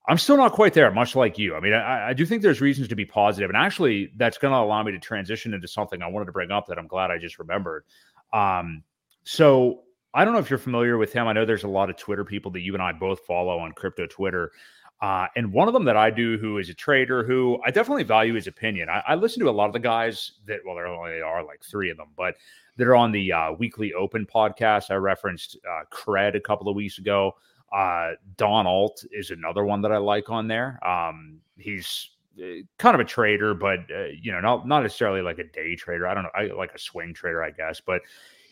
I'm 0.09 0.17
still 0.17 0.39
not 0.39 0.53
quite 0.53 0.73
there. 0.73 0.91
Much 0.91 1.15
like 1.15 1.39
you, 1.39 1.55
I 1.55 1.61
mean, 1.61 1.75
I, 1.75 2.09
I 2.09 2.13
do 2.15 2.25
think 2.25 2.43
there's 2.43 2.61
reasons 2.61 2.89
to 2.89 2.97
be 2.97 3.05
positive, 3.05 3.51
and 3.51 3.57
actually, 3.57 4.11
that's 4.17 4.39
going 4.39 4.53
to 4.53 4.59
allow 4.59 4.83
me 4.83 4.93
to 4.93 4.99
transition 4.99 5.53
into 5.53 5.69
something 5.69 6.01
I 6.01 6.07
wanted 6.07 6.27
to 6.27 6.33
bring 6.33 6.51
up 6.51 6.67
that 6.69 6.79
I'm 6.79 6.87
glad 6.87 7.11
I 7.11 7.19
just 7.19 7.39
remembered. 7.39 7.85
Um, 8.33 8.83
so 9.25 9.83
I 10.15 10.25
don't 10.25 10.33
know 10.33 10.41
if 10.41 10.51
you're 10.51 10.59
familiar 10.59 10.99
with 10.99 11.13
him. 11.13 11.29
I 11.29 11.33
know 11.33 11.45
there's 11.45 11.65
a 11.65 11.69
lot 11.69 11.91
of 11.91 11.97
Twitter 11.97 12.25
people 12.25 12.51
that 12.53 12.61
you 12.61 12.75
and 12.75 12.83
I 12.83 12.93
both 12.93 13.21
follow 13.21 13.59
on 13.59 13.73
crypto 13.73 14.07
Twitter. 14.07 14.53
Uh, 15.01 15.27
and 15.35 15.53
one 15.53 15.67
of 15.67 15.73
them 15.73 15.85
that 15.85 15.97
I 15.97 16.11
do, 16.11 16.37
who 16.37 16.59
is 16.59 16.69
a 16.69 16.75
trader, 16.75 17.25
who 17.25 17.59
I 17.65 17.71
definitely 17.71 18.05
value 18.05 18.35
his 18.35 18.47
opinion. 18.47 18.89
I, 18.91 19.03
I 19.09 19.15
listen 19.15 19.41
to 19.41 19.49
a 19.49 19.51
lot 19.51 19.67
of 19.67 19.73
the 19.73 19.79
guys 19.79 20.33
that, 20.47 20.61
well, 20.65 20.75
there 20.75 20.87
only 20.87 21.23
are 21.23 21.43
like 21.43 21.63
three 21.65 21.91
of 21.91 21.97
them, 21.97 22.09
but 22.17 22.35
that 22.77 22.87
are 22.87 22.97
on 22.97 23.13
the 23.13 23.33
uh, 23.33 23.53
weekly 23.53 23.95
open 23.95 24.27
podcast. 24.27 24.91
I 24.91 24.95
referenced 24.95 25.57
uh, 25.69 25.85
Cred 25.91 26.35
a 26.37 26.41
couple 26.41 26.69
of 26.69 26.77
weeks 26.77 26.99
ago. 26.99 27.33
Uh, 27.73 28.13
DonAlt 28.37 29.07
is 29.13 29.31
another 29.31 29.65
one 29.65 29.81
that 29.83 29.93
I 29.93 29.99
like 29.99 30.29
on 30.29 30.49
there. 30.49 30.79
Um, 30.87 31.41
he's 31.57 32.11
uh, 32.39 32.63
kind 32.79 32.95
of 32.95 33.01
a 33.01 33.05
trader, 33.05 33.55
but 33.55 33.81
uh, 33.95 34.07
you 34.21 34.33
know, 34.33 34.41
not 34.41 34.67
not 34.67 34.83
necessarily 34.83 35.23
like 35.23 35.39
a 35.39 35.45
day 35.45 35.77
trader. 35.77 36.09
I 36.09 36.15
don't 36.15 36.25
know, 36.25 36.31
I 36.35 36.47
like 36.47 36.73
a 36.75 36.79
swing 36.79 37.15
trader, 37.15 37.43
I 37.43 37.51
guess. 37.51 37.81
But 37.81 38.03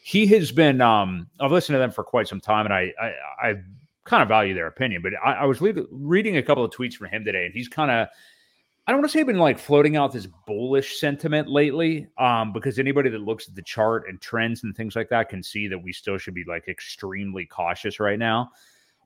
he 0.03 0.27
has 0.29 0.53
been. 0.53 0.81
Um, 0.81 1.29
I've 1.41 1.51
listened 1.51 1.75
to 1.75 1.79
them 1.79 1.91
for 1.91 2.05
quite 2.05 2.29
some 2.29 2.41
time, 2.41 2.67
and 2.67 2.75
I 2.75 2.93
I, 3.01 3.13
I 3.49 3.55
kind 4.09 4.23
of 4.23 4.29
value 4.29 4.55
their 4.55 4.67
opinion. 4.67 5.03
But 5.03 5.13
I, 5.25 5.35
I 5.35 5.45
was 5.45 5.61
reading 5.61 6.37
a 6.37 6.43
couple 6.43 6.65
of 6.65 6.73
tweets 6.73 6.95
from 6.95 7.09
him 7.09 7.25
today, 7.25 7.45
and 7.45 7.55
he's 7.55 7.69
kind 7.69 7.91
of 7.91 8.09
I 8.87 8.91
don't 8.91 9.03
want 9.03 9.13
to 9.13 9.19
say 9.19 9.23
been 9.23 9.37
like 9.37 9.59
floating 9.59 9.97
out 9.97 10.13
this 10.13 10.27
bullish 10.47 10.99
sentiment 10.99 11.47
lately, 11.47 12.09
um, 12.17 12.55
because 12.55 12.79
anybody 12.79 13.11
that 13.11 13.21
looks 13.21 13.47
at 13.47 13.55
the 13.55 13.61
chart 13.61 14.05
and 14.09 14.19
trends 14.19 14.65
and 14.65 14.75
things 14.75 14.97
like 14.97 15.11
that 15.11 15.29
can 15.29 15.43
see 15.43 15.69
that 15.69 15.79
we 15.79 15.93
still 15.93 16.17
should 16.17 16.33
be 16.33 16.45
like 16.49 16.69
extremely 16.69 17.45
cautious 17.45 18.01
right 18.01 18.19
now. 18.19 18.51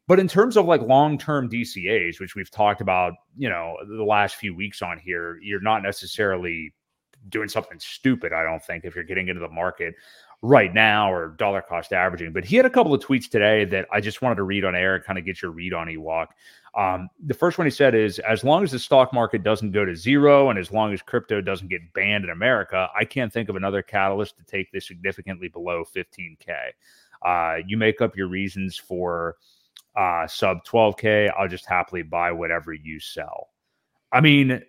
But 0.07 0.20
in 0.20 0.28
terms 0.28 0.57
of 0.57 0.66
like 0.66 0.82
long 0.82 1.18
term 1.18 1.50
DCAs, 1.50 2.20
which 2.20 2.36
we've 2.36 2.50
talked 2.50 2.80
about, 2.80 3.14
you 3.36 3.48
know, 3.48 3.76
the 3.88 4.05
last 4.05 4.36
few 4.36 4.55
weeks 4.55 4.82
on 4.82 4.98
here, 4.98 5.40
you're 5.42 5.61
not 5.61 5.82
necessarily 5.82 6.72
doing 7.28 7.48
something 7.48 7.80
stupid, 7.80 8.32
I 8.32 8.44
don't 8.44 8.62
think, 8.62 8.84
if 8.84 8.94
you're 8.94 9.03
getting 9.03 9.26
into 9.26 9.40
the 9.40 9.48
market 9.48 9.94
right 10.43 10.74
now 10.74 11.12
or 11.12 11.28
dollar 11.38 11.62
cost 11.62 11.93
averaging. 11.93 12.32
But 12.32 12.45
he 12.45 12.57
had 12.57 12.66
a 12.66 12.70
couple 12.70 12.93
of 12.93 13.01
tweets 13.01 13.30
today 13.30 13.64
that 13.66 13.86
I 13.93 14.01
just 14.01 14.20
wanted 14.20 14.34
to 14.36 14.43
read 14.43 14.64
on 14.64 14.74
air 14.74 14.97
and 14.97 15.05
kind 15.05 15.18
of 15.18 15.24
get 15.24 15.40
your 15.40 15.53
read 15.53 15.72
on 15.72 15.86
Ewok. 15.86 16.28
Um, 16.74 17.09
the 17.24 17.34
first 17.34 17.59
one 17.59 17.66
he 17.66 17.70
said 17.70 17.95
is 17.95 18.18
as 18.20 18.43
long 18.43 18.64
as 18.64 18.72
the 18.72 18.78
stock 18.78 19.12
market 19.12 19.45
doesn't 19.45 19.70
go 19.70 19.84
to 19.84 19.95
zero 19.95 20.51
and 20.51 20.59
as 20.59 20.72
long 20.72 20.93
as 20.93 21.01
crypto 21.01 21.40
doesn't 21.40 21.68
get 21.68 21.93
banned 21.93 22.24
in 22.24 22.30
America, 22.30 22.88
I 22.99 23.05
can't 23.05 23.32
think 23.32 23.49
of 23.49 23.57
another 23.57 23.82
catalyst 23.82 24.36
to 24.38 24.45
take 24.45 24.72
this 24.72 24.86
significantly 24.86 25.49
below 25.49 25.84
15K. 25.84 26.72
Uh, 27.24 27.59
you 27.66 27.76
make 27.76 28.01
up 28.01 28.16
your 28.16 28.26
reasons 28.26 28.76
for 28.76 29.36
uh, 29.95 30.26
sub 30.26 30.64
12K, 30.64 31.30
I'll 31.38 31.49
just 31.49 31.66
happily 31.66 32.03
buy 32.03 32.32
whatever 32.32 32.72
you 32.72 32.99
sell. 32.99 33.51
I 34.11 34.20
mean, 34.20 34.62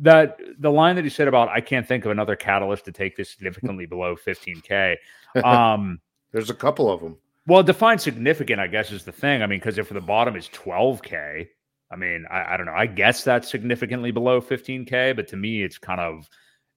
that 0.00 0.38
the 0.58 0.70
line 0.70 0.96
that 0.96 1.04
he 1.04 1.10
said 1.10 1.28
about 1.28 1.48
I 1.48 1.60
can't 1.60 1.86
think 1.86 2.04
of 2.04 2.10
another 2.10 2.36
catalyst 2.36 2.86
to 2.86 2.92
take 2.92 3.16
this 3.16 3.30
significantly 3.30 3.86
below 3.86 4.16
15K. 4.16 4.96
Um, 5.42 5.98
There's 6.30 6.50
a 6.50 6.54
couple 6.54 6.88
of 6.88 7.00
them. 7.00 7.16
Well, 7.48 7.64
define 7.64 7.98
significant, 7.98 8.60
I 8.60 8.68
guess, 8.68 8.92
is 8.92 9.04
the 9.04 9.10
thing. 9.10 9.42
I 9.42 9.46
mean, 9.46 9.58
because 9.58 9.78
if 9.78 9.88
the 9.88 10.00
bottom 10.00 10.36
is 10.36 10.48
12K, 10.50 11.48
I 11.90 11.96
mean, 11.96 12.24
I, 12.30 12.54
I, 12.54 12.56
don't 12.56 12.66
know. 12.66 12.72
I 12.72 12.86
guess 12.86 13.22
that's 13.22 13.50
significantly 13.50 14.10
below 14.10 14.40
15K, 14.40 15.14
but 15.14 15.28
to 15.28 15.36
me, 15.36 15.62
it's 15.62 15.76
kind 15.76 16.00
of, 16.00 16.28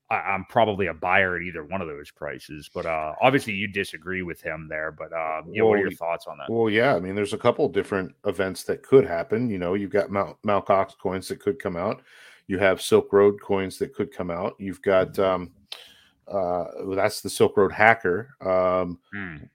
I, 0.10 0.36
am 0.36 0.46
probably 0.50 0.88
a 0.88 0.94
buyer 0.94 1.38
at 1.38 1.42
either 1.42 1.64
one 1.64 1.82
of 1.82 1.88
those 1.88 2.12
prices. 2.12 2.70
But 2.74 2.86
uh, 2.86 3.14
obviously, 3.22 3.54
you 3.54 3.68
disagree 3.68 4.24
with 4.24 4.42
him 4.42 4.68
there. 4.70 4.92
But 4.92 5.14
uh, 5.14 5.44
you 5.50 5.60
know, 5.60 5.66
well, 5.66 5.70
what 5.72 5.80
are 5.80 5.82
your 5.84 5.92
thoughts 5.92 6.28
on 6.28 6.38
that? 6.38 6.50
Well, 6.50 6.70
yeah. 6.70 6.96
I 6.96 7.00
mean, 7.00 7.16
there's 7.16 7.34
a 7.34 7.38
couple 7.38 7.68
different 7.70 8.14
events 8.26 8.64
that 8.64 8.84
could 8.84 9.06
happen. 9.06 9.50
You 9.50 9.58
know, 9.58 9.74
you've 9.74 9.92
got 9.92 10.12
Mount, 10.12 10.38
Mount 10.44 10.66
Gox 10.66 10.98
coins 10.98 11.30
that 11.30 11.40
could 11.40 11.60
come 11.60 11.78
out, 11.78 12.02
you 12.48 12.58
have 12.60 12.82
Silk 12.82 13.12
Road 13.14 13.42
coins 13.42 13.78
that 13.80 13.94
could 13.94 14.12
come 14.12 14.32
out. 14.32 14.56
You've 14.58 14.82
got, 14.82 15.18
um, 15.20 15.52
uh, 16.28 16.66
that's 16.96 17.22
the 17.22 17.30
Silk 17.30 17.58
Road 17.58 17.72
hacker. 17.72 18.30
Um, 18.42 19.00
mm 19.16 19.50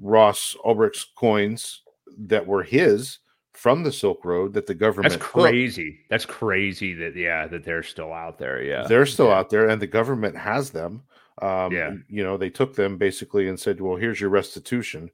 Ross 0.00 0.56
Ulbricht's 0.64 1.06
coins 1.14 1.82
that 2.18 2.44
were 2.46 2.62
his 2.62 3.18
from 3.52 3.82
the 3.82 3.92
Silk 3.92 4.24
Road 4.24 4.52
that 4.54 4.66
the 4.66 4.74
government. 4.74 5.12
That's 5.12 5.22
crazy. 5.22 5.92
Took. 5.92 6.08
That's 6.10 6.26
crazy 6.26 6.94
that 6.94 7.16
yeah 7.16 7.46
that 7.46 7.64
they're 7.64 7.82
still 7.82 8.12
out 8.12 8.38
there. 8.38 8.62
Yeah, 8.62 8.86
they're 8.86 9.06
still 9.06 9.28
yeah. 9.28 9.38
out 9.38 9.50
there, 9.50 9.68
and 9.68 9.80
the 9.80 9.86
government 9.86 10.36
has 10.36 10.70
them. 10.70 11.02
Um, 11.40 11.72
yeah, 11.72 11.92
you 12.08 12.24
know 12.24 12.36
they 12.36 12.50
took 12.50 12.74
them 12.74 12.98
basically 12.98 13.48
and 13.48 13.58
said, 13.58 13.80
"Well, 13.80 13.96
here's 13.96 14.20
your 14.20 14.30
restitution." 14.30 15.10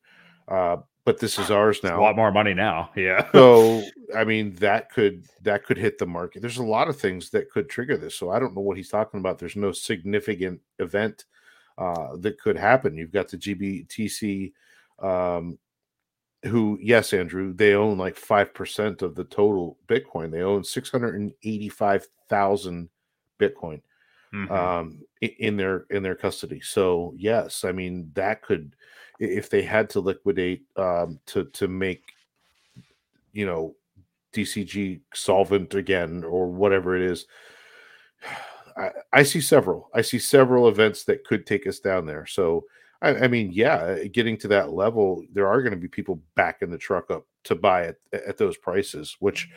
Uh, 0.49 0.79
but 1.05 1.19
this 1.19 1.39
is 1.39 1.51
ours 1.51 1.83
now. 1.83 2.01
a 2.01 2.03
lot 2.03 2.17
more 2.17 2.33
money 2.33 2.55
now. 2.55 2.91
Yeah. 2.97 3.31
so 3.33 3.83
I 4.17 4.25
mean 4.25 4.55
that 4.57 4.91
could 4.91 5.27
that 5.43 5.65
could 5.65 5.77
hit 5.77 5.99
the 5.99 6.07
market. 6.07 6.41
There's 6.41 6.59
a 6.59 6.65
lot 6.65 6.89
of 6.89 6.99
things 6.99 7.31
that 7.31 7.51
could 7.51 7.69
trigger 7.69 7.97
this. 7.97 8.15
So 8.15 8.31
I 8.31 8.39
don't 8.39 8.55
know 8.55 8.63
what 8.63 8.77
he's 8.77 8.89
talking 8.89 9.21
about. 9.21 9.39
There's 9.39 9.57
no 9.57 9.73
significant 9.73 10.61
event 10.79 11.25
uh, 11.77 12.17
that 12.19 12.41
could 12.41 12.57
happen. 12.57 12.97
You've 12.97 13.13
got 13.13 13.29
the 13.29 13.37
GBTC, 13.37 14.53
um, 15.01 15.59
who, 16.45 16.79
yes, 16.81 17.13
Andrew, 17.13 17.53
they 17.53 17.75
own 17.75 17.99
like 17.99 18.17
5% 18.17 19.03
of 19.03 19.17
the 19.17 19.25
total 19.25 19.77
Bitcoin. 19.89 20.31
They 20.31 20.43
own 20.43 20.63
685,000 20.63 22.89
Bitcoin 23.41 23.83
mm-hmm. 24.33 24.53
um, 24.53 25.03
in 25.21 25.57
their 25.57 25.87
in 25.91 26.03
their 26.03 26.15
custody. 26.15 26.61
So 26.61 27.15
yes, 27.17 27.65
I 27.65 27.73
mean 27.73 28.11
that 28.15 28.43
could, 28.43 28.77
if 29.19 29.51
they 29.51 29.63
had 29.63 29.91
to 29.91 30.01
liquidate 30.01 30.63
um, 30.77 31.21
to 31.27 31.45
to 31.45 31.69
make, 31.69 32.03
you 33.33 33.47
know, 33.47 33.75
DCG 34.33 35.01
solvent 35.15 35.75
again 35.75 36.25
or 36.25 36.47
whatever 36.47 36.97
it 36.97 37.03
is, 37.03 37.27
I, 38.77 38.91
I, 39.13 39.23
see 39.23 39.41
several. 39.41 39.89
I 39.95 40.03
see 40.03 40.19
several 40.19 40.67
events 40.67 41.05
that 41.05 41.25
could 41.25 41.47
take 41.47 41.65
us 41.65 41.79
down 41.79 42.07
there. 42.07 42.27
So, 42.27 42.65
I, 43.03 43.15
I 43.15 43.29
mean, 43.29 43.53
yeah, 43.53 44.03
getting 44.05 44.37
to 44.39 44.49
that 44.49 44.73
level, 44.73 45.23
there 45.33 45.47
are 45.47 45.63
going 45.63 45.75
to 45.75 45.79
be 45.79 45.87
people 45.87 46.21
backing 46.35 46.71
the 46.71 46.79
truck 46.79 47.09
up 47.09 47.25
to 47.45 47.55
buy 47.55 47.83
it 47.83 48.01
at 48.13 48.37
those 48.37 48.57
prices, 48.57 49.17
which, 49.21 49.49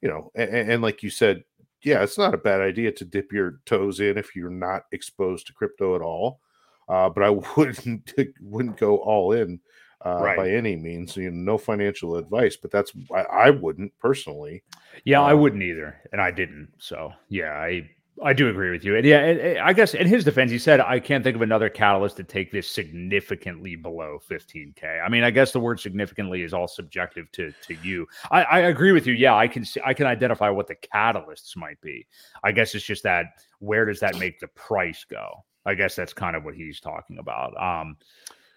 you 0.00 0.08
know, 0.08 0.32
and, 0.34 0.72
and 0.72 0.82
like 0.82 1.04
you 1.04 1.10
said, 1.10 1.44
yeah, 1.82 2.02
it's 2.02 2.18
not 2.18 2.34
a 2.34 2.38
bad 2.38 2.60
idea 2.60 2.90
to 2.90 3.04
dip 3.04 3.30
your 3.30 3.60
toes 3.64 4.00
in 4.00 4.18
if 4.18 4.34
you're 4.34 4.50
not 4.50 4.86
exposed 4.90 5.46
to 5.46 5.52
crypto 5.52 5.94
at 5.94 6.02
all. 6.02 6.40
Uh, 6.88 7.08
but 7.08 7.22
I 7.22 7.30
wouldn't 7.56 8.12
wouldn't 8.40 8.76
go 8.76 8.98
all 8.98 9.32
in 9.32 9.60
uh, 10.04 10.18
right. 10.20 10.36
by 10.36 10.50
any 10.50 10.76
means. 10.76 11.16
You 11.16 11.30
know, 11.30 11.52
no 11.52 11.58
financial 11.58 12.16
advice, 12.16 12.56
but 12.56 12.70
that's 12.70 12.92
I, 13.14 13.22
I 13.22 13.50
wouldn't 13.50 13.92
personally. 13.98 14.62
Yeah, 15.04 15.22
I 15.22 15.32
um, 15.32 15.40
wouldn't 15.40 15.62
either, 15.62 15.96
and 16.12 16.20
I 16.20 16.30
didn't. 16.30 16.68
So 16.78 17.12
yeah, 17.28 17.52
I 17.52 17.88
I 18.22 18.32
do 18.32 18.48
agree 18.48 18.70
with 18.70 18.84
you. 18.84 18.96
And 18.96 19.04
yeah, 19.04 19.60
I 19.64 19.72
guess 19.72 19.94
in 19.94 20.06
his 20.06 20.22
defense, 20.22 20.50
he 20.50 20.58
said, 20.58 20.80
I 20.80 21.00
can't 21.00 21.24
think 21.24 21.34
of 21.34 21.42
another 21.42 21.68
catalyst 21.68 22.16
to 22.18 22.24
take 22.24 22.52
this 22.52 22.70
significantly 22.70 23.74
below 23.74 24.20
15K. 24.30 25.04
I 25.04 25.08
mean, 25.08 25.24
I 25.24 25.30
guess 25.30 25.50
the 25.50 25.58
word 25.58 25.80
significantly 25.80 26.42
is 26.42 26.54
all 26.54 26.68
subjective 26.68 27.30
to, 27.32 27.52
to 27.66 27.74
you. 27.82 28.06
I, 28.30 28.42
I 28.44 28.58
agree 28.60 28.92
with 28.92 29.06
you. 29.06 29.14
Yeah, 29.14 29.34
I 29.34 29.48
can 29.48 29.64
see, 29.64 29.80
I 29.84 29.94
can 29.94 30.06
identify 30.06 30.48
what 30.48 30.68
the 30.68 30.76
catalysts 30.76 31.56
might 31.56 31.80
be. 31.80 32.06
I 32.44 32.52
guess 32.52 32.74
it's 32.76 32.84
just 32.84 33.02
that 33.02 33.26
where 33.58 33.84
does 33.84 33.98
that 34.00 34.18
make 34.18 34.38
the 34.38 34.48
price 34.48 35.04
go? 35.10 35.44
I 35.66 35.74
guess 35.74 35.96
that's 35.96 36.12
kind 36.12 36.36
of 36.36 36.44
what 36.44 36.54
he's 36.54 36.80
talking 36.80 37.18
about. 37.18 37.60
Um, 37.60 37.96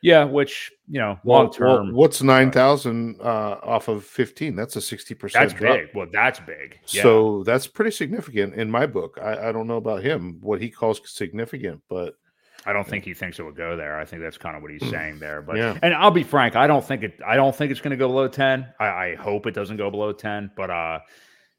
yeah, 0.02 0.24
which 0.24 0.72
you 0.88 1.00
know, 1.00 1.20
long 1.24 1.52
term. 1.52 1.88
Well, 1.88 1.96
what's 1.96 2.22
nine 2.22 2.52
thousand 2.52 3.20
uh, 3.20 3.58
off 3.64 3.88
of 3.88 4.06
fifteen? 4.06 4.56
That's 4.56 4.76
a 4.76 4.82
sixty 4.82 5.16
percent. 5.16 5.50
That's 5.50 5.60
drop. 5.60 5.76
big. 5.76 5.90
Well, 5.96 6.08
that's 6.12 6.40
big. 6.40 6.80
Yeah. 6.88 7.04
So 7.04 7.44
that's 7.44 7.68
pretty 7.68 7.92
significant 7.92 8.54
in 8.54 8.70
my 8.70 8.86
book. 8.86 9.18
I, 9.22 9.50
I 9.50 9.52
don't 9.52 9.68
know 9.68 9.78
about 9.78 10.04
him, 10.04 10.38
what 10.42 10.62
he 10.62 10.70
calls 10.70 11.02
significant, 11.06 11.82
but 11.90 12.16
I 12.66 12.74
don't 12.74 12.88
think 12.88 13.06
he 13.06 13.14
thinks 13.14 13.40
it 13.40 13.44
would 13.44 13.56
go 13.56 13.76
there. 13.76 13.98
I 13.98 14.06
think 14.06 14.22
that's 14.22 14.38
kind 14.38 14.56
of 14.56 14.62
what 14.62 14.72
he's 14.72 14.84
hmm. 14.84 14.90
saying 14.90 15.20
there. 15.20 15.42
But 15.42 15.58
yeah. 15.58 15.78
and 15.82 15.94
I'll 15.94 16.12
be 16.12 16.24
frank, 16.24 16.56
I 16.56 16.68
don't 16.68 16.86
think 16.86 17.02
it. 17.02 17.20
I 17.26 17.36
don't 17.36 17.56
think 17.56 17.72
it's 17.72 17.82
going 17.82 17.92
to 17.92 17.98
go 17.98 18.08
below 18.08 18.28
ten. 18.28 18.68
I, 18.80 18.88
I 18.88 19.16
hope 19.16 19.48
it 19.48 19.56
doesn't 19.56 19.78
go 19.78 19.90
below 19.90 20.12
ten. 20.12 20.52
But 20.56 20.70
uh, 20.70 21.00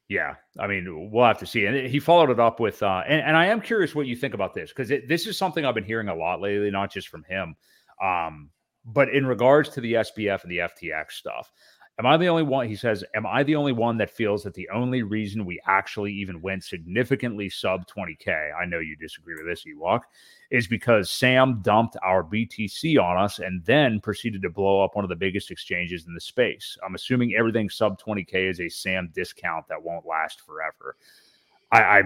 yeah, 0.09 0.37
I 0.59 0.67
mean, 0.67 1.11
we'll 1.13 1.27
have 1.27 1.39
to 1.39 1.47
see. 1.47 1.67
And 1.67 1.87
he 1.87 2.01
followed 2.01 2.31
it 2.31 2.41
up 2.41 2.61
with, 2.61 2.83
uh, 2.83 3.03
and, 3.07 3.21
and 3.21 3.37
I 3.37 3.47
am 3.47 3.61
curious 3.61 3.95
what 3.95 4.07
you 4.07 4.17
think 4.17 4.33
about 4.33 4.55
this 4.55 4.71
because 4.71 4.89
this 4.89 5.27
is 5.27 5.37
something 5.37 5.65
I've 5.65 5.75
been 5.75 5.85
hearing 5.85 6.09
a 6.09 6.15
lot 6.15 6.41
lately, 6.41 6.71
not 6.71 6.91
just 6.91 7.09
from 7.09 7.25
him. 7.25 7.55
Um, 8.03 8.51
but 8.87 9.11
in 9.11 9.27
regards 9.27 9.69
to 9.71 9.83
the 9.83 9.95
SBF 9.95 10.45
and 10.45 10.51
the 10.51 10.59
FTX 10.59 11.13
stuff, 11.13 11.53
am 11.99 12.07
I 12.07 12.17
the 12.17 12.29
only 12.29 12.43
one? 12.43 12.69
He 12.69 12.77
says, 12.77 13.05
Am 13.15 13.27
I 13.27 13.43
the 13.43 13.57
only 13.57 13.73
one 13.73 13.99
that 13.99 14.09
feels 14.09 14.43
that 14.45 14.55
the 14.55 14.69
only 14.73 15.03
reason 15.03 15.45
we 15.45 15.61
actually 15.67 16.15
even 16.15 16.41
went 16.41 16.65
significantly 16.65 17.51
sub 17.51 17.87
20K? 17.87 18.51
I 18.59 18.65
know 18.65 18.79
you 18.79 18.97
disagree 18.97 19.35
with 19.35 19.47
this, 19.47 19.65
Ewok, 19.67 20.01
is 20.51 20.67
because 20.67 21.11
Sam 21.11 21.61
dumped 21.63 21.97
our 22.03 22.25
BTC 22.25 23.03
on 23.03 23.19
us 23.19 23.39
and 23.39 23.65
then 23.65 24.01
proceeded 24.01 24.43
to 24.43 24.51
blow 24.51 24.83
up 24.83 24.97
one 24.97 25.05
of 25.05 25.11
the 25.11 25.17
biggest 25.17 25.51
exchanges 25.51 26.07
in 26.07 26.15
the 26.15 26.21
space. 26.21 26.77
I'm 26.85 26.95
assuming 26.95 27.35
everything 27.35 27.69
sub 27.69 28.01
20K 28.01 28.49
is 28.49 28.61
a 28.61 28.69
Sam 28.69 29.11
discount 29.15 29.69
that 29.69 29.83
won't 29.83 30.07
last 30.07 30.41
forever. 30.41 30.97
I, 31.71 31.83
I 31.83 32.03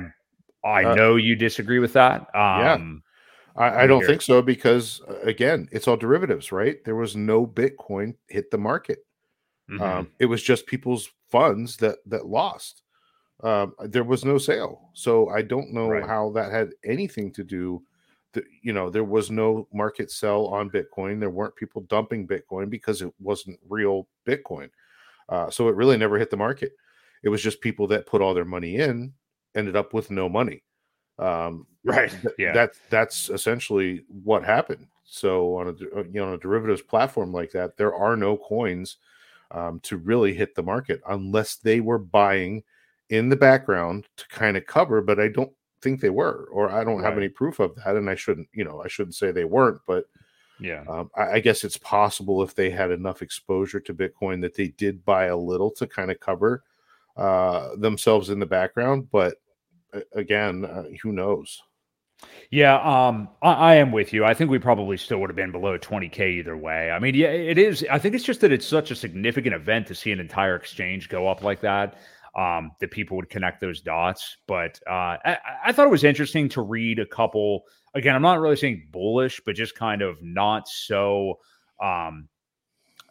I 0.65 0.85
uh, 0.85 0.95
know 0.95 1.17
you 1.17 1.35
disagree 1.37 1.79
with 1.79 1.93
that. 1.95 2.23
Um, 2.35 3.03
I, 3.57 3.83
I 3.83 3.87
don't 3.87 4.05
think 4.05 4.23
so 4.23 4.43
because 4.43 5.01
uh, 5.09 5.21
again, 5.21 5.69
it's 5.73 5.89
all 5.89 5.97
derivatives, 5.97 6.53
right? 6.53 6.83
There 6.85 6.97
was 6.97 7.17
no 7.17 7.47
Bitcoin 7.47 8.15
hit 8.29 8.51
the 8.51 8.59
market. 8.59 9.05
Mm-hmm. 9.71 9.83
Um, 9.83 10.11
it 10.19 10.27
was 10.27 10.43
just 10.43 10.67
people's 10.67 11.11
funds 11.31 11.77
that 11.79 11.99
that 12.07 12.27
lost. 12.27 12.83
Um, 13.43 13.75
there 13.81 14.05
was 14.05 14.25
no 14.25 14.39
sale, 14.39 14.91
so 14.93 15.29
I 15.31 15.43
don't 15.43 15.73
know 15.73 15.89
right. 15.89 16.07
how 16.07 16.31
that 16.31 16.53
had 16.53 16.71
anything 16.85 17.33
to 17.33 17.45
do. 17.45 17.83
The, 18.33 18.45
you 18.63 18.73
know, 18.73 18.91
there 18.91 19.05
was 19.05 19.31
no 19.31 19.69
market 19.73 20.11
sell 20.11 20.47
on 20.47 20.71
Bitcoin. 20.71 21.21
There 21.21 21.31
weren't 21.31 21.57
people 21.57 21.83
dumping 21.83 22.27
Bitcoin 22.27 22.71
because 22.71 23.03
it 23.03 23.13
wasn't 23.21 23.59
real 23.69 24.09
Bitcoin. 24.27 24.71
Uh, 25.29 25.51
so 25.51 25.69
it 25.69 25.75
really 25.75 25.97
never 25.97 26.19
hit 26.19 26.31
the 26.31 26.37
market. 26.37 26.73
It 27.23 27.29
was 27.29 27.43
just 27.43 27.61
people 27.61 27.87
that 27.89 28.07
put 28.07 28.21
all 28.21 28.35
their 28.35 28.45
money 28.45 28.77
in 28.77 29.13
ended 29.55 29.77
up 29.77 29.95
with 29.95 30.11
no 30.11 30.29
money. 30.29 30.63
Um, 31.19 31.67
right. 31.85 32.11
Th- 32.11 32.35
yeah. 32.39 32.53
That's 32.53 32.79
that's 32.91 33.29
essentially 33.29 34.05
what 34.09 34.45
happened. 34.45 34.87
So 35.05 35.57
on 35.57 35.69
a 35.69 35.99
uh, 35.99 36.05
you 36.05 36.21
know 36.21 36.29
on 36.29 36.35
a 36.35 36.39
derivatives 36.39 36.83
platform 36.83 37.33
like 37.33 37.51
that, 37.53 37.77
there 37.77 37.95
are 37.95 38.17
no 38.17 38.37
coins 38.37 38.99
um, 39.51 39.81
to 39.81 39.97
really 39.97 40.33
hit 40.33 40.55
the 40.55 40.63
market 40.63 41.01
unless 41.09 41.57
they 41.57 41.81
were 41.81 41.99
buying 41.99 42.63
in 43.11 43.29
the 43.29 43.37
background 43.37 44.07
to 44.17 44.27
kind 44.29 44.57
of 44.57 44.67
cover. 44.67 45.03
But 45.03 45.21
I 45.21 45.29
don't 45.29 45.53
think 45.83 46.01
they 46.01 46.11
were, 46.11 46.49
or 46.53 46.71
I 46.71 46.85
don't 46.85 46.97
right. 46.97 47.05
have 47.05 47.19
any 47.19 47.29
proof 47.29 47.59
of 47.61 47.75
that, 47.77 47.97
and 47.97 48.09
I 48.09 48.15
shouldn't 48.15 48.49
you 48.53 48.65
know 48.65 48.83
I 48.83 48.89
shouldn't 48.89 49.15
say 49.15 49.31
they 49.31 49.45
weren't, 49.45 49.81
but. 49.87 50.07
Yeah, 50.61 50.85
um, 50.89 51.11
I, 51.17 51.23
I, 51.33 51.41
guess 51.41 51.65
it's 51.65 51.79
possible 51.79 52.41
if 52.41 52.55
they 52.55 52.71
had 52.71 52.93
enough 52.93 53.21
exposure 53.21 53.81
to 53.81 53.95
Bitcoin 53.95 54.41
that 54.43 54.55
they 54.55 54.69
did 54.69 55.05
buy 55.05 55.25
a 55.25 55.37
little 55.37 55.73
to 55.73 55.89
kind 55.89 56.09
of 56.09 56.21
cover 56.21 56.63
uh, 57.17 57.75
themselves 57.77 58.31
in 58.31 58.39
the 58.39 58.47
background. 58.47 59.11
But 59.11 59.39
again, 60.13 60.65
uh, 60.65 60.85
who 61.03 61.11
knows? 61.13 61.61
Yeah, 62.51 62.77
um, 62.77 63.29
I, 63.41 63.53
I, 63.53 63.75
am 63.77 63.93
with 63.93 64.13
you. 64.13 64.25
I 64.25 64.35
think 64.35 64.51
we 64.51 64.59
probably 64.59 64.97
still 64.97 65.19
would 65.19 65.31
have 65.31 65.37
been 65.37 65.53
below 65.53 65.79
20k 65.79 66.21
either 66.39 66.57
way. 66.57 66.91
I 66.91 66.99
mean, 66.99 67.15
yeah, 67.15 67.29
it 67.29 67.59
is. 67.59 67.85
I 67.91 67.99
think 67.99 68.15
it's 68.15 68.25
just 68.25 68.41
that 68.43 68.53
it's 68.53 68.67
such 68.67 68.91
a 68.91 68.95
significant 68.95 69.55
event 69.55 69.87
to 69.89 69.95
see 69.95 70.13
an 70.13 70.21
entire 70.21 70.55
exchange 70.55 71.09
go 71.09 71.27
up 71.27 71.43
like 71.43 71.61
that. 71.63 71.99
Um, 72.35 72.71
that 72.81 72.91
people 72.91 73.19
would 73.19 73.29
connect 73.29 73.61
those 73.61 73.83
dots. 73.83 74.39
But 74.49 74.81
uh, 74.89 75.19
I, 75.23 75.39
I 75.67 75.73
thought 75.73 75.87
it 75.87 75.91
was 75.91 76.03
interesting 76.03 76.49
to 76.51 76.63
read 76.63 76.99
a 76.99 77.05
couple. 77.05 77.65
Again, 77.95 78.15
I'm 78.15 78.23
not 78.23 78.41
really 78.41 78.57
saying 78.57 78.89
bullish, 78.91 79.39
but 79.45 79.55
just 79.55 79.75
kind 79.75 80.01
of 80.01 80.17
not 80.23 80.67
so 80.67 81.35
um, 81.83 82.29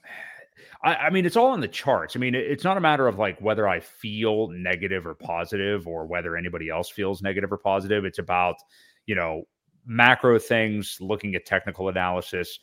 I, 0.84 0.96
I, 0.96 1.10
mean, 1.12 1.26
it's 1.26 1.36
all 1.36 1.54
in 1.54 1.60
the 1.60 1.68
charts. 1.68 2.16
I 2.16 2.20
mean, 2.20 2.34
it's 2.34 2.64
not 2.64 2.78
a 2.78 2.82
matter 2.82 3.08
of 3.08 3.20
like 3.20 3.40
whether 3.40 3.68
I 3.68 3.80
feel 3.80 4.48
negative 4.48 5.06
or 5.06 5.14
positive 5.14 5.88
or 5.88 6.08
whether 6.08 6.36
anybody 6.36 6.70
else 6.70 6.90
feels 6.90 7.22
negative 7.22 7.52
or 7.52 7.58
positive. 7.58 8.06
It's 8.06 8.20
about, 8.20 8.56
you 9.06 9.16
know, 9.16 9.44
macro 9.86 10.40
things, 10.40 10.98
looking 11.00 11.36
at 11.36 11.46
technical 11.46 11.90
analysis. 11.90 12.60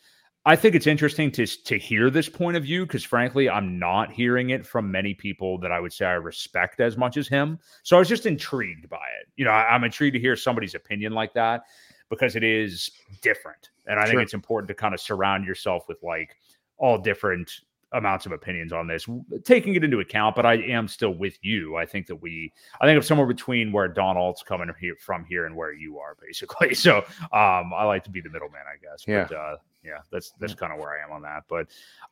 I 0.49 0.57
think 0.57 0.75
it's 0.75 0.87
interesting 0.87 1.31
to 1.33 1.47
to 1.47 1.77
hear 1.77 2.09
this 2.09 2.27
point 2.27 2.57
of 2.57 2.63
view 2.63 2.87
because 2.87 3.05
frankly, 3.05 3.51
I'm 3.51 3.79
not 3.79 4.11
hearing 4.11 4.49
it 4.49 4.67
from 4.67 4.91
many 4.91 5.13
people 5.13 5.59
that 5.59 5.71
I 5.71 5.79
would 5.79 5.93
say 5.93 6.07
I 6.07 6.13
respect 6.13 6.81
as 6.81 6.97
much 6.97 7.19
as 7.19 7.29
him. 7.29 7.59
So 7.83 7.97
I 7.97 7.99
was 7.99 8.09
just 8.09 8.25
intrigued 8.25 8.89
by 8.89 8.97
it. 9.21 9.29
You 9.37 9.45
know, 9.45 9.51
I, 9.51 9.75
am 9.75 9.85
intrigued 9.85 10.15
to 10.15 10.21
hear 10.21 10.37
somebody's 10.37 10.75
opinion 10.75 11.13
like 11.13 11.35
that 11.35 11.65
because 12.09 12.35
it 12.35 12.43
is 12.43 12.91
different, 13.21 13.69
and 13.89 14.01
I 14.01 14.05
sure. 14.05 14.13
think 14.13 14.23
it's 14.23 14.33
important 14.33 14.69
to 14.69 14.75
kind 14.75 14.95
of 14.95 15.03
surround 15.03 15.45
yourself 15.45 15.85
with 15.87 15.99
like 16.03 16.35
all 16.79 16.97
different 16.97 17.51
amounts 17.93 18.25
of 18.25 18.33
opinions 18.33 18.73
on 18.73 18.87
this, 18.87 19.07
taking 19.45 19.75
it 19.75 19.85
into 19.85 20.01
account. 20.01 20.35
But 20.35 20.47
I 20.47 20.55
am 20.55 20.89
still 20.89 21.13
with 21.15 21.37
you. 21.43 21.77
I 21.77 21.85
think 21.85 22.07
that 22.07 22.17
we, 22.17 22.55
I 22.81 22.87
think 22.87 22.97
I'm 22.97 23.03
somewhere 23.03 23.27
between 23.27 23.71
where 23.71 23.93
DonAlt's 23.93 24.43
coming 24.43 24.71
here 24.81 24.97
from 24.99 25.27
here 25.27 25.45
and 25.45 25.55
where 25.55 25.73
you 25.75 25.99
are, 25.99 26.17
basically. 26.21 26.75
So 26.75 26.99
um, 27.33 27.73
I 27.75 27.85
like 27.85 28.05
to 28.05 28.11
be 28.11 28.23
the 28.23 28.31
middleman, 28.31 28.63
I 28.67 28.77
guess. 28.81 29.05
Yeah. 29.07 29.27
But, 29.29 29.37
uh, 29.37 29.57
yeah, 29.85 29.99
that's 30.11 30.33
that's 30.41 30.55
kind 30.55 30.73
of 30.73 30.79
where 30.79 30.99
I 30.99 31.05
am 31.05 31.13
on 31.13 31.23
that. 31.23 31.45
But 31.49 31.69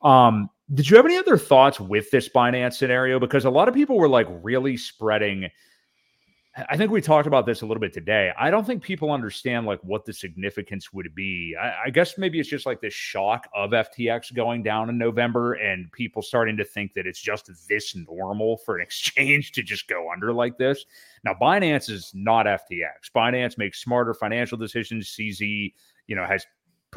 um, 0.07 0.49
did 0.73 0.89
you 0.89 0.97
have 0.97 1.05
any 1.05 1.17
other 1.17 1.37
thoughts 1.37 1.79
with 1.79 2.09
this 2.11 2.29
Binance 2.29 2.73
scenario? 2.73 3.19
Because 3.19 3.45
a 3.45 3.49
lot 3.49 3.67
of 3.67 3.73
people 3.73 3.97
were 3.97 4.09
like 4.09 4.27
really 4.41 4.77
spreading 4.77 5.49
I 6.69 6.75
think 6.75 6.89
we 6.89 7.01
talked 7.01 7.27
about 7.27 7.45
this 7.45 7.61
a 7.61 7.67
little 7.67 7.81
bit 7.81 7.93
today. 7.93 8.31
I 8.37 8.49
don't 8.49 8.65
think 8.65 8.81
people 8.81 9.11
understand 9.11 9.67
like 9.67 9.79
what 9.83 10.05
the 10.05 10.13
significance 10.13 10.91
would 10.91 11.13
be. 11.13 11.55
I, 11.59 11.73
I, 11.85 11.89
guess 11.91 12.17
maybe 12.17 12.39
it's 12.39 12.49
just 12.49 12.65
like 12.65 12.81
this 12.81 12.95
shock 12.95 13.47
of 13.53 13.71
FTX 13.71 14.33
going 14.33 14.63
down 14.63 14.89
in 14.89 14.97
November 14.97 15.53
and 15.53 15.91
people 15.91 16.23
starting 16.23 16.57
to 16.57 16.63
think 16.63 16.95
that 16.95 17.05
it's 17.05 17.21
just 17.21 17.51
this 17.69 17.95
normal 17.95 18.57
for 18.57 18.77
an 18.77 18.81
exchange 18.83 19.51
to 19.51 19.61
just 19.61 19.87
go 19.87 20.11
under 20.11 20.33
like 20.33 20.57
this. 20.57 20.85
Now, 21.23 21.35
Binance 21.39 21.91
is 21.91 22.11
not 22.15 22.47
FTX. 22.47 23.11
Binance 23.15 23.57
makes 23.59 23.79
smarter 23.79 24.15
financial 24.15 24.57
decisions. 24.57 25.09
CZ, 25.09 25.73
you 26.07 26.15
know, 26.15 26.25
has 26.25 26.43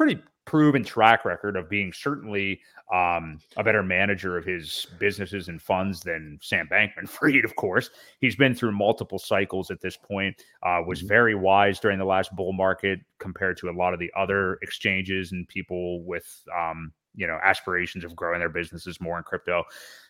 pretty 0.01 0.19
proven 0.45 0.83
track 0.83 1.25
record 1.25 1.55
of 1.55 1.69
being 1.69 1.93
certainly 1.93 2.59
um, 2.91 3.37
a 3.55 3.63
better 3.63 3.83
manager 3.83 4.35
of 4.35 4.43
his 4.43 4.87
businesses 4.97 5.47
and 5.47 5.61
funds 5.61 6.01
than 6.01 6.39
Sam 6.41 6.67
Bankman 6.71 7.07
Fried, 7.07 7.45
of 7.45 7.55
course. 7.55 7.91
He's 8.19 8.35
been 8.35 8.55
through 8.55 8.71
multiple 8.71 9.19
cycles 9.19 9.69
at 9.69 9.79
this 9.79 9.95
point, 9.95 10.41
uh, 10.63 10.81
was 10.87 10.99
mm-hmm. 10.99 11.07
very 11.07 11.35
wise 11.35 11.79
during 11.79 11.99
the 11.99 12.05
last 12.05 12.35
bull 12.35 12.51
market 12.51 12.99
compared 13.19 13.57
to 13.57 13.69
a 13.69 13.71
lot 13.77 13.93
of 13.93 13.99
the 13.99 14.11
other 14.17 14.57
exchanges 14.63 15.33
and 15.33 15.47
people 15.47 16.03
with, 16.03 16.41
um, 16.57 16.91
you 17.13 17.27
know, 17.27 17.37
aspirations 17.43 18.03
of 18.03 18.15
growing 18.15 18.39
their 18.39 18.49
businesses 18.49 18.99
more 18.99 19.19
in 19.19 19.23
crypto. 19.23 19.63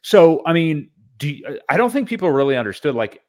So, 0.03 0.41
I 0.45 0.53
mean, 0.53 0.89
do 1.17 1.31
you, 1.31 1.59
I 1.67 1.75
don't 1.75 1.91
think 1.91 2.07
people 2.07 2.31
really 2.31 2.55
understood 2.55 2.95
like 2.95 3.21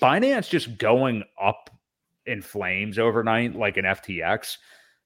Binance 0.00 0.48
just 0.48 0.78
going 0.78 1.24
up 1.42 1.70
in 2.24 2.40
flames 2.40 3.00
overnight, 3.00 3.56
like 3.56 3.76
an 3.76 3.84
FTX 3.84 4.58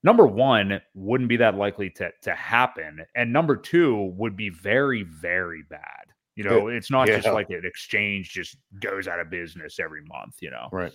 number 0.02 0.26
one 0.26 0.80
wouldn't 0.94 1.28
be 1.28 1.36
that 1.36 1.56
likely 1.56 1.90
to 1.90 2.10
to 2.22 2.34
happen 2.34 3.04
and 3.14 3.32
number 3.32 3.56
two 3.56 4.12
would 4.16 4.36
be 4.36 4.48
very 4.50 5.02
very 5.02 5.62
bad 5.68 6.06
you 6.38 6.44
know 6.44 6.68
it's 6.68 6.90
not 6.90 7.08
yeah. 7.08 7.16
just 7.18 7.34
like 7.34 7.50
an 7.50 7.62
exchange 7.64 8.30
just 8.30 8.56
goes 8.80 9.08
out 9.08 9.18
of 9.18 9.28
business 9.28 9.80
every 9.80 10.02
month 10.04 10.36
you 10.40 10.50
know 10.50 10.68
right 10.72 10.92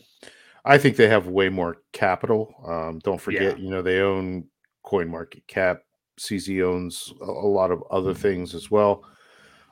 i 0.66 0.78
think 0.78 0.96
they 0.96 1.08
have 1.08 1.28
way 1.28 1.50
more 1.50 1.78
capital 1.92 2.56
um, 2.66 3.00
don't 3.00 3.22
forget 3.22 3.58
yeah. 3.58 3.64
you 3.64 3.70
know 3.70 3.82
they 3.82 4.00
own 4.00 4.46
CoinMarketCap 4.86 5.80
cz 6.20 6.64
owns 6.64 7.14
a, 7.22 7.26
lot 7.26 7.72
of 7.72 7.84
other 7.92 8.12
mm-hmm. 8.12 8.22
things 8.22 8.56
as 8.56 8.72
well 8.72 9.04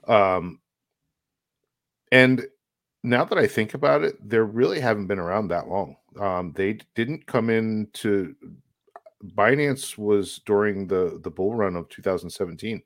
um, 0.07 0.59
and 2.11 2.45
now 3.03 3.23
that 3.23 3.37
i 3.37 3.47
think 3.47 3.73
about 3.73 4.03
it 4.03 4.15
they 4.27 4.39
really 4.39 4.79
haven't 4.79 5.07
been 5.07 5.19
around 5.19 5.47
that 5.47 5.69
long 5.69 5.95
um, 6.19 6.51
they 6.57 6.77
didn't 6.95 7.25
come 7.27 7.49
into 7.49 8.35
Binance 9.35 9.97
was 9.97 10.41
during 10.45 10.87
the 10.87 11.19
the 11.23 11.31
bull 11.31 11.55
run 11.55 11.75
of 11.75 11.89
2017. 11.89 12.81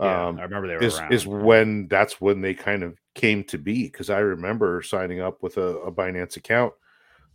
Yeah, 0.00 0.28
um, 0.28 0.38
I 0.38 0.42
remember 0.42 0.68
they 0.68 0.74
were 0.74 0.82
is, 0.82 0.98
around. 0.98 1.12
is 1.12 1.26
when 1.26 1.88
that's 1.88 2.20
when 2.20 2.40
they 2.40 2.54
kind 2.54 2.82
of 2.82 2.96
came 3.14 3.42
to 3.44 3.58
be 3.58 3.84
because 3.84 4.10
I 4.10 4.18
remember 4.18 4.80
signing 4.82 5.20
up 5.20 5.42
with 5.42 5.56
a, 5.56 5.78
a 5.78 5.92
Binance 5.92 6.36
account. 6.36 6.72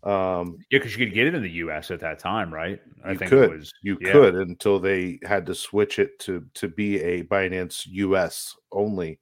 Um, 0.04 0.58
yeah, 0.70 0.80
because 0.80 0.98
you 0.98 1.06
could 1.06 1.14
get 1.14 1.28
it 1.28 1.36
in 1.36 1.42
the 1.42 1.50
U.S. 1.52 1.90
at 1.92 2.02
that 2.02 2.20
time, 2.20 2.54
right? 2.54 2.80
I 3.06 3.12
you 3.12 3.18
think 3.18 3.30
could. 3.30 3.52
Was, 3.52 3.72
you 3.82 3.98
yeah. 4.02 4.12
could 4.12 4.36
until 4.36 4.80
they 4.80 5.20
had 5.24 5.46
to 5.46 5.56
switch 5.56 6.00
it 6.00 6.20
to 6.20 6.46
to 6.56 6.68
be 6.68 7.02
a 7.02 7.24
Binance 7.24 7.86
U.S. 7.88 8.56
only. 8.72 9.20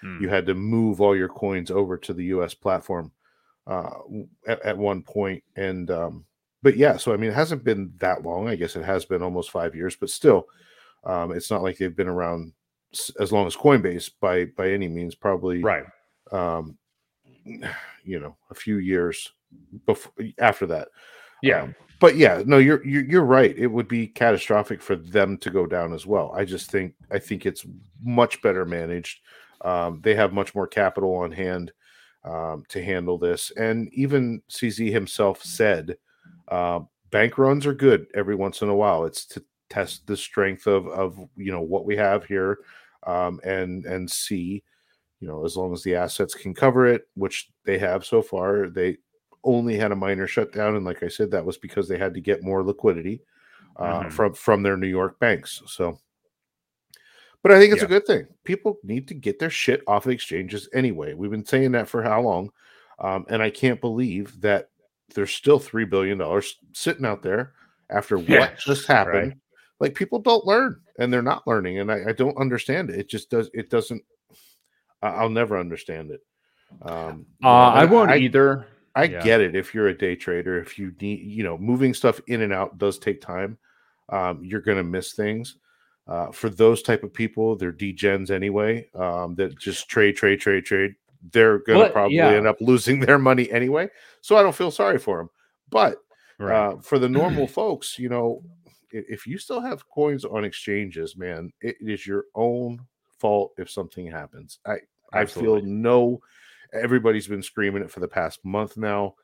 Hmm. 0.00 0.20
You 0.20 0.28
had 0.28 0.46
to 0.46 0.54
move 0.54 1.00
all 1.00 1.16
your 1.16 1.28
coins 1.28 1.70
over 1.70 1.96
to 1.98 2.12
the 2.12 2.24
U.S. 2.26 2.52
platform 2.54 3.12
uh, 3.66 3.90
at, 4.46 4.60
at 4.62 4.78
one 4.78 5.02
point, 5.02 5.42
and 5.56 5.90
um, 5.90 6.24
but 6.64 6.78
yeah, 6.78 6.96
so 6.96 7.12
I 7.12 7.18
mean, 7.18 7.30
it 7.30 7.34
hasn't 7.34 7.62
been 7.62 7.92
that 7.98 8.22
long. 8.22 8.48
I 8.48 8.56
guess 8.56 8.74
it 8.74 8.84
has 8.84 9.04
been 9.04 9.22
almost 9.22 9.50
five 9.50 9.74
years, 9.74 9.96
but 9.96 10.08
still, 10.08 10.46
um, 11.04 11.30
it's 11.30 11.50
not 11.50 11.62
like 11.62 11.76
they've 11.76 11.94
been 11.94 12.08
around 12.08 12.54
as 13.20 13.32
long 13.32 13.46
as 13.46 13.54
Coinbase 13.54 14.10
by 14.18 14.46
by 14.46 14.70
any 14.70 14.88
means. 14.88 15.14
Probably 15.14 15.62
right. 15.62 15.84
Um, 16.32 16.78
you 17.44 18.18
know, 18.18 18.34
a 18.50 18.54
few 18.54 18.78
years 18.78 19.30
before 19.84 20.14
after 20.38 20.64
that. 20.68 20.88
Yeah. 21.42 21.64
Um, 21.64 21.74
but 22.00 22.16
yeah, 22.16 22.42
no, 22.46 22.56
you're, 22.56 22.84
you're 22.84 23.04
you're 23.04 23.24
right. 23.24 23.54
It 23.58 23.66
would 23.66 23.86
be 23.86 24.06
catastrophic 24.06 24.80
for 24.80 24.96
them 24.96 25.36
to 25.38 25.50
go 25.50 25.66
down 25.66 25.92
as 25.92 26.06
well. 26.06 26.32
I 26.34 26.46
just 26.46 26.70
think 26.70 26.94
I 27.10 27.18
think 27.18 27.44
it's 27.44 27.66
much 28.02 28.40
better 28.40 28.64
managed. 28.64 29.20
Um, 29.60 30.00
they 30.02 30.14
have 30.14 30.32
much 30.32 30.54
more 30.54 30.66
capital 30.66 31.14
on 31.16 31.30
hand 31.30 31.72
um, 32.24 32.64
to 32.70 32.82
handle 32.82 33.18
this, 33.18 33.50
and 33.50 33.92
even 33.92 34.40
CZ 34.48 34.90
himself 34.90 35.42
said 35.42 35.98
uh, 36.48 36.80
bank 37.10 37.38
runs 37.38 37.66
are 37.66 37.74
good 37.74 38.06
every 38.14 38.34
once 38.34 38.62
in 38.62 38.68
a 38.68 38.74
while. 38.74 39.04
It's 39.04 39.24
to 39.26 39.44
test 39.70 40.06
the 40.06 40.16
strength 40.16 40.66
of 40.66 40.86
of 40.88 41.18
you 41.36 41.52
know 41.52 41.60
what 41.60 41.84
we 41.84 41.96
have 41.96 42.24
here, 42.24 42.58
um, 43.06 43.40
and 43.44 43.84
and 43.86 44.10
see, 44.10 44.62
you 45.20 45.28
know, 45.28 45.44
as 45.44 45.56
long 45.56 45.72
as 45.72 45.82
the 45.82 45.94
assets 45.94 46.34
can 46.34 46.54
cover 46.54 46.86
it, 46.86 47.08
which 47.14 47.48
they 47.64 47.78
have 47.78 48.04
so 48.04 48.22
far. 48.22 48.68
They 48.68 48.98
only 49.42 49.76
had 49.76 49.92
a 49.92 49.96
minor 49.96 50.26
shutdown, 50.26 50.76
and 50.76 50.84
like 50.84 51.02
I 51.02 51.08
said, 51.08 51.30
that 51.30 51.44
was 51.44 51.58
because 51.58 51.88
they 51.88 51.98
had 51.98 52.14
to 52.14 52.20
get 52.20 52.42
more 52.42 52.62
liquidity 52.62 53.20
uh, 53.76 54.00
mm-hmm. 54.00 54.08
from 54.10 54.34
from 54.34 54.62
their 54.62 54.76
New 54.76 54.88
York 54.88 55.18
banks. 55.18 55.62
So. 55.66 55.98
But 57.42 57.52
I 57.52 57.58
think 57.58 57.74
it's 57.74 57.82
yeah. 57.82 57.86
a 57.86 57.88
good 57.88 58.06
thing. 58.06 58.26
People 58.44 58.78
need 58.82 59.06
to 59.08 59.14
get 59.14 59.38
their 59.38 59.50
shit 59.50 59.82
off 59.86 60.06
of 60.06 60.12
exchanges 60.12 60.66
anyway. 60.72 61.12
We've 61.12 61.30
been 61.30 61.44
saying 61.44 61.72
that 61.72 61.88
for 61.88 62.02
how 62.02 62.22
long? 62.22 62.50
Um, 62.98 63.26
and 63.28 63.42
I 63.42 63.50
can't 63.50 63.82
believe 63.82 64.40
that 64.40 64.70
there's 65.14 65.32
still 65.32 65.58
three 65.58 65.84
billion 65.84 66.18
dollars 66.18 66.56
sitting 66.72 67.06
out 67.06 67.22
there 67.22 67.52
after 67.90 68.18
what 68.18 68.58
just 68.58 68.86
happened. 68.86 69.28
Right. 69.28 69.38
Like 69.80 69.94
people 69.94 70.18
don't 70.18 70.46
learn, 70.46 70.80
and 70.98 71.12
they're 71.12 71.22
not 71.22 71.46
learning, 71.46 71.80
and 71.80 71.90
I, 71.90 72.08
I, 72.08 72.12
don't 72.12 72.38
understand 72.38 72.90
it. 72.90 72.98
It 72.98 73.08
just 73.08 73.30
does. 73.30 73.50
It 73.52 73.70
doesn't. 73.70 74.02
I'll 75.02 75.30
never 75.30 75.58
understand 75.58 76.10
it. 76.10 76.20
Um, 76.82 77.26
uh, 77.42 77.48
I 77.48 77.84
won't 77.84 78.10
I, 78.10 78.16
either. 78.18 78.66
I 78.94 79.04
yeah. 79.04 79.22
get 79.22 79.40
it. 79.40 79.56
If 79.56 79.74
you're 79.74 79.88
a 79.88 79.98
day 79.98 80.14
trader, 80.14 80.60
if 80.60 80.78
you 80.78 80.94
need, 81.00 81.20
you 81.24 81.42
know, 81.42 81.58
moving 81.58 81.92
stuff 81.92 82.20
in 82.28 82.42
and 82.42 82.52
out 82.52 82.78
does 82.78 82.98
take 82.98 83.20
time. 83.20 83.58
Um, 84.08 84.44
you're 84.44 84.60
going 84.60 84.78
to 84.78 84.84
miss 84.84 85.12
things. 85.12 85.56
Uh, 86.06 86.30
for 86.30 86.48
those 86.48 86.82
type 86.82 87.02
of 87.02 87.12
people, 87.12 87.56
they're 87.56 87.72
degens 87.72 88.30
anyway. 88.30 88.88
Um, 88.94 89.34
that 89.34 89.58
just 89.58 89.88
trade, 89.88 90.16
trade, 90.16 90.40
trade, 90.40 90.64
trade 90.64 90.94
they're 91.32 91.58
going 91.60 91.86
to 91.86 91.92
probably 91.92 92.16
yeah. 92.16 92.30
end 92.30 92.46
up 92.46 92.56
losing 92.60 93.00
their 93.00 93.18
money 93.18 93.50
anyway. 93.50 93.88
So 94.20 94.36
I 94.36 94.42
don't 94.42 94.54
feel 94.54 94.70
sorry 94.70 94.98
for 94.98 95.18
them. 95.18 95.30
But 95.70 95.98
right. 96.38 96.72
uh, 96.72 96.76
for 96.80 96.98
the 96.98 97.08
normal 97.08 97.46
folks, 97.46 97.98
you 97.98 98.08
know, 98.08 98.42
if 98.90 99.26
you 99.26 99.38
still 99.38 99.60
have 99.60 99.88
coins 99.88 100.24
on 100.24 100.44
exchanges, 100.44 101.16
man, 101.16 101.52
it 101.60 101.76
is 101.80 102.06
your 102.06 102.24
own 102.34 102.80
fault 103.18 103.52
if 103.58 103.70
something 103.70 104.06
happens. 104.06 104.58
I 104.66 104.78
Absolutely. 105.12 105.58
I 105.58 105.60
feel 105.62 105.70
no. 105.70 106.20
Everybody's 106.72 107.28
been 107.28 107.42
screaming 107.42 107.82
it 107.82 107.90
for 107.90 108.00
the 108.00 108.08
past 108.08 108.44
month 108.44 108.76
now, 108.76 109.14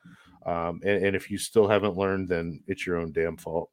um, 0.47 0.81
and, 0.85 1.05
and 1.05 1.17
if 1.17 1.31
you 1.31 1.39
still 1.39 1.67
haven't 1.67 1.97
learned, 1.97 2.29
then 2.29 2.63
it's 2.69 2.87
your 2.87 2.97
own 2.97 3.11
damn 3.11 3.37
fault. 3.37 3.71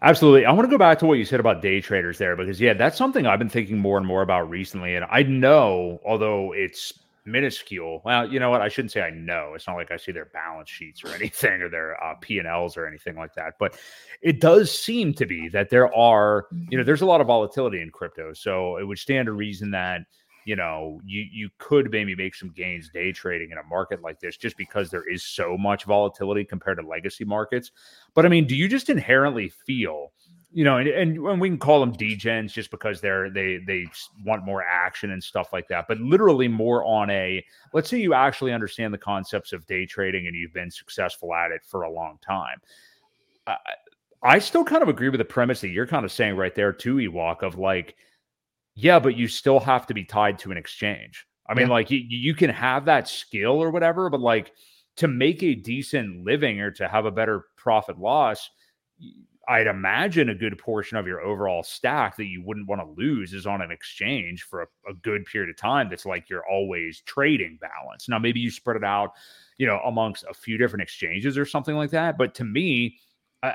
Absolutely. 0.00 0.46
I 0.46 0.52
want 0.52 0.66
to 0.66 0.70
go 0.70 0.78
back 0.78 0.98
to 1.00 1.06
what 1.06 1.18
you 1.18 1.24
said 1.24 1.40
about 1.40 1.60
day 1.60 1.80
traders 1.80 2.18
there 2.18 2.36
because, 2.36 2.60
yeah, 2.60 2.72
that's 2.72 2.96
something 2.96 3.26
I've 3.26 3.38
been 3.38 3.48
thinking 3.48 3.78
more 3.78 3.98
and 3.98 4.06
more 4.06 4.22
about 4.22 4.48
recently. 4.48 4.94
And 4.94 5.04
I 5.10 5.22
know, 5.24 6.00
although 6.06 6.52
it's 6.52 6.92
minuscule. 7.30 8.02
Well, 8.04 8.30
you 8.30 8.40
know 8.40 8.50
what? 8.50 8.60
I 8.60 8.68
shouldn't 8.68 8.92
say 8.92 9.02
I 9.02 9.10
know. 9.10 9.52
It's 9.54 9.66
not 9.66 9.76
like 9.76 9.90
I 9.90 9.96
see 9.96 10.12
their 10.12 10.26
balance 10.26 10.68
sheets 10.68 11.04
or 11.04 11.08
anything 11.14 11.62
or 11.62 11.68
their 11.68 12.02
uh, 12.02 12.14
P 12.20 12.38
and 12.38 12.48
Ls 12.48 12.76
or 12.76 12.86
anything 12.86 13.16
like 13.16 13.34
that. 13.34 13.54
But 13.58 13.78
it 14.22 14.40
does 14.40 14.76
seem 14.76 15.14
to 15.14 15.26
be 15.26 15.48
that 15.48 15.70
there 15.70 15.94
are, 15.94 16.46
you 16.70 16.78
know, 16.78 16.84
there's 16.84 17.02
a 17.02 17.06
lot 17.06 17.20
of 17.20 17.26
volatility 17.26 17.80
in 17.80 17.90
crypto. 17.90 18.32
So 18.32 18.76
it 18.78 18.84
would 18.84 18.98
stand 18.98 19.26
to 19.26 19.32
reason 19.32 19.70
that 19.72 20.02
you 20.44 20.56
know 20.56 20.98
you 21.04 21.26
you 21.30 21.50
could 21.58 21.90
maybe 21.90 22.14
make 22.14 22.34
some 22.34 22.48
gains 22.50 22.88
day 22.88 23.12
trading 23.12 23.50
in 23.50 23.58
a 23.58 23.62
market 23.64 24.00
like 24.00 24.18
this 24.18 24.36
just 24.38 24.56
because 24.56 24.88
there 24.88 25.06
is 25.06 25.22
so 25.22 25.58
much 25.58 25.84
volatility 25.84 26.42
compared 26.42 26.78
to 26.78 26.86
legacy 26.86 27.24
markets. 27.24 27.70
But 28.14 28.24
I 28.24 28.30
mean, 28.30 28.46
do 28.46 28.56
you 28.56 28.66
just 28.66 28.88
inherently 28.88 29.50
feel 29.50 30.12
you 30.50 30.64
know, 30.64 30.78
and, 30.78 30.88
and, 30.88 31.40
we 31.40 31.48
can 31.48 31.58
call 31.58 31.80
them 31.80 31.94
degens 31.94 32.52
just 32.52 32.70
because 32.70 33.00
they're 33.00 33.28
they 33.28 33.58
they 33.66 33.86
want 34.24 34.44
more 34.44 34.62
action 34.62 35.10
and 35.10 35.22
stuff 35.22 35.52
like 35.52 35.68
that. 35.68 35.86
But 35.88 35.98
literally 35.98 36.48
more 36.48 36.84
on 36.84 37.10
a 37.10 37.44
let's 37.74 37.90
say 37.90 37.98
you 37.98 38.14
actually 38.14 38.52
understand 38.52 38.94
the 38.94 38.98
concepts 38.98 39.52
of 39.52 39.66
day 39.66 39.84
trading 39.84 40.26
and 40.26 40.34
you've 40.34 40.54
been 40.54 40.70
successful 40.70 41.34
at 41.34 41.50
it 41.50 41.60
for 41.66 41.82
a 41.82 41.90
long 41.90 42.18
time. 42.26 42.58
Uh, 43.46 43.56
I 44.22 44.38
still 44.38 44.64
kind 44.64 44.82
of 44.82 44.88
agree 44.88 45.10
with 45.10 45.18
the 45.18 45.24
premise 45.24 45.60
that 45.60 45.68
you're 45.68 45.86
kind 45.86 46.04
of 46.04 46.12
saying 46.12 46.36
right 46.36 46.54
there 46.54 46.72
too, 46.72 46.96
Ewok, 46.96 47.42
of 47.42 47.58
like, 47.58 47.96
yeah, 48.74 48.98
but 48.98 49.16
you 49.16 49.28
still 49.28 49.60
have 49.60 49.86
to 49.86 49.94
be 49.94 50.04
tied 50.04 50.38
to 50.40 50.50
an 50.50 50.56
exchange. 50.56 51.26
I 51.48 51.54
mean, 51.54 51.68
yeah. 51.68 51.72
like 51.72 51.90
you, 51.90 51.98
you 51.98 52.34
can 52.34 52.50
have 52.50 52.86
that 52.86 53.08
skill 53.08 53.62
or 53.62 53.70
whatever, 53.70 54.10
but 54.10 54.20
like 54.20 54.52
to 54.96 55.08
make 55.08 55.42
a 55.42 55.54
decent 55.54 56.24
living 56.24 56.60
or 56.60 56.70
to 56.72 56.88
have 56.88 57.06
a 57.06 57.10
better 57.10 57.44
profit 57.56 57.98
loss, 57.98 58.50
I'd 59.48 59.66
imagine 59.66 60.28
a 60.28 60.34
good 60.34 60.58
portion 60.58 60.98
of 60.98 61.06
your 61.06 61.22
overall 61.22 61.62
stack 61.62 62.16
that 62.16 62.26
you 62.26 62.42
wouldn't 62.42 62.68
want 62.68 62.82
to 62.82 63.02
lose 63.02 63.32
is 63.32 63.46
on 63.46 63.62
an 63.62 63.70
exchange 63.70 64.42
for 64.42 64.62
a, 64.62 64.66
a, 64.90 64.94
good 64.94 65.24
period 65.24 65.48
of 65.48 65.56
time. 65.56 65.88
That's 65.88 66.04
like 66.04 66.28
you're 66.28 66.46
always 66.46 67.00
trading 67.06 67.58
balance. 67.58 68.10
Now, 68.10 68.18
maybe 68.18 68.40
you 68.40 68.50
spread 68.50 68.76
it 68.76 68.84
out, 68.84 69.12
you 69.56 69.66
know, 69.66 69.80
amongst 69.86 70.24
a 70.28 70.34
few 70.34 70.58
different 70.58 70.82
exchanges 70.82 71.38
or 71.38 71.46
something 71.46 71.76
like 71.76 71.90
that. 71.90 72.18
But 72.18 72.34
to 72.34 72.44
me, 72.44 72.98
uh, 73.42 73.52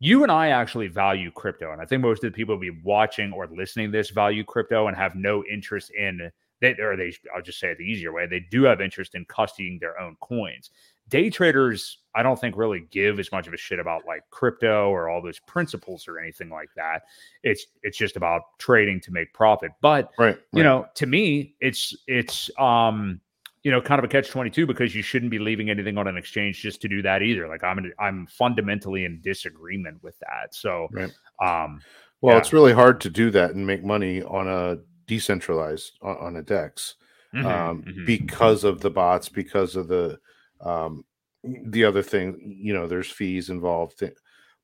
you 0.00 0.22
and 0.22 0.32
I 0.32 0.48
actually 0.48 0.88
value 0.88 1.30
crypto. 1.30 1.72
And 1.72 1.80
I 1.80 1.84
think 1.84 2.00
most 2.00 2.24
of 2.24 2.32
the 2.32 2.36
people 2.36 2.56
be 2.56 2.78
watching 2.82 3.30
or 3.30 3.46
listening 3.46 3.92
to 3.92 3.98
this 3.98 4.10
value 4.10 4.44
crypto 4.44 4.88
and 4.88 4.96
have 4.96 5.14
no 5.14 5.44
interest 5.44 5.90
in 5.90 6.30
that, 6.62 6.80
or 6.80 6.96
they, 6.96 7.12
I'll 7.34 7.42
just 7.42 7.60
say 7.60 7.70
it 7.70 7.78
the 7.78 7.84
easier 7.84 8.12
way, 8.12 8.26
they 8.26 8.40
do 8.50 8.62
have 8.62 8.80
interest 8.80 9.14
in 9.14 9.26
custodying 9.26 9.78
their 9.78 10.00
own 10.00 10.16
coins 10.22 10.70
day 11.08 11.30
traders 11.30 11.98
i 12.14 12.22
don't 12.22 12.40
think 12.40 12.56
really 12.56 12.86
give 12.90 13.18
as 13.18 13.30
much 13.32 13.46
of 13.46 13.52
a 13.52 13.56
shit 13.56 13.78
about 13.78 14.02
like 14.06 14.22
crypto 14.30 14.88
or 14.90 15.08
all 15.08 15.22
those 15.22 15.38
principles 15.40 16.08
or 16.08 16.18
anything 16.18 16.50
like 16.50 16.68
that 16.76 17.02
it's 17.42 17.66
it's 17.82 17.98
just 17.98 18.16
about 18.16 18.42
trading 18.58 19.00
to 19.00 19.10
make 19.10 19.32
profit 19.32 19.70
but 19.80 20.10
right, 20.18 20.28
right. 20.28 20.38
you 20.52 20.62
know 20.62 20.86
to 20.94 21.06
me 21.06 21.54
it's 21.60 21.94
it's 22.06 22.50
um 22.58 23.20
you 23.64 23.70
know 23.70 23.80
kind 23.80 23.98
of 23.98 24.04
a 24.04 24.08
catch 24.08 24.28
22 24.30 24.66
because 24.66 24.94
you 24.94 25.02
shouldn't 25.02 25.30
be 25.30 25.38
leaving 25.38 25.70
anything 25.70 25.98
on 25.98 26.06
an 26.06 26.16
exchange 26.16 26.60
just 26.60 26.80
to 26.80 26.88
do 26.88 27.02
that 27.02 27.22
either 27.22 27.48
like 27.48 27.64
i'm 27.64 27.78
in, 27.78 27.92
i'm 27.98 28.26
fundamentally 28.26 29.04
in 29.04 29.20
disagreement 29.22 30.00
with 30.02 30.18
that 30.20 30.54
so 30.54 30.86
right. 30.92 31.10
um 31.42 31.80
well 32.20 32.34
yeah. 32.34 32.38
it's 32.38 32.52
really 32.52 32.72
hard 32.72 33.00
to 33.00 33.10
do 33.10 33.30
that 33.30 33.52
and 33.52 33.66
make 33.66 33.82
money 33.82 34.22
on 34.22 34.46
a 34.46 34.76
decentralized 35.06 35.92
on, 36.02 36.16
on 36.18 36.36
a 36.36 36.42
dex 36.42 36.94
mm-hmm, 37.34 37.46
um, 37.46 37.82
mm-hmm. 37.82 38.04
because 38.04 38.64
of 38.64 38.80
the 38.80 38.90
bots 38.90 39.28
because 39.28 39.76
of 39.76 39.88
the 39.88 40.18
um, 40.60 41.04
the 41.42 41.84
other 41.84 42.02
thing, 42.02 42.56
you 42.58 42.72
know, 42.72 42.86
there's 42.86 43.10
fees 43.10 43.50
involved, 43.50 44.02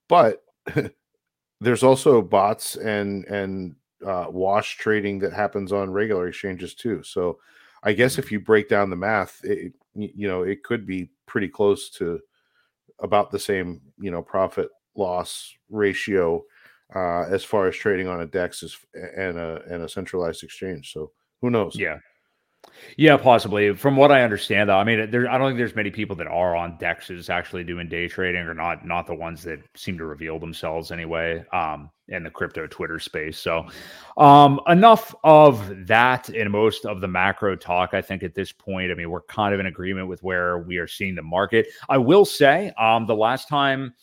but 0.09 0.43
there's 1.61 1.83
also 1.83 2.23
bots 2.23 2.77
and 2.77 3.25
and 3.27 3.75
uh, 4.07 4.27
wash 4.31 4.77
trading 4.77 5.19
that 5.19 5.33
happens 5.33 5.73
on 5.73 5.91
regular 5.91 6.29
exchanges 6.29 6.75
too. 6.75 7.03
So 7.03 7.39
I 7.83 7.93
guess 7.93 8.19
if 8.19 8.33
you 8.33 8.41
break 8.41 8.69
down 8.69 8.91
the 8.91 8.97
math, 8.97 9.41
it, 9.45 9.73
you 9.95 10.29
know, 10.29 10.43
it 10.43 10.63
could 10.63 10.87
be 10.87 11.11
pretty 11.27 11.49
close 11.49 11.91
to 11.91 12.21
about 13.01 13.31
the 13.31 13.39
same, 13.39 13.81
you 13.99 14.11
know, 14.11 14.23
profit 14.23 14.69
loss 14.95 15.53
ratio 15.69 16.43
uh, 16.95 17.23
as 17.23 17.45
far 17.45 17.69
as 17.69 17.77
trading 17.77 18.09
on 18.09 18.21
a 18.21 18.27
DEX 18.27 18.63
is, 18.63 18.79
and 18.95 19.39
a 19.39 19.63
and 19.69 19.83
a 19.83 19.89
centralized 19.89 20.43
exchange. 20.43 20.93
So 20.93 21.13
who 21.41 21.51
knows? 21.51 21.77
Yeah, 21.77 21.99
yeah, 22.97 23.17
possibly. 23.17 23.75
From 23.75 23.97
what 23.97 24.13
I 24.13 24.23
understand, 24.23 24.69
though, 24.69 24.77
I 24.77 24.85
mean, 24.85 25.11
there, 25.11 25.31
I 25.31 25.39
don't 25.39 25.49
think 25.49 25.59
there's 25.59 25.75
many 25.75 25.91
people 25.91 26.17
that 26.17 26.27
are 26.27 26.57
on 26.57 26.79
dexes 26.79 27.31
actually 27.31 27.65
doing 27.65 27.89
day 27.89 28.09
trading, 28.09 28.43
or 28.43 28.55
not, 28.55 28.87
not 28.87 29.07
the 29.07 29.15
ones 29.15 29.43
that 29.45 29.61
seem 29.75 29.99
to 29.99 30.05
reveal 30.05 30.39
themselves 30.39 30.91
anyway, 30.91 31.45
um, 31.53 31.91
in 32.09 32.25
the 32.25 32.31
crypto 32.31 32.67
Twitter 32.67 32.99
space. 32.99 33.39
So, 33.39 33.67
um, 34.17 34.61
enough 34.67 35.15
of 35.25 35.87
that 35.87 36.29
in 36.31 36.51
most 36.51 36.85
of 36.85 37.01
the 37.01 37.09
macro 37.09 37.57
talk. 37.57 37.95
I 37.95 38.03
think 38.03 38.23
at 38.23 38.35
this 38.35 38.53
point, 38.53 38.91
I 38.91 38.95
mean, 38.95 39.11
we're 39.11 39.23
kind 39.23 39.55
of 39.55 39.61
in 39.61 39.67
agreement 39.67 40.09
with 40.09 40.23
where 40.23 40.59
we 40.59 40.79
are 40.79 40.89
seeing 40.89 41.15
the 41.15 41.23
market. 41.23 41.69
I 41.89 41.99
will 41.99 42.25
say, 42.25 42.73
um, 42.79 43.07
the 43.07 43.17
last 43.17 43.49
time 43.49 43.95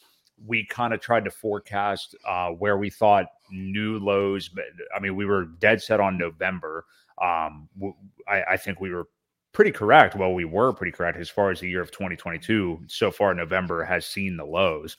we 0.45 0.65
kind 0.65 0.93
of 0.93 1.01
tried 1.01 1.25
to 1.25 1.31
forecast 1.31 2.15
uh, 2.27 2.49
where 2.49 2.77
we 2.77 2.89
thought 2.89 3.25
new 3.51 3.97
lows, 3.99 4.49
but 4.49 4.65
I 4.95 4.99
mean, 4.99 5.15
we 5.15 5.25
were 5.25 5.45
dead 5.45 5.81
set 5.81 5.99
on 5.99 6.17
November. 6.17 6.85
Um, 7.21 7.69
I, 8.27 8.43
I 8.51 8.57
think 8.57 8.79
we 8.79 8.91
were 8.91 9.07
pretty 9.53 9.71
correct. 9.71 10.15
Well, 10.15 10.33
we 10.33 10.45
were 10.45 10.73
pretty 10.73 10.91
correct 10.91 11.17
as 11.17 11.29
far 11.29 11.49
as 11.49 11.59
the 11.59 11.69
year 11.69 11.81
of 11.81 11.91
2022. 11.91 12.81
So 12.87 13.11
far, 13.11 13.33
November 13.33 13.83
has 13.83 14.05
seen 14.05 14.37
the 14.37 14.45
lows. 14.45 14.97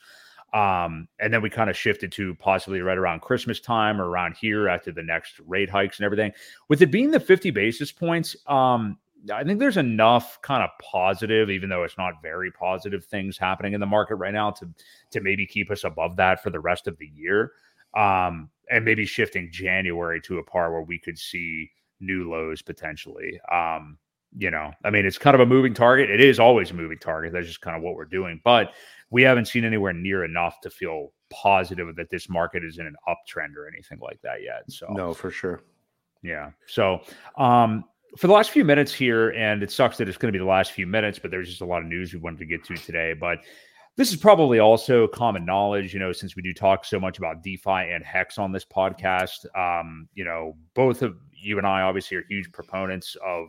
Um, 0.53 1.09
and 1.21 1.33
then 1.33 1.43
we 1.43 1.51
kind 1.51 1.69
of 1.69 1.77
shifted 1.77 2.11
to 2.13 2.35
possibly 2.37 2.81
right 2.81 2.97
around 2.97 3.21
Christmas 3.21 3.61
time 3.61 4.01
or 4.01 4.09
around 4.09 4.35
here 4.41 4.69
after 4.69 4.91
the 4.91 5.03
next 5.03 5.41
rate 5.47 5.69
hikes 5.69 5.99
and 5.99 6.07
everything. 6.07 6.33
With 6.69 6.81
it 6.81 6.91
being 6.91 7.11
the 7.11 7.21
50 7.21 7.51
basis 7.51 7.93
points, 7.93 8.35
um, 8.47 8.99
I 9.33 9.45
think 9.45 9.59
there's 9.59 9.77
enough 9.77 10.41
kind 10.43 10.63
of 10.63 10.71
positive, 10.81 11.51
even 11.51 11.69
though 11.69 11.85
it's 11.85 11.99
not 11.99 12.23
very 12.23 12.51
positive 12.51 13.05
things 13.05 13.37
happening 13.37 13.75
in 13.75 13.81
the 13.81 13.87
market 13.87 14.15
right 14.15 14.33
now 14.33 14.51
to 14.53 14.69
to 15.11 15.21
maybe 15.21 15.47
keep 15.47 15.71
us 15.71 15.85
above 15.85 16.17
that 16.17 16.43
for 16.43 16.51
the 16.51 16.61
rest 16.61 16.87
of 16.87 16.97
the 16.99 17.11
year. 17.15 17.53
Um, 17.97 18.51
and 18.71 18.85
maybe 18.85 19.05
shifting 19.05 19.51
January 19.51 20.21
to 20.23 20.39
a 20.39 20.43
par 20.43 20.73
where 20.73 20.83
we 20.83 20.99
could 20.99 21.19
see 21.19 21.71
new 22.01 22.31
lows 22.31 22.63
potentially. 22.63 23.41
Um, 23.51 23.99
you 24.37 24.51
know, 24.51 24.73
I 24.85 24.91
mean, 24.91 25.07
it's 25.07 25.19
kind 25.19 25.35
of 25.35 25.41
a 25.41 25.47
moving 25.47 25.73
target. 25.73 26.11
It 26.11 26.21
is 26.21 26.39
always 26.39 26.71
a 26.71 26.75
moving 26.75 26.99
target. 26.99 27.33
That's 27.33 27.47
just 27.47 27.61
kind 27.61 27.77
of 27.77 27.83
what 27.83 27.95
we're 27.95 28.05
doing. 28.05 28.41
But 28.45 28.73
we 29.11 29.23
haven't 29.23 29.47
seen 29.47 29.65
anywhere 29.65 29.93
near 29.93 30.25
enough 30.25 30.61
to 30.63 30.71
feel 30.71 31.13
positive 31.31 31.95
that 31.97 32.11
this 32.11 32.29
market 32.29 32.65
is 32.65 32.79
in 32.79 32.87
an 32.87 32.97
uptrend 33.09 33.57
or 33.57 33.67
anything 33.67 33.99
like 34.01 34.21
that 34.23 34.43
yet. 34.43 34.71
So 34.71 34.87
no, 34.91 35.15
for 35.15 35.31
sure. 35.31 35.63
Yeah. 36.23 36.51
So 36.67 37.01
um 37.37 37.85
for 38.17 38.27
the 38.27 38.33
last 38.33 38.51
few 38.51 38.65
minutes 38.65 38.93
here, 38.93 39.31
and 39.31 39.63
it 39.63 39.71
sucks 39.71 39.99
that 39.99 40.09
it's 40.09 40.17
going 40.17 40.33
to 40.33 40.37
be 40.37 40.43
the 40.43 40.49
last 40.49 40.73
few 40.73 40.87
minutes, 40.87 41.19
but 41.19 41.31
there's 41.31 41.49
just 41.49 41.61
a 41.61 41.67
lot 41.67 41.83
of 41.83 41.89
news 41.89 42.13
we 42.15 42.19
wanted 42.19 42.39
to 42.39 42.47
get 42.47 42.65
to 42.65 42.75
today. 42.77 43.13
But 43.13 43.41
this 43.99 44.11
is 44.13 44.17
probably 44.17 44.61
also 44.61 45.09
common 45.09 45.45
knowledge, 45.45 45.93
you 45.93 45.99
know, 45.99 46.13
since 46.13 46.37
we 46.37 46.41
do 46.41 46.55
talk 46.55 46.85
so 46.85 47.01
much 47.01 47.19
about 47.19 47.43
DeFi 47.43 47.91
and 47.93 48.05
Hex 48.05 48.39
on 48.39 48.53
this 48.53 48.65
podcast. 48.65 49.45
Um, 49.59 50.09
you 50.15 50.25
know, 50.25 50.57
both 50.75 51.03
of 51.03 51.17
you 51.33 51.59
and 51.59 51.67
I 51.67 51.83
obviously 51.83 52.17
are 52.17 52.25
huge 52.29 52.53
proponents 52.53 53.17
of 53.27 53.49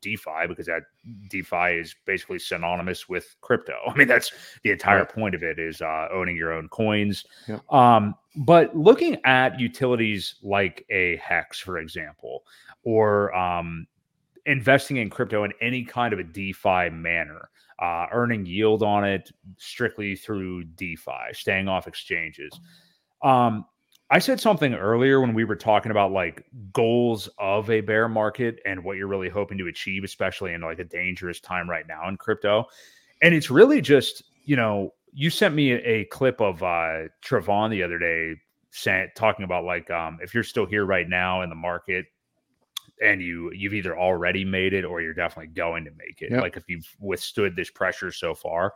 DeFi 0.00 0.48
because 0.48 0.66
that 0.66 0.82
DeFi 1.30 1.78
is 1.78 1.94
basically 2.06 2.40
synonymous 2.40 3.08
with 3.08 3.36
crypto. 3.40 3.74
I 3.86 3.96
mean, 3.96 4.08
that's 4.08 4.32
the 4.64 4.72
entire 4.72 5.04
right. 5.04 5.08
point 5.08 5.36
of 5.36 5.44
it 5.44 5.60
is 5.60 5.80
uh, 5.80 6.08
owning 6.12 6.36
your 6.36 6.52
own 6.52 6.68
coins. 6.70 7.24
Yeah. 7.46 7.60
Um, 7.70 8.16
but 8.34 8.76
looking 8.76 9.18
at 9.24 9.60
utilities 9.60 10.34
like 10.42 10.84
a 10.90 11.18
Hex, 11.18 11.60
for 11.60 11.78
example, 11.78 12.42
or 12.82 13.32
um, 13.32 13.86
investing 14.46 14.98
in 14.98 15.10
crypto 15.10 15.44
in 15.44 15.52
any 15.60 15.84
kind 15.84 16.12
of 16.12 16.18
a 16.18 16.24
DeFi 16.24 16.90
manner, 16.90 17.48
uh, 17.80 18.06
earning 18.12 18.46
yield 18.46 18.82
on 18.82 19.04
it 19.04 19.30
strictly 19.56 20.16
through 20.16 20.64
DeFi, 20.64 21.32
staying 21.32 21.68
off 21.68 21.86
exchanges. 21.86 22.52
Um, 23.22 23.64
I 24.10 24.18
said 24.18 24.38
something 24.38 24.74
earlier 24.74 25.20
when 25.20 25.32
we 25.34 25.44
were 25.44 25.56
talking 25.56 25.90
about 25.90 26.12
like 26.12 26.44
goals 26.72 27.28
of 27.38 27.70
a 27.70 27.80
bear 27.80 28.08
market 28.08 28.60
and 28.66 28.84
what 28.84 28.96
you're 28.96 29.08
really 29.08 29.30
hoping 29.30 29.58
to 29.58 29.66
achieve, 29.66 30.04
especially 30.04 30.52
in 30.52 30.60
like 30.60 30.78
a 30.78 30.84
dangerous 30.84 31.40
time 31.40 31.68
right 31.68 31.86
now 31.88 32.08
in 32.08 32.16
crypto. 32.16 32.66
And 33.22 33.34
it's 33.34 33.50
really 33.50 33.80
just, 33.80 34.22
you 34.44 34.56
know, 34.56 34.90
you 35.12 35.30
sent 35.30 35.54
me 35.54 35.72
a, 35.72 36.04
clip 36.06 36.40
of 36.40 36.62
uh 36.62 37.08
Travon 37.24 37.70
the 37.70 37.82
other 37.82 37.98
day 37.98 38.34
saying 38.70 39.08
talking 39.16 39.44
about 39.44 39.64
like 39.64 39.90
um 39.90 40.18
if 40.20 40.34
you're 40.34 40.44
still 40.44 40.66
here 40.66 40.84
right 40.84 41.08
now 41.08 41.42
in 41.42 41.48
the 41.48 41.56
market, 41.56 42.06
and 43.02 43.20
you 43.20 43.50
you've 43.52 43.74
either 43.74 43.98
already 43.98 44.44
made 44.44 44.72
it 44.72 44.84
or 44.84 45.00
you're 45.00 45.14
definitely 45.14 45.52
going 45.52 45.84
to 45.84 45.90
make 45.92 46.22
it. 46.22 46.30
Yep. 46.30 46.42
Like 46.42 46.56
if 46.56 46.64
you've 46.68 46.88
withstood 46.98 47.56
this 47.56 47.70
pressure 47.70 48.12
so 48.12 48.34
far. 48.34 48.74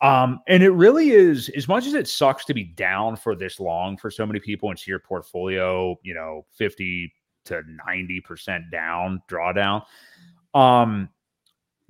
Um, 0.00 0.40
and 0.48 0.62
it 0.62 0.70
really 0.70 1.10
is 1.10 1.48
as 1.50 1.68
much 1.68 1.86
as 1.86 1.94
it 1.94 2.08
sucks 2.08 2.44
to 2.46 2.54
be 2.54 2.64
down 2.64 3.16
for 3.16 3.34
this 3.34 3.60
long 3.60 3.96
for 3.96 4.10
so 4.10 4.26
many 4.26 4.40
people 4.40 4.70
into 4.70 4.90
your 4.90 4.98
portfolio, 4.98 5.96
you 6.02 6.14
know, 6.14 6.44
50 6.52 7.12
to 7.46 7.62
90% 7.88 8.70
down 8.70 9.22
drawdown. 9.30 9.82
Um, 10.52 11.08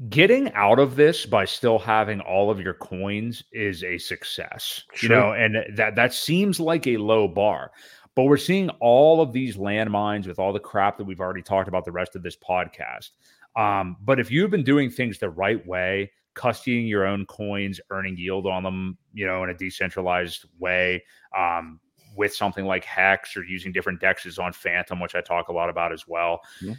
getting 0.09 0.53
out 0.53 0.79
of 0.79 0.97
this 0.97 1.27
by 1.27 1.45
still 1.45 1.79
having 1.79 2.21
all 2.21 2.51
of 2.51 2.61
your 2.61 2.75
coins 2.75 3.43
is 3.53 3.83
a 3.85 3.99
success, 3.99 4.83
sure. 4.93 5.09
you 5.09 5.15
know, 5.15 5.33
and 5.33 5.77
that 5.77 5.95
that 5.95 6.13
seems 6.13 6.59
like 6.59 6.87
a 6.87 6.97
low 6.97 7.29
bar. 7.29 7.71
But 8.17 8.25
we're 8.25 8.37
seeing 8.37 8.71
all 8.81 9.21
of 9.21 9.33
these 9.33 9.57
landmines 9.57 10.27
with 10.27 10.39
all 10.39 10.53
the 10.53 10.61
crap 10.61 10.99
that 10.99 11.05
we've 11.05 11.21
already 11.21 11.43
talked 11.43 11.69
about 11.69 11.85
the 11.85 11.93
rest 11.93 12.15
of 12.15 12.23
this 12.23 12.37
podcast. 12.37 13.11
Um, 13.57 13.97
but 14.03 14.21
if 14.21 14.31
you've 14.31 14.51
been 14.51 14.65
doing 14.65 14.91
things 14.91 15.19
the 15.19 15.31
right 15.31 15.65
way, 15.67 16.13
custodying 16.35 16.89
your 16.89 17.07
own 17.07 17.27
coins, 17.27 17.81
earning 17.91 18.17
yield 18.17 18.47
on 18.47 18.63
them, 18.63 18.99
you 19.13 19.27
know, 19.27 19.43
in 19.45 19.51
a 19.51 19.55
decentralized 19.55 20.47
way, 20.59 21.03
um, 21.37 21.81
with 22.17 22.35
something 22.35 22.65
like 22.65 22.85
Hex 22.85 23.37
or 23.37 23.45
using 23.45 23.73
different 23.73 24.01
dexes 24.01 24.39
on 24.39 24.53
Fantom, 24.53 25.01
which 25.01 25.17
I 25.17 25.21
talk 25.21 25.49
a 25.49 25.53
lot 25.53 25.69
about 25.69 25.93
as 25.93 26.07
well, 26.07 26.41
mm-hmm 26.63 26.75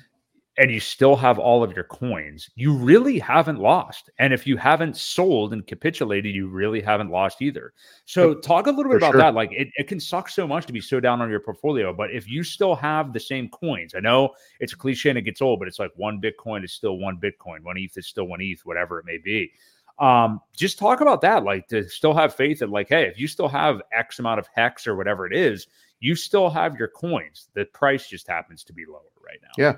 and 0.57 0.71
you 0.71 0.79
still 0.79 1.15
have 1.15 1.37
all 1.37 1.63
of 1.63 1.73
your 1.73 1.83
coins, 1.83 2.49
you 2.55 2.73
really 2.73 3.19
haven't 3.19 3.59
lost. 3.59 4.09
And 4.19 4.33
if 4.33 4.47
you 4.47 4.55
haven't 4.55 4.95
sold 4.95 5.51
and 5.51 5.65
capitulated, 5.67 6.33
you 6.33 6.47
really 6.47 6.81
haven't 6.81 7.09
lost 7.09 7.41
either. 7.41 7.73
So, 8.05 8.33
talk 8.33 8.67
a 8.67 8.71
little 8.71 8.91
bit 8.91 8.97
about 8.97 9.13
sure. 9.13 9.21
that. 9.21 9.33
Like, 9.33 9.51
it, 9.51 9.67
it 9.75 9.87
can 9.87 9.99
suck 9.99 10.29
so 10.29 10.47
much 10.47 10.65
to 10.67 10.73
be 10.73 10.79
so 10.79 10.99
down 10.99 11.21
on 11.21 11.29
your 11.29 11.41
portfolio, 11.41 11.93
but 11.93 12.11
if 12.11 12.29
you 12.29 12.43
still 12.43 12.75
have 12.75 13.11
the 13.11 13.19
same 13.19 13.49
coins, 13.49 13.93
I 13.95 13.99
know 13.99 14.29
it's 14.59 14.73
a 14.73 14.77
cliche 14.77 15.09
and 15.09 15.17
it 15.17 15.23
gets 15.23 15.41
old, 15.41 15.59
but 15.59 15.67
it's 15.67 15.79
like 15.79 15.91
one 15.95 16.21
Bitcoin 16.21 16.63
is 16.63 16.71
still 16.71 16.97
one 16.97 17.17
Bitcoin, 17.17 17.63
one 17.63 17.77
ETH 17.77 17.97
is 17.97 18.07
still 18.07 18.25
one 18.25 18.41
ETH, 18.41 18.65
whatever 18.65 18.99
it 18.99 19.05
may 19.05 19.17
be. 19.17 19.51
Um, 19.99 20.41
just 20.55 20.77
talk 20.77 21.01
about 21.01 21.21
that, 21.21 21.43
like 21.43 21.67
to 21.69 21.87
still 21.89 22.13
have 22.13 22.35
faith 22.35 22.59
that, 22.59 22.69
like, 22.69 22.89
hey, 22.89 23.03
if 23.03 23.19
you 23.19 23.27
still 23.27 23.47
have 23.47 23.81
X 23.93 24.19
amount 24.19 24.39
of 24.39 24.47
hex 24.53 24.87
or 24.87 24.95
whatever 24.95 25.25
it 25.25 25.33
is, 25.33 25.67
you 25.99 26.15
still 26.15 26.49
have 26.49 26.77
your 26.77 26.89
coins. 26.89 27.49
The 27.53 27.65
price 27.65 28.07
just 28.07 28.27
happens 28.27 28.63
to 28.65 28.73
be 28.73 28.85
lower 28.85 29.01
right 29.25 29.39
now. 29.41 29.51
Yeah. 29.57 29.75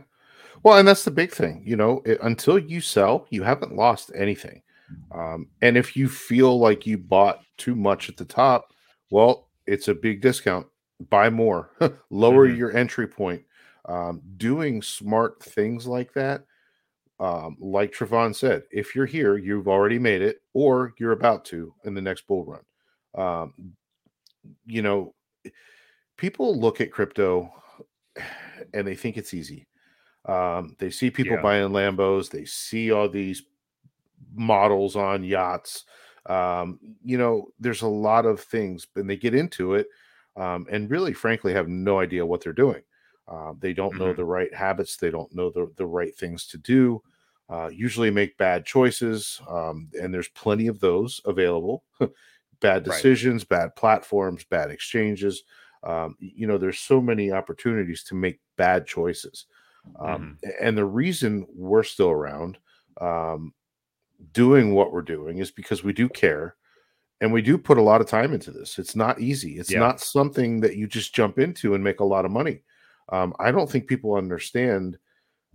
Well, 0.64 0.78
and 0.78 0.88
that's 0.88 1.04
the 1.04 1.12
big 1.12 1.32
thing, 1.32 1.64
you 1.66 1.76
know, 1.76 2.02
it, 2.06 2.20
until 2.22 2.58
you 2.58 2.82
sell, 2.82 3.28
you 3.30 3.44
haven't 3.44 3.76
lost 3.76 4.12
anything. 4.16 4.62
Um, 5.12 5.48
and 5.62 5.78
if 5.78 5.96
you 5.98 6.08
feel 6.08 6.60
like 6.60 6.86
you 6.86 6.98
bought 6.98 7.42
too 7.58 7.76
much 7.76 8.10
at 8.10 8.18
the 8.18 8.26
top, 8.26 8.74
well, 9.12 9.50
it's 9.66 9.88
a 9.88 9.94
big 9.94 10.22
discount. 10.22 10.68
Buy 11.10 11.30
more, 11.30 11.72
lower 12.10 12.48
mm-hmm. 12.48 12.58
your 12.58 12.76
entry 12.76 13.08
point. 13.08 13.44
Um, 13.86 14.22
doing 14.38 14.82
smart 14.82 15.42
things 15.42 15.88
like 15.88 16.14
that 16.14 16.44
um, 17.20 17.58
like 17.60 17.94
Travon 17.94 18.36
said, 18.36 18.64
if 18.72 18.96
you're 18.96 19.06
here, 19.06 19.38
you've 19.38 19.68
already 19.68 19.98
made 19.98 20.22
it, 20.22 20.42
or 20.54 20.94
you're 21.00 21.14
about 21.14 21.46
to 21.46 21.74
in 21.84 21.94
the 21.94 22.02
next 22.02 22.28
bull 22.28 22.46
run. 22.46 22.62
Um, 23.16 23.74
you 24.66 24.82
know, 24.82 25.16
people 26.18 26.60
look 26.60 26.80
at 26.80 26.92
crypto 26.92 27.52
and 28.74 28.88
they 28.88 28.96
think 28.96 29.18
it's 29.18 29.34
easy. 29.34 29.68
Um, 30.28 30.76
they 30.78 30.90
see 30.90 31.10
people 31.10 31.38
yeah. 31.38 31.42
buying 31.42 31.70
Lambos, 31.70 32.30
they 32.30 32.46
see 32.46 32.92
all 32.92 33.08
these 33.08 33.44
models 34.34 34.96
on 34.96 35.24
yachts. 35.24 35.86
Um, 36.26 36.80
you 37.04 37.18
know, 37.18 37.48
there's 37.60 37.82
a 37.82 37.88
lot 37.88 38.26
of 38.26 38.42
things, 38.42 38.86
and 38.96 39.10
they 39.10 39.16
get 39.16 39.34
into 39.34 39.76
it, 39.76 39.88
um, 40.36 40.68
and 40.70 40.90
really, 40.92 41.14
frankly, 41.14 41.54
have 41.54 41.70
no 41.70 42.00
idea 42.00 42.26
what 42.26 42.44
they're 42.44 42.54
doing. 42.54 42.82
Uh, 43.28 43.54
they 43.60 43.74
don't 43.74 43.92
mm-hmm. 43.92 44.00
know 44.00 44.14
the 44.14 44.26
right 44.26 44.54
habits. 44.54 44.98
They 44.98 45.10
don't 45.10 45.34
know 45.34 45.50
the, 45.50 45.72
the 45.78 45.86
right 45.86 46.16
things 46.16 46.48
to 46.48 46.58
do. 46.58 47.02
Uh, 47.50 47.70
usually 47.72 48.12
make 48.12 48.38
bad 48.38 48.66
choices, 48.66 49.42
um, 49.50 49.90
and 50.02 50.14
there's 50.14 50.28
plenty 50.30 50.68
of 50.68 50.82
those 50.82 51.22
available. 51.26 51.84
bad 52.60 52.84
decisions, 52.84 53.44
right. 53.44 53.62
bad 53.62 53.76
platforms, 53.76 54.44
bad 54.44 54.70
exchanges. 54.70 55.44
Um, 55.84 56.16
you 56.20 56.48
know, 56.48 56.58
there's 56.58 56.80
so 56.80 57.00
many 57.00 57.32
opportunities 57.32 58.04
to 58.06 58.16
make 58.16 58.40
bad 58.58 58.86
choices. 58.86 59.46
Um, 60.00 60.38
mm-hmm. 60.44 60.66
And 60.66 60.78
the 60.78 60.86
reason 60.86 61.48
we're 61.54 61.84
still 61.84 62.10
around 62.10 62.58
um, 63.00 63.54
doing 64.34 64.74
what 64.74 64.92
we're 64.92 65.02
doing 65.02 65.40
is 65.40 65.52
because 65.52 65.84
we 65.84 65.94
do 65.94 66.10
care 66.10 66.56
and 67.22 67.34
we 67.34 67.42
do 67.42 67.58
put 67.58 67.78
a 67.78 67.82
lot 67.82 68.02
of 68.02 68.08
time 68.08 68.34
into 68.34 68.52
this. 68.52 68.78
It's 68.78 68.96
not 68.96 69.20
easy. 69.20 69.58
It's 69.58 69.72
yeah. 69.72 69.80
not 69.80 70.00
something 70.00 70.60
that 70.62 70.76
you 70.76 70.88
just 70.88 71.16
jump 71.16 71.40
into 71.40 71.74
and 71.74 71.84
make 71.84 72.00
a 72.00 72.06
lot 72.06 72.26
of 72.26 72.32
money. 72.32 72.64
Um, 73.10 73.34
I 73.40 73.52
don't 73.52 73.70
think 73.70 73.88
people 73.88 74.16
understand 74.16 74.98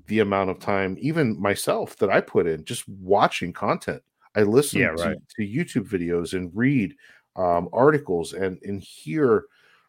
the 0.07 0.21
amount 0.21 0.51
of 0.51 0.59
time, 0.59 0.97
even 1.01 1.41
myself, 1.41 1.97
that 1.97 2.11
I 2.11 2.21
put 2.21 2.47
in 2.47 2.65
just 2.65 2.89
watching 2.89 3.53
content. 3.53 4.03
I 4.35 4.43
listen 4.43 4.81
yeah, 4.81 4.89
right. 4.89 5.17
to, 5.37 5.47
to, 5.47 5.65
YouTube 5.65 5.89
videos 5.89 6.33
and 6.33 6.51
read 6.55 6.95
um, 7.37 7.69
articles 7.73 8.33
and 8.33 8.59
and 8.63 8.81
hear 8.81 9.45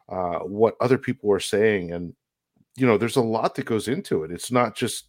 uh, 0.08 0.40
what 0.40 0.76
other 0.80 0.98
people 0.98 1.32
are 1.32 1.40
saying. 1.40 1.92
And 1.92 2.14
you 2.76 2.86
know, 2.86 2.98
there's 2.98 3.16
a 3.16 3.22
lot 3.22 3.54
that 3.54 3.66
goes 3.66 3.88
into 3.88 4.24
it. 4.24 4.30
It's 4.30 4.50
not 4.50 4.74
just 4.76 5.08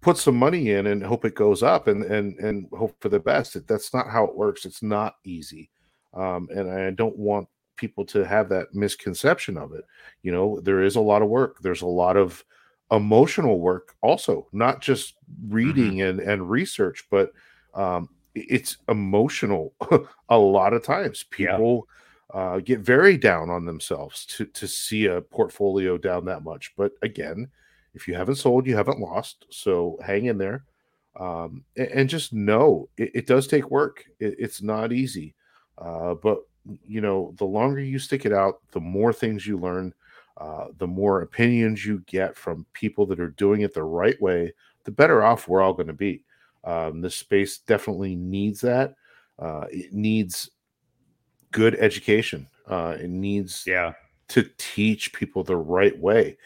put 0.00 0.16
some 0.16 0.36
money 0.36 0.70
in 0.70 0.86
and 0.86 1.02
hope 1.02 1.24
it 1.24 1.34
goes 1.34 1.62
up 1.62 1.88
and 1.88 2.04
and 2.04 2.38
and 2.38 2.66
hope 2.72 2.96
for 3.00 3.08
the 3.08 3.20
best. 3.20 3.66
That's 3.66 3.92
not 3.92 4.08
how 4.08 4.24
it 4.24 4.36
works. 4.36 4.64
It's 4.64 4.82
not 4.82 5.16
easy, 5.24 5.70
um, 6.14 6.48
and 6.54 6.70
I 6.70 6.90
don't 6.90 7.16
want 7.16 7.48
people 7.76 8.04
to 8.04 8.24
have 8.24 8.48
that 8.48 8.74
misconception 8.74 9.56
of 9.56 9.72
it. 9.72 9.84
You 10.22 10.32
know, 10.32 10.60
there 10.60 10.82
is 10.82 10.96
a 10.96 11.00
lot 11.00 11.22
of 11.22 11.28
work. 11.28 11.58
There's 11.60 11.82
a 11.82 11.86
lot 11.86 12.16
of 12.16 12.44
emotional 12.90 13.60
work 13.60 13.94
also, 14.00 14.48
not 14.52 14.80
just 14.80 15.14
reading 15.48 15.96
mm-hmm. 15.96 16.20
and 16.20 16.20
and 16.20 16.50
research, 16.50 17.04
but 17.10 17.32
um, 17.74 18.08
it's 18.34 18.76
emotional. 18.88 19.74
a 20.28 20.38
lot 20.38 20.72
of 20.72 20.84
times, 20.84 21.24
people. 21.30 21.86
Yeah. 21.88 21.94
Uh, 22.32 22.58
get 22.58 22.80
very 22.80 23.16
down 23.16 23.48
on 23.48 23.64
themselves 23.64 24.26
to 24.26 24.44
to 24.46 24.68
see 24.68 25.06
a 25.06 25.20
portfolio 25.20 25.96
down 25.96 26.26
that 26.26 26.44
much. 26.44 26.74
But 26.76 26.92
again, 27.02 27.48
if 27.94 28.06
you 28.06 28.14
haven't 28.14 28.34
sold, 28.34 28.66
you 28.66 28.76
haven't 28.76 29.00
lost. 29.00 29.46
So 29.50 29.98
hang 30.04 30.26
in 30.26 30.36
there, 30.36 30.64
um, 31.18 31.64
and, 31.76 31.88
and, 31.88 32.08
just 32.08 32.34
know 32.34 32.90
it, 32.98 33.12
it 33.14 33.26
does 33.26 33.46
take 33.46 33.70
work. 33.70 34.04
It, 34.20 34.36
it's 34.38 34.60
not 34.60 34.92
easy, 34.92 35.34
uh, 35.78 36.14
but 36.14 36.40
you 36.86 37.00
know, 37.00 37.34
the 37.38 37.44
longer 37.44 37.80
you 37.80 37.98
stick 37.98 38.26
it 38.26 38.32
out, 38.32 38.60
the 38.72 38.80
more 38.80 39.12
things 39.12 39.46
you 39.46 39.56
learn, 39.56 39.94
uh, 40.36 40.66
the 40.78 40.86
more 40.86 41.22
opinions 41.22 41.84
you 41.84 42.02
get 42.06 42.36
from 42.36 42.66
people 42.72 43.06
that 43.06 43.20
are 43.20 43.30
doing 43.30 43.62
it 43.62 43.74
the 43.74 43.82
right 43.82 44.20
way, 44.20 44.52
the 44.84 44.90
better 44.90 45.22
off 45.22 45.48
we're 45.48 45.62
all 45.62 45.72
going 45.72 45.86
to 45.86 45.92
be. 45.92 46.22
Um, 46.64 47.00
this 47.00 47.16
space 47.16 47.58
definitely 47.58 48.14
needs 48.16 48.60
that. 48.60 48.94
Uh, 49.38 49.64
it 49.70 49.92
needs 49.92 50.50
good 51.52 51.74
education. 51.76 52.48
Uh, 52.66 52.96
it 53.00 53.10
needs 53.10 53.64
yeah 53.66 53.92
to 54.28 54.48
teach 54.58 55.12
people 55.12 55.42
the 55.42 55.56
right 55.56 55.98
way. 55.98 56.36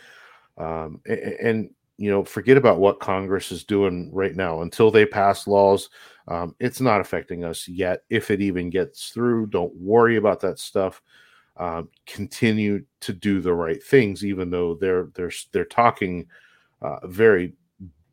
Um, 0.57 1.01
and, 1.07 1.19
and, 1.19 1.71
you 1.97 2.11
know, 2.11 2.25
forget 2.25 2.57
about 2.57 2.79
what 2.79 3.01
Congress 3.01 3.51
is 3.51 3.65
doing 3.65 4.11
right 4.13 4.37
now 4.37 4.63
until 4.63 4.91
they 4.91 5.05
pass 5.05 5.47
laws. 5.49 5.91
Um, 6.29 6.55
it's 6.61 6.81
not 6.81 7.01
affecting 7.01 7.43
us 7.43 7.67
yet. 7.67 8.05
If 8.09 8.31
it 8.31 8.41
even 8.41 8.71
gets 8.71 9.11
through, 9.11 9.47
don't 9.47 9.75
worry 9.75 10.17
about 10.17 10.39
that 10.41 10.61
stuff 10.61 11.03
um, 11.57 11.89
continue 12.07 12.85
to 13.01 13.13
do 13.13 13.41
the 13.41 13.53
right 13.53 13.83
things, 13.83 14.25
even 14.25 14.51
though 14.51 14.75
they're 14.75 15.09
they're 15.15 15.33
they're 15.53 15.65
talking 15.65 16.27
uh, 16.81 17.07
very 17.07 17.55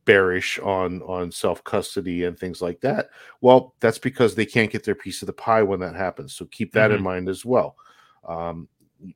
bearish 0.10 0.58
on 0.58 1.04
on 1.04 1.32
self 1.32 1.64
custody 1.64 2.24
and 2.24 2.38
things 2.38 2.64
like 2.64 2.82
that. 2.82 3.12
Well, 3.42 3.76
that's 3.80 4.00
because 4.00 4.34
they 4.34 4.46
can't 4.46 4.72
get 4.72 4.84
their 4.84 4.96
piece 4.96 5.22
of 5.22 5.28
the 5.28 5.34
pie 5.34 5.62
when 5.62 5.80
that 5.82 5.96
happens. 5.96 6.34
So 6.34 6.46
keep 6.46 6.74
that 6.74 6.90
mm-hmm. 6.90 6.98
in 6.98 7.04
mind 7.04 7.30
as 7.30 7.46
well. 7.46 7.76
Um, 8.28 8.68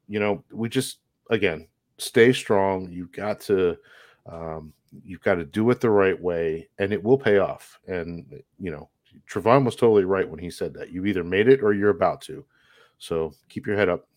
you 0.08 0.20
know, 0.20 0.44
we 0.52 0.70
just 0.70 1.00
again 1.32 1.68
stay 1.98 2.32
strong. 2.32 2.92
You've 2.92 3.12
got 3.12 3.40
to 3.42 3.76
um, 4.28 4.72
you've 5.04 5.24
got 5.24 5.36
to 5.36 5.46
do 5.46 5.68
it 5.72 5.82
the 5.82 5.90
right 5.90 6.22
way, 6.22 6.70
and 6.78 6.94
it 6.94 7.04
will 7.04 7.18
pay 7.18 7.40
off. 7.40 7.80
And 7.88 8.44
you 8.60 8.70
know, 8.70 8.88
Travon 9.28 9.66
was 9.66 9.76
totally 9.76 10.06
right 10.06 10.30
when 10.30 10.40
he 10.40 10.52
said 10.52 10.76
that. 10.76 10.92
You 10.92 11.08
either 11.08 11.24
made 11.24 11.48
it 11.48 11.64
or 11.64 11.74
you're 11.74 11.90
about 11.90 12.22
to. 12.22 12.46
So 13.00 13.34
keep 13.50 13.66
your 13.66 13.78
head 13.78 13.90
up. 13.90 14.08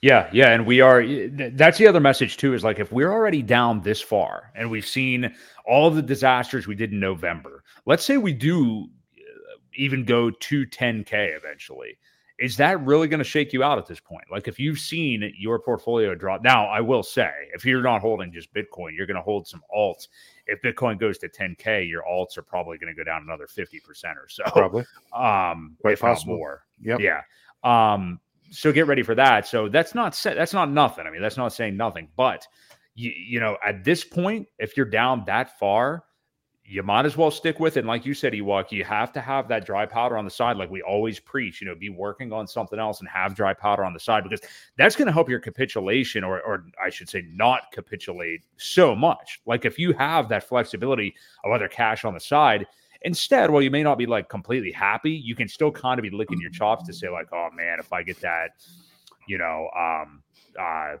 Yeah, 0.00 0.28
yeah, 0.32 0.50
and 0.50 0.66
we 0.66 0.80
are. 0.80 1.04
That's 1.52 1.78
the 1.78 1.86
other 1.86 2.00
message 2.00 2.36
too. 2.36 2.54
Is 2.54 2.64
like 2.64 2.78
if 2.78 2.92
we're 2.92 3.12
already 3.12 3.42
down 3.42 3.80
this 3.80 4.00
far, 4.00 4.52
and 4.54 4.70
we've 4.70 4.86
seen 4.86 5.34
all 5.66 5.90
the 5.90 6.02
disasters 6.02 6.66
we 6.66 6.74
did 6.74 6.92
in 6.92 7.00
November. 7.00 7.64
Let's 7.86 8.04
say 8.04 8.16
we 8.16 8.32
do 8.32 8.88
uh, 9.18 9.56
even 9.74 10.04
go 10.04 10.30
to 10.30 10.66
10k 10.66 11.36
eventually. 11.36 11.98
Is 12.38 12.56
that 12.56 12.80
really 12.84 13.06
going 13.06 13.18
to 13.18 13.24
shake 13.24 13.52
you 13.52 13.62
out 13.62 13.78
at 13.78 13.86
this 13.86 14.00
point? 14.00 14.24
Like 14.30 14.48
if 14.48 14.58
you've 14.58 14.78
seen 14.78 15.32
your 15.38 15.60
portfolio 15.60 16.14
drop. 16.16 16.42
Now, 16.42 16.66
I 16.66 16.80
will 16.80 17.04
say, 17.04 17.30
if 17.54 17.64
you're 17.64 17.82
not 17.82 18.00
holding 18.00 18.32
just 18.32 18.52
Bitcoin, 18.52 18.96
you're 18.96 19.06
going 19.06 19.16
to 19.16 19.22
hold 19.22 19.46
some 19.46 19.62
alts. 19.72 20.08
If 20.48 20.60
Bitcoin 20.62 20.98
goes 20.98 21.18
to 21.18 21.28
10k, 21.28 21.88
your 21.88 22.02
alts 22.02 22.36
are 22.36 22.42
probably 22.42 22.78
going 22.78 22.92
to 22.92 22.96
go 22.96 23.04
down 23.04 23.22
another 23.22 23.46
50% 23.46 23.76
or 24.16 24.28
so. 24.28 24.42
Probably. 24.46 24.84
Um, 25.14 25.76
Quite 25.82 26.00
possible. 26.00 26.36
more. 26.36 26.64
Yep. 26.80 27.00
Yeah. 27.00 27.20
Um, 27.62 28.18
so 28.52 28.70
get 28.70 28.86
ready 28.86 29.02
for 29.02 29.14
that. 29.14 29.46
So 29.46 29.68
that's 29.68 29.94
not 29.94 30.18
that's 30.22 30.52
not 30.52 30.70
nothing. 30.70 31.06
I 31.06 31.10
mean, 31.10 31.22
that's 31.22 31.36
not 31.36 31.52
saying 31.52 31.76
nothing, 31.76 32.08
but 32.16 32.46
you 32.94 33.10
you 33.10 33.40
know, 33.40 33.56
at 33.64 33.82
this 33.82 34.04
point, 34.04 34.46
if 34.58 34.76
you're 34.76 34.86
down 34.86 35.24
that 35.26 35.58
far, 35.58 36.04
you 36.64 36.82
might 36.82 37.06
as 37.06 37.16
well 37.16 37.30
stick 37.30 37.58
with 37.58 37.76
it. 37.76 37.80
And 37.80 37.88
like 37.88 38.04
you 38.04 38.12
said, 38.12 38.34
Ewok, 38.34 38.70
you 38.70 38.84
have 38.84 39.10
to 39.14 39.20
have 39.20 39.48
that 39.48 39.64
dry 39.64 39.86
powder 39.86 40.18
on 40.18 40.26
the 40.26 40.30
side, 40.30 40.58
like 40.58 40.70
we 40.70 40.82
always 40.82 41.18
preach. 41.18 41.62
You 41.62 41.66
know, 41.66 41.74
be 41.74 41.88
working 41.88 42.30
on 42.30 42.46
something 42.46 42.78
else 42.78 43.00
and 43.00 43.08
have 43.08 43.34
dry 43.34 43.54
powder 43.54 43.84
on 43.84 43.94
the 43.94 44.00
side 44.00 44.22
because 44.22 44.42
that's 44.76 44.96
going 44.96 45.06
to 45.06 45.12
help 45.12 45.30
your 45.30 45.40
capitulation, 45.40 46.22
or, 46.22 46.42
or 46.42 46.66
I 46.82 46.90
should 46.90 47.08
say, 47.08 47.24
not 47.32 47.72
capitulate 47.72 48.44
so 48.58 48.94
much. 48.94 49.40
Like 49.46 49.64
if 49.64 49.78
you 49.78 49.94
have 49.94 50.28
that 50.28 50.44
flexibility 50.44 51.14
of 51.42 51.52
other 51.52 51.68
cash 51.68 52.04
on 52.04 52.12
the 52.12 52.20
side, 52.20 52.66
Instead, 53.04 53.50
while 53.50 53.62
you 53.62 53.70
may 53.70 53.82
not 53.82 53.98
be 53.98 54.06
like 54.06 54.28
completely 54.28 54.72
happy, 54.72 55.12
you 55.12 55.34
can 55.34 55.48
still 55.48 55.70
kind 55.70 55.98
of 55.98 56.02
be 56.02 56.10
licking 56.10 56.40
your 56.40 56.50
chops 56.50 56.86
to 56.86 56.92
say, 56.92 57.08
like, 57.08 57.28
oh 57.32 57.48
man, 57.54 57.78
if 57.78 57.92
I 57.92 58.02
get 58.02 58.20
that, 58.20 58.50
you 59.26 59.38
know, 59.38 59.68
um, 59.76 60.22
uh, 60.58 60.96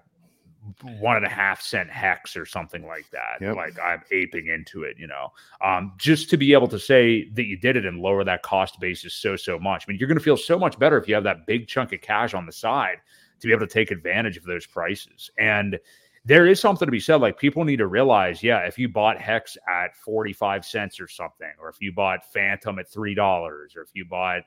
one 1.00 1.16
and 1.16 1.26
a 1.26 1.28
half 1.28 1.60
cent 1.60 1.90
hex 1.90 2.36
or 2.36 2.46
something 2.46 2.86
like 2.86 3.10
that. 3.10 3.38
Yep. 3.40 3.56
Like 3.56 3.78
I'm 3.80 4.02
aping 4.12 4.46
into 4.46 4.84
it, 4.84 4.96
you 4.98 5.06
know. 5.06 5.32
Um, 5.60 5.92
just 5.98 6.30
to 6.30 6.36
be 6.36 6.52
able 6.52 6.68
to 6.68 6.78
say 6.78 7.28
that 7.30 7.44
you 7.44 7.56
did 7.56 7.76
it 7.76 7.84
and 7.84 8.00
lower 8.00 8.22
that 8.24 8.42
cost 8.42 8.78
basis 8.80 9.14
so 9.14 9.34
so 9.36 9.58
much. 9.58 9.84
I 9.86 9.90
mean, 9.90 9.98
you're 9.98 10.08
going 10.08 10.18
to 10.18 10.24
feel 10.24 10.36
so 10.36 10.58
much 10.58 10.78
better 10.78 10.96
if 10.98 11.08
you 11.08 11.14
have 11.14 11.24
that 11.24 11.46
big 11.46 11.66
chunk 11.66 11.92
of 11.92 12.00
cash 12.00 12.34
on 12.34 12.46
the 12.46 12.52
side 12.52 12.98
to 13.40 13.46
be 13.46 13.52
able 13.52 13.66
to 13.66 13.72
take 13.72 13.90
advantage 13.90 14.36
of 14.36 14.44
those 14.44 14.66
prices. 14.66 15.30
And 15.36 15.78
there 16.24 16.46
is 16.46 16.60
something 16.60 16.86
to 16.86 16.92
be 16.92 17.00
said. 17.00 17.16
Like 17.16 17.38
people 17.38 17.64
need 17.64 17.78
to 17.78 17.86
realize, 17.86 18.42
yeah, 18.42 18.58
if 18.60 18.78
you 18.78 18.88
bought 18.88 19.20
Hex 19.20 19.56
at 19.68 19.96
45 19.96 20.64
cents 20.64 21.00
or 21.00 21.08
something, 21.08 21.50
or 21.60 21.68
if 21.68 21.80
you 21.80 21.92
bought 21.92 22.30
Fantom 22.32 22.78
at 22.78 22.90
$3, 22.90 23.18
or 23.18 23.64
if 23.64 23.90
you 23.94 24.04
bought, 24.04 24.42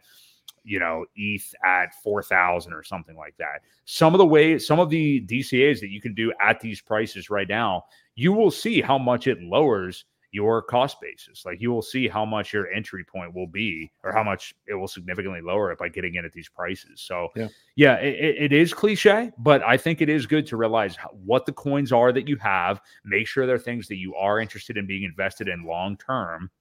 you 0.64 0.80
know, 0.80 1.06
ETH 1.16 1.54
at 1.64 1.94
4,000 2.02 2.74
or 2.74 2.84
something 2.84 3.16
like 3.16 3.36
that, 3.38 3.62
some 3.84 4.14
of 4.14 4.20
the 4.20 4.26
ways, 4.26 4.66
some 4.66 4.80
of 4.80 4.90
the 4.90 5.26
DCAs 5.28 5.80
that 5.82 5.90
you 5.90 6.02
can 6.02 6.14
do 6.14 6.34
at 6.42 6.60
these 6.60 6.82
prices 6.82 7.30
right 7.30 7.50
now, 7.50 7.84
you 8.16 8.32
will 8.32 8.52
see 8.52 8.82
how 8.82 8.98
much 8.98 9.28
it 9.28 9.42
lowers 9.42 10.06
your 10.36 10.62
cost 10.62 11.00
basis. 11.00 11.46
Like 11.46 11.62
you 11.62 11.72
will 11.72 11.82
see 11.82 12.10
how 12.10 12.26
much 12.26 12.52
your 12.52 12.70
entry 12.70 13.06
point 13.06 13.34
will 13.34 13.48
be 13.48 13.90
or 14.04 14.12
how 14.12 14.22
much 14.22 14.54
it 14.68 14.74
will 14.74 14.90
significantly 14.90 15.40
lower 15.40 15.72
it 15.72 15.80
by 15.80 15.88
getting 15.88 16.16
in 16.16 16.26
at 16.26 16.34
these 16.34 16.50
prices. 16.50 17.00
So, 17.00 17.30
yeah, 17.38 17.48
yeah 17.78 17.96
it, 17.96 18.52
it 18.52 18.54
is 18.54 18.74
cliche, 18.74 19.32
but 19.38 19.64
I 19.64 19.78
think 19.78 20.02
it 20.02 20.10
is 20.10 20.26
good 20.26 20.46
to 20.48 20.58
realize 20.58 20.98
what 21.24 21.46
the 21.46 21.54
coins 21.54 21.94
are 21.94 22.12
that 22.12 22.28
you 22.28 22.36
have. 22.36 22.82
Make 23.06 23.28
sure 23.28 23.48
they're 23.48 23.58
things 23.58 23.88
that 23.88 23.96
you 23.96 24.14
are 24.16 24.42
interested 24.42 24.76
in 24.76 24.86
being 24.86 25.04
invested 25.04 25.48
in 25.48 25.64
long 25.64 25.96
term. 25.96 26.52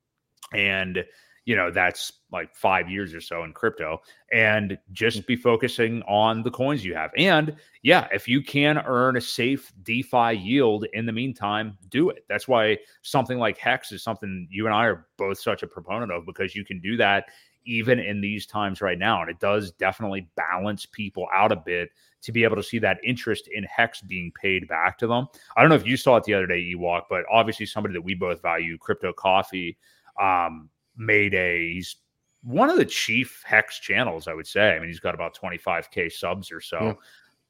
And 0.53 1.05
you 1.45 1.57
know 1.57 1.71
that's 1.71 2.13
like 2.33 2.55
five 2.55 2.91
years 2.91 3.15
or 3.15 3.21
so 3.21 3.45
in 3.45 3.53
crypto 3.53 4.01
and 4.33 4.79
just 4.93 5.21
mm. 5.21 5.27
be 5.27 5.37
focusing 5.37 6.03
on 6.03 6.43
the 6.43 6.51
coins 6.51 6.85
you 6.85 6.95
have. 6.95 7.11
And 7.17 7.55
yeah 7.83 8.09
if 8.13 8.29
you 8.29 8.43
can 8.43 8.79
earn 8.79 9.17
a 9.17 9.21
safe 9.21 9.73
defi 9.83 10.33
yield 10.37 10.87
in 10.93 11.07
the 11.07 11.13
meantime 11.13 11.79
do 11.89 12.11
it. 12.11 12.25
That's 12.29 12.49
why 12.49 12.79
something 13.03 13.39
like 13.39 13.59
hex 13.59 13.93
is 13.93 14.03
something 14.03 14.49
you 14.51 14.67
and 14.67 14.75
i 14.75 14.85
are 14.85 15.07
both 15.17 15.39
such 15.39 15.63
a 15.63 15.67
proponent 15.67 16.11
of 16.11 16.27
because 16.27 16.55
you 16.55 16.65
can 16.65 16.81
do 16.81 16.97
that 16.97 17.27
even 17.67 17.99
in 17.99 18.21
these 18.21 18.45
times 18.47 18.83
right 18.83 18.99
now 18.99 19.23
and 19.23 19.31
it 19.31 19.41
does 19.41 19.71
definitely 19.73 20.29
balance 20.37 20.85
people 20.85 21.27
out 21.33 21.51
a 21.51 21.57
bit 21.57 21.89
to 22.21 22.31
be 22.33 22.45
able 22.45 22.57
to 22.57 22.63
see 22.63 22.79
that 22.79 22.99
interest 23.05 23.49
in 23.55 23.65
hex 23.65 24.03
being 24.03 24.33
paid 24.41 24.67
back 24.69 24.99
to 24.99 25.07
them. 25.07 25.27
I 25.57 25.61
don't 25.61 25.69
know 25.69 25.77
if 25.77 25.87
you 25.87 25.97
saw 25.97 26.17
it 26.17 26.25
the 26.25 26.35
other 26.35 26.47
day 26.47 26.73
ewok 26.75 27.03
but 27.09 27.25
obviously 27.31 27.67
somebody 27.67 27.95
that 27.95 28.03
we 28.03 28.15
both 28.15 28.43
value 28.43 28.77
crypto 28.79 29.13
coffee 29.13 29.79
um, 30.21 30.69
made 30.97 31.35
a 31.35 31.73
he's 31.73 31.97
one 32.43 32.69
of 32.69 32.77
the 32.77 32.85
chief 32.85 33.43
hex 33.45 33.79
channels, 33.79 34.29
I 34.29 34.35
would 34.35 34.47
say. 34.47 34.77
I 34.77 34.79
mean, 34.79 34.89
he's 34.89 35.01
got 35.01 35.15
about 35.15 35.37
25k 35.37 36.13
subs 36.13 36.53
or 36.53 36.61
so. 36.61 36.99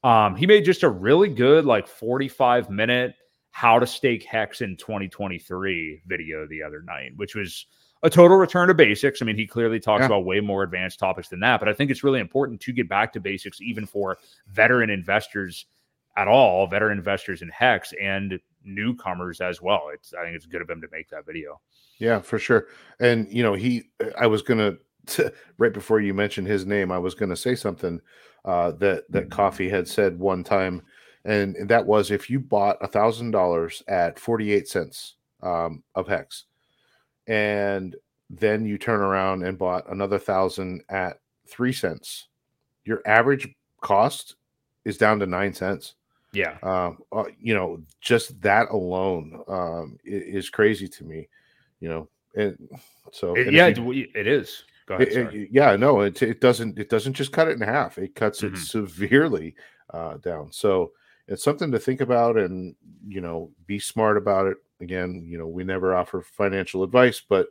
Yeah. 0.05 0.27
Um, 0.27 0.37
he 0.37 0.47
made 0.47 0.65
just 0.65 0.83
a 0.83 0.89
really 0.89 1.29
good, 1.29 1.65
like 1.65 1.89
45 1.89 2.71
minute 2.71 3.15
how 3.51 3.79
to 3.79 3.87
stake 3.87 4.25
hex 4.25 4.61
in 4.61 4.77
2023 4.77 6.03
video 6.07 6.47
the 6.47 6.63
other 6.63 6.83
night, 6.83 7.13
which 7.17 7.35
was 7.35 7.67
a 8.03 8.11
total 8.11 8.37
return 8.37 8.69
to 8.69 8.75
basics. 8.75 9.23
I 9.23 9.25
mean, 9.25 9.37
he 9.37 9.47
clearly 9.47 9.81
talks 9.81 10.01
yeah. 10.01 10.07
about 10.07 10.25
way 10.25 10.41
more 10.41 10.63
advanced 10.63 10.99
topics 10.99 11.29
than 11.29 11.41
that, 11.41 11.61
but 11.61 11.69
I 11.69 11.73
think 11.73 11.91
it's 11.91 12.05
really 12.05 12.21
important 12.21 12.61
to 12.61 12.73
get 12.73 12.89
back 12.89 13.13
to 13.15 13.21
basics, 13.21 13.61
even 13.61 13.87
for 13.87 14.19
veteran 14.49 14.91
investors 14.91 15.67
at 16.17 16.29
all, 16.29 16.67
veteran 16.67 16.99
investors 16.99 17.43
in 17.43 17.49
hex 17.49 17.93
and 18.01 18.39
newcomers 18.65 19.41
as 19.41 19.61
well. 19.61 19.89
It's 19.93 20.15
I 20.15 20.25
think 20.25 20.37
it's 20.37 20.47
good 20.47 20.63
of 20.63 20.71
him 20.71 20.81
to 20.81 20.89
make 20.91 21.09
that 21.11 21.27
video. 21.27 21.61
Yeah, 21.99 22.21
for 22.21 22.39
sure. 22.39 22.69
And 23.01 23.31
you 23.31 23.43
know, 23.43 23.55
he 23.55 23.91
I 24.19 24.27
was 24.27 24.43
gonna 24.43 24.77
right 25.59 25.73
before 25.73 26.01
you 26.01 26.15
mentioned 26.15 26.47
his 26.47 26.67
name, 26.67 26.91
I 26.91 26.99
was 26.99 27.15
gonna 27.15 27.37
say 27.37 27.55
something 27.55 28.01
uh, 28.45 28.73
that 28.73 29.05
that 29.11 29.31
Coffee 29.31 29.69
had 29.69 29.89
said 29.89 30.19
one 30.19 30.45
time, 30.45 30.83
and, 31.25 31.57
and 31.57 31.69
that 31.69 31.87
was 31.87 32.11
if 32.11 32.29
you 32.29 32.41
bought 32.41 32.77
a 32.81 32.89
thousand 32.89 33.31
dollars 33.31 33.83
at 33.89 34.19
forty 34.19 34.53
eight 34.53 34.69
cents 34.69 35.17
um, 35.43 35.83
of 35.95 36.07
hex, 36.07 36.45
and 37.27 37.97
then 38.31 38.65
you 38.65 38.79
turn 38.79 39.01
around 39.01 39.45
and 39.45 39.59
bought 39.59 39.91
another 39.91 40.19
thousand 40.19 40.83
at 40.89 41.19
three 41.47 41.73
cents, 41.73 42.29
your 42.85 43.03
average 43.07 43.55
cost 43.81 44.37
is 44.85 44.99
down 44.99 45.19
to 45.21 45.27
nine 45.27 45.53
cents. 45.53 45.95
Yeah. 46.35 46.59
Um, 46.63 46.99
uh, 47.13 47.25
you 47.41 47.55
know, 47.55 47.83
just 48.01 48.41
that 48.43 48.69
alone 48.71 49.43
um, 49.49 49.99
is, 50.05 50.51
crazy 50.51 50.89
to 50.89 51.05
me 51.05 51.29
you 51.85 51.91
know, 51.91 52.09
and 52.35 52.57
so 53.13 53.35
it, 53.35 53.49
and 53.49 53.57
yeah, 53.57 53.67
you, 53.67 54.07
it 54.15 54.27
is. 54.27 54.65
Go 54.87 54.95
ahead. 54.95 55.09
It, 55.09 55.35
it, 55.35 55.49
yeah, 55.53 55.77
no, 55.77 56.01
it, 56.01 56.23
it 56.23 56.41
doesn't. 56.41 56.79
It 56.79 56.89
doesn't 56.89 57.13
just 57.13 57.31
cut 57.31 57.47
it 57.47 57.57
in 57.57 57.61
half. 57.61 57.99
It 57.99 58.15
cuts 58.15 58.41
mm-hmm. 58.41 58.55
it 58.55 58.59
severely 58.59 59.55
uh, 59.93 60.17
down. 60.17 60.51
So 60.51 60.93
it's 61.29 61.45
something 61.45 61.71
to 61.73 61.79
think 61.79 62.01
about, 62.01 62.39
and 62.39 62.75
you 63.07 63.21
know, 63.21 63.51
be 63.67 63.79
smart 63.79 64.17
about 64.17 64.47
it. 64.47 64.57
Again, 64.81 65.27
you 65.27 65.37
know, 65.37 65.47
we 65.47 65.63
never 65.63 65.95
offer 65.95 66.23
financial 66.23 66.83
advice, 66.83 67.23
but 67.27 67.49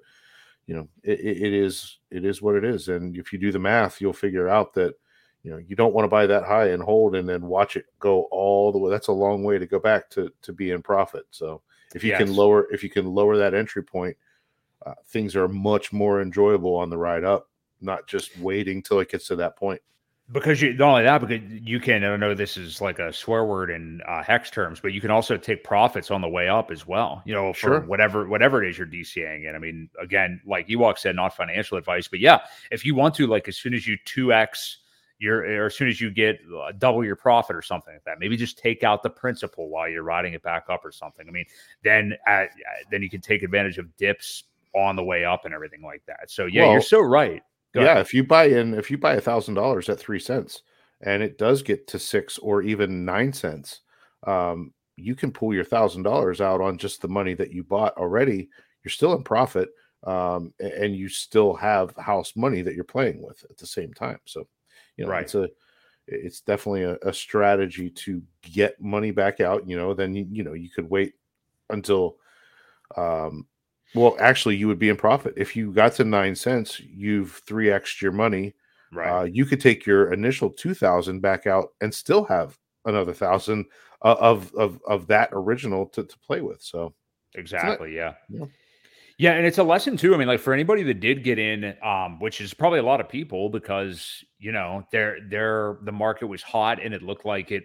you 0.65 0.75
know, 0.75 0.87
it, 1.03 1.19
it 1.19 1.53
is 1.53 1.99
it 2.09 2.25
is 2.25 2.41
what 2.41 2.55
it 2.55 2.65
is. 2.65 2.87
And 2.87 3.15
if 3.15 3.31
you 3.31 3.37
do 3.37 3.51
the 3.51 3.59
math, 3.59 4.01
you'll 4.01 4.13
figure 4.13 4.49
out 4.49 4.73
that 4.73 4.95
you 5.43 5.51
know 5.51 5.57
you 5.57 5.75
don't 5.75 5.93
want 5.93 6.05
to 6.05 6.09
buy 6.09 6.25
that 6.25 6.43
high 6.43 6.69
and 6.69 6.81
hold 6.81 7.15
and 7.15 7.27
then 7.27 7.45
watch 7.45 7.75
it 7.75 7.85
go 7.99 8.23
all 8.31 8.71
the 8.71 8.77
way 8.77 8.89
that's 8.89 9.07
a 9.07 9.13
long 9.13 9.43
way 9.43 9.57
to 9.57 9.65
go 9.65 9.79
back 9.79 10.09
to 10.09 10.31
to 10.41 10.53
be 10.53 10.71
in 10.71 10.81
profit 10.81 11.25
so 11.31 11.61
if 11.93 12.03
you 12.03 12.09
yes. 12.09 12.19
can 12.19 12.33
lower 12.33 12.67
if 12.71 12.83
you 12.83 12.89
can 12.89 13.05
lower 13.05 13.37
that 13.37 13.53
entry 13.53 13.83
point 13.83 14.15
uh, 14.85 14.93
things 15.07 15.35
are 15.35 15.47
much 15.47 15.93
more 15.93 16.21
enjoyable 16.21 16.75
on 16.75 16.89
the 16.89 16.97
ride 16.97 17.23
up 17.23 17.49
not 17.81 18.07
just 18.07 18.37
waiting 18.39 18.81
till 18.81 18.99
it 18.99 19.09
gets 19.09 19.27
to 19.27 19.35
that 19.35 19.55
point 19.57 19.81
because 20.31 20.61
you 20.61 20.73
not 20.73 20.89
only 20.91 21.03
that 21.03 21.19
because 21.19 21.41
you 21.49 21.81
can 21.81 22.01
i 22.05 22.15
know 22.15 22.33
this 22.33 22.55
is 22.55 22.79
like 22.79 22.97
a 22.97 23.11
swear 23.11 23.43
word 23.43 23.69
in 23.69 24.01
uh, 24.07 24.23
hex 24.23 24.49
terms 24.49 24.79
but 24.79 24.93
you 24.93 25.01
can 25.01 25.11
also 25.11 25.35
take 25.35 25.65
profits 25.65 26.09
on 26.11 26.21
the 26.21 26.29
way 26.29 26.47
up 26.47 26.71
as 26.71 26.87
well 26.87 27.21
you 27.25 27.33
know 27.33 27.51
for 27.51 27.59
sure. 27.59 27.79
whatever 27.81 28.25
whatever 28.29 28.63
it 28.63 28.69
is 28.69 28.77
you're 28.77 28.87
dcaing 28.87 29.47
and 29.47 29.55
i 29.57 29.59
mean 29.59 29.89
again 29.99 30.39
like 30.45 30.69
ewok 30.69 30.97
said 30.97 31.13
not 31.13 31.35
financial 31.35 31.77
advice 31.77 32.07
but 32.07 32.21
yeah 32.21 32.39
if 32.71 32.85
you 32.85 32.95
want 32.95 33.13
to 33.13 33.27
like 33.27 33.49
as 33.49 33.57
soon 33.57 33.73
as 33.73 33.85
you 33.85 33.97
2x 34.05 34.77
your 35.23 35.61
or 35.61 35.67
as 35.67 35.75
soon 35.75 35.87
as 35.87 36.01
you 36.01 36.11
get 36.11 36.39
uh, 36.55 36.73
double 36.77 37.03
your 37.03 37.15
profit 37.15 37.55
or 37.55 37.61
something 37.61 37.93
like 37.93 38.03
that. 38.03 38.19
Maybe 38.19 38.35
just 38.35 38.57
take 38.57 38.83
out 38.83 39.01
the 39.01 39.09
principal 39.09 39.69
while 39.69 39.89
you're 39.89 40.03
riding 40.03 40.33
it 40.33 40.43
back 40.43 40.65
up 40.69 40.83
or 40.83 40.91
something. 40.91 41.27
I 41.27 41.31
mean, 41.31 41.45
then 41.83 42.13
uh, 42.27 42.31
uh, 42.31 42.47
then 42.91 43.01
you 43.01 43.09
can 43.09 43.21
take 43.21 43.41
advantage 43.41 43.77
of 43.77 43.95
dips 43.95 44.43
on 44.75 44.95
the 44.95 45.03
way 45.03 45.23
up 45.23 45.45
and 45.45 45.53
everything 45.53 45.81
like 45.81 46.03
that. 46.07 46.29
So 46.29 46.45
yeah, 46.45 46.63
well, 46.63 46.73
you're 46.73 46.81
so 46.81 46.99
right. 46.99 47.41
Go 47.73 47.81
yeah, 47.81 47.93
ahead. 47.93 48.01
if 48.01 48.13
you 48.13 48.23
buy 48.23 48.45
in, 48.45 48.73
if 48.73 48.91
you 48.91 48.97
buy 48.97 49.13
a 49.13 49.21
thousand 49.21 49.55
dollars 49.55 49.87
at 49.89 49.99
three 49.99 50.19
cents, 50.19 50.61
and 51.01 51.23
it 51.23 51.37
does 51.37 51.63
get 51.63 51.87
to 51.87 51.99
six 51.99 52.37
or 52.37 52.61
even 52.61 53.05
nine 53.05 53.31
cents, 53.31 53.81
um, 54.27 54.73
you 54.97 55.15
can 55.15 55.31
pull 55.31 55.53
your 55.53 55.63
thousand 55.63 56.03
dollars 56.03 56.41
out 56.41 56.59
on 56.59 56.77
just 56.77 57.01
the 57.01 57.07
money 57.07 57.33
that 57.33 57.51
you 57.51 57.63
bought 57.63 57.95
already. 57.97 58.49
You're 58.83 58.91
still 58.91 59.13
in 59.13 59.23
profit, 59.23 59.69
um, 60.05 60.53
and 60.59 60.95
you 60.95 61.07
still 61.07 61.53
have 61.55 61.95
house 61.97 62.33
money 62.35 62.61
that 62.61 62.75
you're 62.75 62.83
playing 62.83 63.21
with 63.21 63.43
at 63.49 63.57
the 63.57 63.65
same 63.65 63.93
time. 63.93 64.19
So 64.25 64.47
you 64.97 65.05
know, 65.05 65.11
right. 65.11 65.23
it's 65.23 65.35
a 65.35 65.49
it's 66.07 66.41
definitely 66.41 66.83
a, 66.83 66.97
a, 67.01 67.13
strategy 67.13 67.89
to 67.89 68.21
get 68.41 68.81
money 68.81 69.11
back 69.11 69.39
out. 69.39 69.67
You 69.67 69.77
know, 69.77 69.93
then 69.93 70.13
you, 70.13 70.27
you 70.29 70.43
know 70.43 70.53
you 70.53 70.69
could 70.69 70.89
wait 70.89 71.13
until 71.69 72.17
um 72.97 73.47
well 73.95 74.15
actually 74.19 74.55
you 74.55 74.67
would 74.67 74.79
be 74.79 74.89
in 74.89 74.95
profit 74.95 75.33
if 75.37 75.55
you 75.55 75.71
got 75.71 75.93
to 75.93 76.03
nine 76.03 76.35
cents 76.35 76.79
you've 76.79 77.41
three 77.45 77.71
x 77.71 78.01
your 78.01 78.11
money 78.11 78.53
right 78.91 79.21
uh, 79.21 79.23
you 79.23 79.45
could 79.45 79.61
take 79.61 79.85
your 79.85 80.13
initial 80.13 80.49
2000 80.49 81.19
back 81.21 81.47
out 81.47 81.69
and 81.81 81.93
still 81.93 82.23
have 82.23 82.57
another 82.85 83.13
thousand 83.13 83.65
uh, 84.03 84.15
of 84.19 84.53
of 84.55 84.79
of 84.87 85.07
that 85.07 85.29
original 85.31 85.85
to, 85.87 86.03
to 86.03 86.17
play 86.19 86.41
with 86.41 86.61
so 86.61 86.93
exactly 87.35 87.95
yeah. 87.95 88.13
yeah 88.29 88.45
yeah, 89.17 89.33
and 89.33 89.45
it's 89.45 89.57
a 89.57 89.63
lesson 89.63 89.97
too. 89.97 90.13
I 90.13 90.17
mean, 90.17 90.27
like 90.27 90.39
for 90.39 90.53
anybody 90.53 90.83
that 90.83 90.99
did 90.99 91.23
get 91.23 91.37
in, 91.39 91.75
um, 91.83 92.19
which 92.19 92.41
is 92.41 92.53
probably 92.53 92.79
a 92.79 92.83
lot 92.83 92.99
of 92.99 93.07
people 93.07 93.49
because 93.49 94.23
you 94.39 94.51
know 94.51 94.85
they're 94.91 95.17
they're 95.29 95.77
the 95.83 95.91
market 95.91 96.27
was 96.27 96.41
hot 96.41 96.79
and 96.83 96.93
it 96.93 97.01
looked 97.01 97.25
like 97.25 97.51
it 97.51 97.63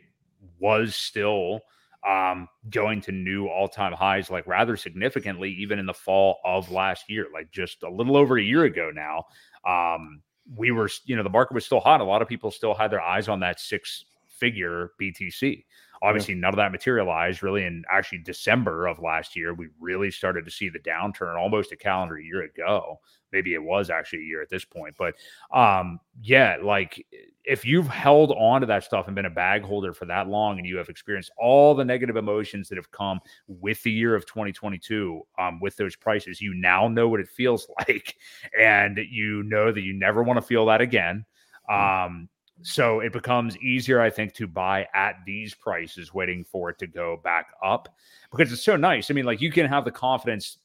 was 0.60 0.94
still 0.94 1.60
um 2.06 2.48
going 2.70 3.00
to 3.00 3.10
new 3.10 3.48
all-time 3.48 3.92
highs 3.92 4.30
like 4.30 4.46
rather 4.46 4.76
significantly 4.76 5.50
even 5.50 5.80
in 5.80 5.86
the 5.86 5.92
fall 5.92 6.38
of 6.44 6.70
last 6.70 7.10
year 7.10 7.26
like 7.34 7.50
just 7.50 7.82
a 7.82 7.90
little 7.90 8.16
over 8.16 8.38
a 8.38 8.42
year 8.42 8.64
ago 8.64 8.92
now 8.94 9.24
um 9.68 10.22
we 10.56 10.70
were 10.70 10.88
you 11.06 11.16
know 11.16 11.24
the 11.24 11.28
market 11.28 11.54
was 11.54 11.66
still 11.66 11.80
hot 11.80 12.00
a 12.00 12.04
lot 12.04 12.22
of 12.22 12.28
people 12.28 12.52
still 12.52 12.72
had 12.72 12.92
their 12.92 13.00
eyes 13.00 13.26
on 13.28 13.40
that 13.40 13.58
six 13.58 14.04
figure 14.28 14.92
btc 15.00 15.64
Obviously, 16.02 16.34
yeah. 16.34 16.40
none 16.40 16.54
of 16.54 16.56
that 16.56 16.72
materialized 16.72 17.42
really 17.42 17.64
in 17.64 17.84
actually 17.90 18.18
December 18.18 18.86
of 18.86 18.98
last 18.98 19.34
year. 19.34 19.54
We 19.54 19.68
really 19.80 20.10
started 20.10 20.44
to 20.44 20.50
see 20.50 20.68
the 20.68 20.78
downturn 20.78 21.36
almost 21.36 21.72
a 21.72 21.76
calendar 21.76 22.18
year 22.18 22.42
ago. 22.42 23.00
Maybe 23.32 23.54
it 23.54 23.62
was 23.62 23.90
actually 23.90 24.20
a 24.20 24.26
year 24.26 24.40
at 24.40 24.48
this 24.48 24.64
point. 24.64 24.94
But 24.96 25.14
um, 25.52 26.00
yeah, 26.22 26.56
like 26.62 27.04
if 27.44 27.64
you've 27.64 27.88
held 27.88 28.32
on 28.32 28.60
to 28.60 28.66
that 28.68 28.84
stuff 28.84 29.06
and 29.06 29.14
been 29.14 29.26
a 29.26 29.30
bag 29.30 29.62
holder 29.62 29.92
for 29.92 30.06
that 30.06 30.28
long 30.28 30.58
and 30.58 30.66
you 30.66 30.76
have 30.76 30.88
experienced 30.88 31.30
all 31.38 31.74
the 31.74 31.84
negative 31.84 32.16
emotions 32.16 32.68
that 32.68 32.76
have 32.76 32.90
come 32.90 33.20
with 33.48 33.82
the 33.82 33.90
year 33.90 34.14
of 34.14 34.24
2022 34.26 35.20
um, 35.38 35.60
with 35.60 35.76
those 35.76 35.96
prices, 35.96 36.40
you 36.40 36.54
now 36.54 36.88
know 36.88 37.08
what 37.08 37.20
it 37.20 37.28
feels 37.28 37.68
like. 37.88 38.16
And 38.58 38.98
you 39.10 39.42
know 39.42 39.72
that 39.72 39.82
you 39.82 39.92
never 39.92 40.22
want 40.22 40.38
to 40.38 40.46
feel 40.46 40.66
that 40.66 40.80
again. 40.80 41.24
Mm. 41.68 42.06
Um, 42.06 42.28
so 42.62 43.00
it 43.00 43.12
becomes 43.12 43.56
easier, 43.58 44.00
I 44.00 44.10
think, 44.10 44.34
to 44.34 44.46
buy 44.46 44.86
at 44.94 45.16
these 45.24 45.54
prices, 45.54 46.12
waiting 46.12 46.44
for 46.44 46.70
it 46.70 46.78
to 46.78 46.86
go 46.86 47.20
back 47.22 47.46
up 47.64 47.88
because 48.30 48.52
it's 48.52 48.62
so 48.62 48.76
nice. 48.76 49.10
I 49.10 49.14
mean, 49.14 49.24
like 49.24 49.40
you 49.40 49.52
can 49.52 49.66
have 49.66 49.84
the 49.84 49.90
confidence 49.90 50.58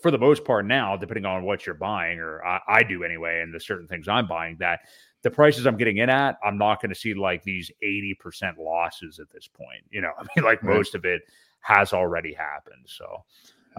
for 0.00 0.10
the 0.10 0.18
most 0.18 0.44
part 0.44 0.66
now, 0.66 0.96
depending 0.96 1.24
on 1.24 1.44
what 1.44 1.66
you're 1.66 1.74
buying, 1.74 2.18
or 2.18 2.44
I, 2.44 2.60
I 2.68 2.82
do 2.82 3.04
anyway, 3.04 3.40
and 3.40 3.54
the 3.54 3.60
certain 3.60 3.86
things 3.86 4.08
I'm 4.08 4.26
buying, 4.26 4.56
that 4.60 4.80
the 5.22 5.30
prices 5.30 5.66
I'm 5.66 5.76
getting 5.76 5.98
in 5.98 6.10
at, 6.10 6.36
I'm 6.44 6.58
not 6.58 6.80
going 6.80 6.92
to 6.92 6.98
see 6.98 7.14
like 7.14 7.42
these 7.42 7.70
80% 7.82 8.58
losses 8.58 9.18
at 9.18 9.30
this 9.30 9.48
point. 9.48 9.82
You 9.90 10.02
know, 10.02 10.12
I 10.18 10.22
mean, 10.36 10.44
like 10.44 10.62
right. 10.62 10.76
most 10.76 10.94
of 10.94 11.04
it 11.04 11.22
has 11.60 11.92
already 11.92 12.34
happened. 12.34 12.84
So, 12.86 13.24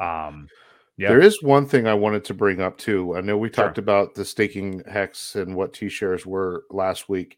um, 0.01 0.49
yeah. 0.97 1.09
There 1.09 1.21
is 1.21 1.43
one 1.43 1.67
thing 1.67 1.87
I 1.87 1.93
wanted 1.93 2.23
to 2.25 2.33
bring 2.33 2.61
up 2.61 2.77
too. 2.77 3.17
I 3.17 3.21
know 3.21 3.37
we 3.37 3.49
sure. 3.49 3.65
talked 3.65 3.77
about 3.77 4.15
the 4.15 4.23
staking 4.23 4.81
hex 4.87 5.35
and 5.35 5.55
what 5.55 5.73
T 5.73 5.89
shares 5.89 6.25
were 6.25 6.63
last 6.71 7.09
week. 7.09 7.37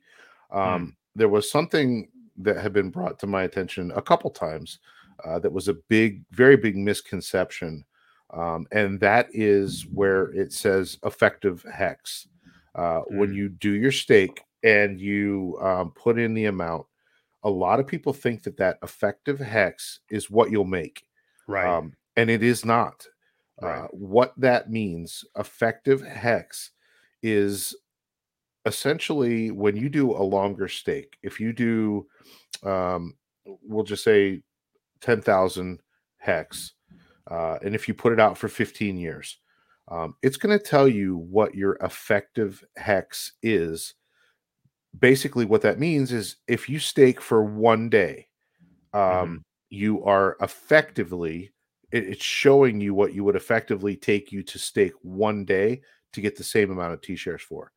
Hmm. 0.52 0.58
Um, 0.58 0.88
mm. 0.88 0.96
There 1.16 1.30
was 1.30 1.50
something 1.50 2.10
that 2.38 2.58
had 2.58 2.74
been 2.74 2.90
brought 2.92 3.18
to 3.20 3.28
my 3.28 3.44
attention 3.44 3.92
a 3.96 4.02
couple 4.02 4.30
times 4.30 4.80
uh, 5.26 5.40
that 5.40 5.52
was 5.52 5.68
a 5.68 5.74
big, 5.90 6.24
very 6.32 6.56
big 6.56 6.78
misconception 6.78 7.84
Um, 8.34 8.68
and 8.72 9.00
that 9.00 9.28
is 9.32 9.86
where 9.94 10.32
it 10.34 10.52
says 10.52 10.98
effective 11.04 11.66
hex. 11.72 12.28
Uh, 12.76 13.02
mm. 13.02 13.18
When 13.18 13.34
you 13.34 13.50
do 13.50 13.72
your 13.72 13.92
stake 13.92 14.42
and 14.64 15.00
you 15.00 15.58
um, 15.62 15.92
put 15.92 16.20
in 16.20 16.34
the 16.34 16.46
amount, 16.46 16.86
a 17.44 17.50
lot 17.50 17.80
of 17.80 17.88
people 17.88 18.14
think 18.14 18.44
that 18.44 18.58
that 18.58 18.78
effective 18.84 19.40
hex 19.40 20.02
is 20.10 20.30
what 20.30 20.52
you'll 20.52 20.66
make. 20.66 21.04
Right. 21.48 21.66
Um, 21.66 21.94
and 22.16 22.30
it 22.30 22.44
is 22.44 22.66
not. 22.66 23.08
Right. 23.62 23.80
Uh, 23.80 23.88
what 23.92 24.34
that 24.38 24.70
means, 24.70 25.24
effective 25.38 26.02
hex, 26.02 26.72
is 27.24 27.76
essentially 28.68 29.50
when 29.50 29.76
you 29.76 29.90
do 29.90 30.12
a 30.12 30.22
longer 30.22 30.68
stake, 30.68 31.18
if 31.24 31.40
you 31.40 31.54
do, 31.54 32.06
um, 32.64 33.16
we'll 33.64 33.84
just 33.84 34.04
say 34.04 34.44
10,000 35.02 35.80
hex, 36.18 36.74
uh, 37.32 37.58
and 37.64 37.74
if 37.74 37.88
you 37.88 37.94
put 37.94 38.14
it 38.14 38.20
out 38.20 38.38
for 38.38 38.48
15 38.48 38.98
years, 38.98 39.38
um, 39.90 40.16
it's 40.22 40.38
going 40.38 40.58
to 40.58 40.64
tell 40.64 40.88
you 40.88 41.18
what 41.18 41.56
your 41.56 41.78
effective 41.82 42.64
hex 42.76 43.34
is. 43.42 43.94
Basically, 45.00 45.46
what 45.46 45.62
that 45.62 45.80
means 45.80 46.12
is 46.12 46.38
if 46.48 46.68
you 46.68 46.80
stake 46.80 47.22
for 47.22 47.44
one 47.44 47.90
day, 47.90 48.28
um, 48.94 49.02
mm-hmm. 49.02 49.36
you 49.70 50.04
are 50.04 50.36
effectively, 50.42 51.54
it, 51.92 52.04
it's 52.04 52.24
showing 52.24 52.82
you 52.82 52.94
what 52.94 53.14
you 53.14 53.24
would 53.24 53.36
effectively 53.36 53.96
take 53.96 54.32
you 54.32 54.44
to 54.44 54.60
stake 54.60 54.94
one 55.02 55.46
day 55.46 55.82
to 56.14 56.22
get 56.22 56.36
the 56.36 56.44
same 56.44 56.72
amount 56.72 56.94
of 56.94 57.02
T 57.02 57.16
shares 57.16 57.42
for. 57.42 57.72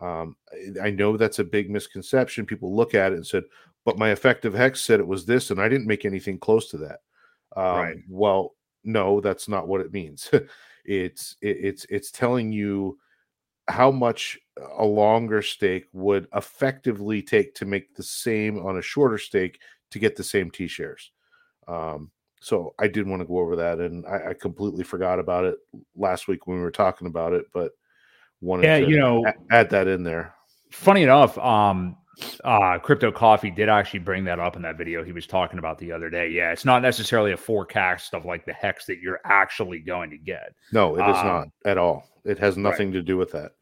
Um, 0.00 0.36
I 0.82 0.90
know 0.90 1.16
that's 1.16 1.38
a 1.38 1.44
big 1.44 1.70
misconception. 1.70 2.46
People 2.46 2.74
look 2.74 2.94
at 2.94 3.12
it 3.12 3.16
and 3.16 3.26
said, 3.26 3.44
but 3.84 3.98
my 3.98 4.10
effective 4.10 4.54
hex 4.54 4.80
said 4.80 5.00
it 5.00 5.06
was 5.06 5.26
this, 5.26 5.50
and 5.50 5.60
I 5.60 5.68
didn't 5.68 5.86
make 5.86 6.04
anything 6.04 6.38
close 6.38 6.68
to 6.70 6.78
that. 6.78 7.00
Um, 7.56 7.76
right. 7.76 7.96
Well, 8.08 8.54
no, 8.84 9.20
that's 9.20 9.48
not 9.48 9.68
what 9.68 9.80
it 9.80 9.92
means. 9.92 10.30
it's 10.84 11.36
it, 11.40 11.56
it's 11.60 11.86
it's 11.90 12.10
telling 12.10 12.52
you 12.52 12.98
how 13.68 13.90
much 13.90 14.38
a 14.78 14.84
longer 14.84 15.40
stake 15.42 15.86
would 15.92 16.26
effectively 16.34 17.22
take 17.22 17.54
to 17.54 17.64
make 17.64 17.94
the 17.94 18.02
same 18.02 18.58
on 18.64 18.78
a 18.78 18.82
shorter 18.82 19.18
stake 19.18 19.60
to 19.90 19.98
get 19.98 20.16
the 20.16 20.24
same 20.24 20.50
T 20.50 20.66
shares. 20.66 21.12
Um, 21.68 22.10
so 22.40 22.74
I 22.78 22.88
did 22.88 23.06
want 23.06 23.20
to 23.20 23.26
go 23.26 23.38
over 23.38 23.54
that, 23.56 23.78
and 23.78 24.04
I, 24.06 24.30
I, 24.30 24.34
completely 24.34 24.82
forgot 24.82 25.20
about 25.20 25.44
it 25.44 25.54
last 25.94 26.26
week 26.26 26.46
when 26.46 26.56
we 26.56 26.62
were 26.62 26.72
talking 26.72 27.06
about 27.06 27.32
it, 27.32 27.44
but 27.54 27.70
wanted 28.42 28.64
yeah, 28.64 28.80
to 28.80 28.88
you 28.88 28.98
know, 28.98 29.24
add 29.50 29.70
that 29.70 29.88
in 29.88 30.02
there. 30.02 30.34
Funny 30.70 31.02
enough, 31.02 31.38
um, 31.38 31.96
uh, 32.44 32.78
Crypto 32.78 33.10
Coffee 33.10 33.50
did 33.50 33.68
actually 33.68 34.00
bring 34.00 34.24
that 34.24 34.38
up 34.38 34.56
in 34.56 34.62
that 34.62 34.76
video 34.76 35.02
he 35.02 35.12
was 35.12 35.26
talking 35.26 35.58
about 35.58 35.78
the 35.78 35.92
other 35.92 36.10
day. 36.10 36.28
Yeah, 36.28 36.52
it's 36.52 36.64
not 36.64 36.82
necessarily 36.82 37.32
a 37.32 37.36
forecast 37.36 38.14
of 38.14 38.24
like 38.24 38.44
the 38.44 38.52
hex 38.52 38.86
that 38.86 39.00
you're 39.00 39.20
actually 39.24 39.78
going 39.78 40.10
to 40.10 40.18
get. 40.18 40.54
No, 40.72 40.96
it 40.96 41.08
is 41.08 41.16
um, 41.16 41.26
not 41.26 41.48
at 41.64 41.78
all. 41.78 42.04
It 42.24 42.38
has 42.38 42.56
nothing 42.56 42.88
right. 42.88 42.94
to 42.94 43.02
do 43.02 43.16
with 43.16 43.32
that. 43.32 43.52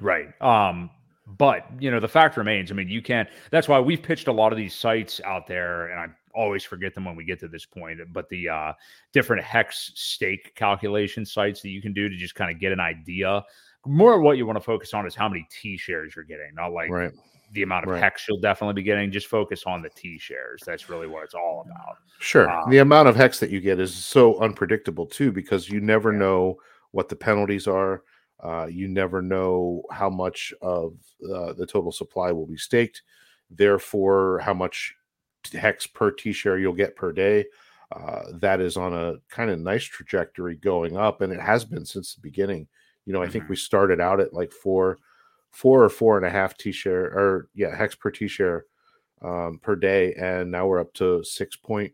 Right. 0.00 0.28
Um, 0.40 0.90
but 1.26 1.66
you 1.78 1.90
know, 1.90 2.00
the 2.00 2.08
fact 2.08 2.36
remains. 2.36 2.70
I 2.70 2.74
mean, 2.74 2.88
you 2.88 3.02
can't. 3.02 3.28
That's 3.50 3.68
why 3.68 3.80
we've 3.80 4.02
pitched 4.02 4.28
a 4.28 4.32
lot 4.32 4.52
of 4.52 4.56
these 4.56 4.74
sites 4.74 5.20
out 5.24 5.46
there, 5.46 5.88
and 5.88 6.00
I 6.00 6.06
always 6.34 6.64
forget 6.64 6.94
them 6.94 7.04
when 7.04 7.16
we 7.16 7.24
get 7.24 7.38
to 7.40 7.48
this 7.48 7.66
point. 7.66 8.00
But 8.12 8.28
the 8.30 8.48
uh, 8.48 8.72
different 9.12 9.44
hex 9.44 9.92
stake 9.94 10.54
calculation 10.54 11.26
sites 11.26 11.60
that 11.62 11.70
you 11.70 11.82
can 11.82 11.92
do 11.92 12.08
to 12.08 12.16
just 12.16 12.34
kind 12.34 12.50
of 12.50 12.60
get 12.60 12.72
an 12.72 12.80
idea. 12.80 13.44
More 13.86 14.14
of 14.14 14.22
what 14.22 14.36
you 14.36 14.46
want 14.46 14.56
to 14.56 14.64
focus 14.64 14.92
on 14.92 15.06
is 15.06 15.14
how 15.14 15.28
many 15.28 15.46
T 15.50 15.76
shares 15.76 16.14
you're 16.14 16.24
getting, 16.24 16.54
not 16.54 16.72
like 16.72 16.90
right 16.90 17.12
the 17.52 17.62
amount 17.62 17.84
of 17.84 17.90
right. 17.90 18.02
hex 18.02 18.26
you'll 18.28 18.40
definitely 18.40 18.74
be 18.74 18.82
getting. 18.82 19.10
Just 19.10 19.26
focus 19.26 19.64
on 19.66 19.82
the 19.82 19.90
T 19.90 20.18
shares. 20.18 20.62
That's 20.66 20.88
really 20.88 21.06
what 21.06 21.24
it's 21.24 21.34
all 21.34 21.64
about. 21.66 21.96
Sure. 22.18 22.50
Um, 22.50 22.70
the 22.70 22.78
amount 22.78 23.08
of 23.08 23.16
hex 23.16 23.40
that 23.40 23.50
you 23.50 23.60
get 23.60 23.80
is 23.80 23.94
so 23.94 24.38
unpredictable 24.40 25.06
too, 25.06 25.32
because 25.32 25.68
you 25.68 25.80
never 25.80 26.12
yeah. 26.12 26.18
know 26.18 26.56
what 26.90 27.08
the 27.08 27.16
penalties 27.16 27.66
are. 27.66 28.02
Uh, 28.40 28.66
you 28.70 28.86
never 28.86 29.20
know 29.20 29.82
how 29.90 30.08
much 30.08 30.52
of 30.62 30.94
uh, 31.32 31.52
the 31.54 31.66
total 31.66 31.90
supply 31.90 32.30
will 32.30 32.46
be 32.46 32.56
staked. 32.56 33.02
Therefore, 33.50 34.40
how 34.40 34.54
much 34.54 34.94
hex 35.52 35.86
per 35.86 36.10
T 36.10 36.32
share 36.32 36.58
you'll 36.58 36.72
get 36.72 36.96
per 36.96 37.12
day. 37.12 37.46
Uh, 37.90 38.20
that 38.34 38.60
is 38.60 38.76
on 38.76 38.92
a 38.92 39.14
kind 39.30 39.50
of 39.50 39.58
nice 39.58 39.84
trajectory 39.84 40.56
going 40.56 40.96
up, 40.96 41.22
and 41.22 41.32
it 41.32 41.40
has 41.40 41.64
been 41.64 41.86
since 41.86 42.14
the 42.14 42.20
beginning. 42.20 42.68
You 43.08 43.14
know, 43.14 43.22
I 43.22 43.24
mm-hmm. 43.24 43.32
think 43.32 43.48
we 43.48 43.56
started 43.56 44.02
out 44.02 44.20
at 44.20 44.34
like 44.34 44.52
four 44.52 44.98
four 45.50 45.82
or 45.82 45.88
four 45.88 46.18
and 46.18 46.26
a 46.26 46.30
half 46.30 46.58
T 46.58 46.70
share 46.72 47.06
or 47.06 47.48
yeah, 47.54 47.74
hex 47.74 47.94
per 47.94 48.10
T 48.10 48.28
share 48.28 48.66
um, 49.22 49.58
per 49.62 49.76
day. 49.76 50.12
And 50.12 50.50
now 50.50 50.66
we're 50.66 50.78
up 50.78 50.92
to 50.94 51.22
6.1, 51.24 51.90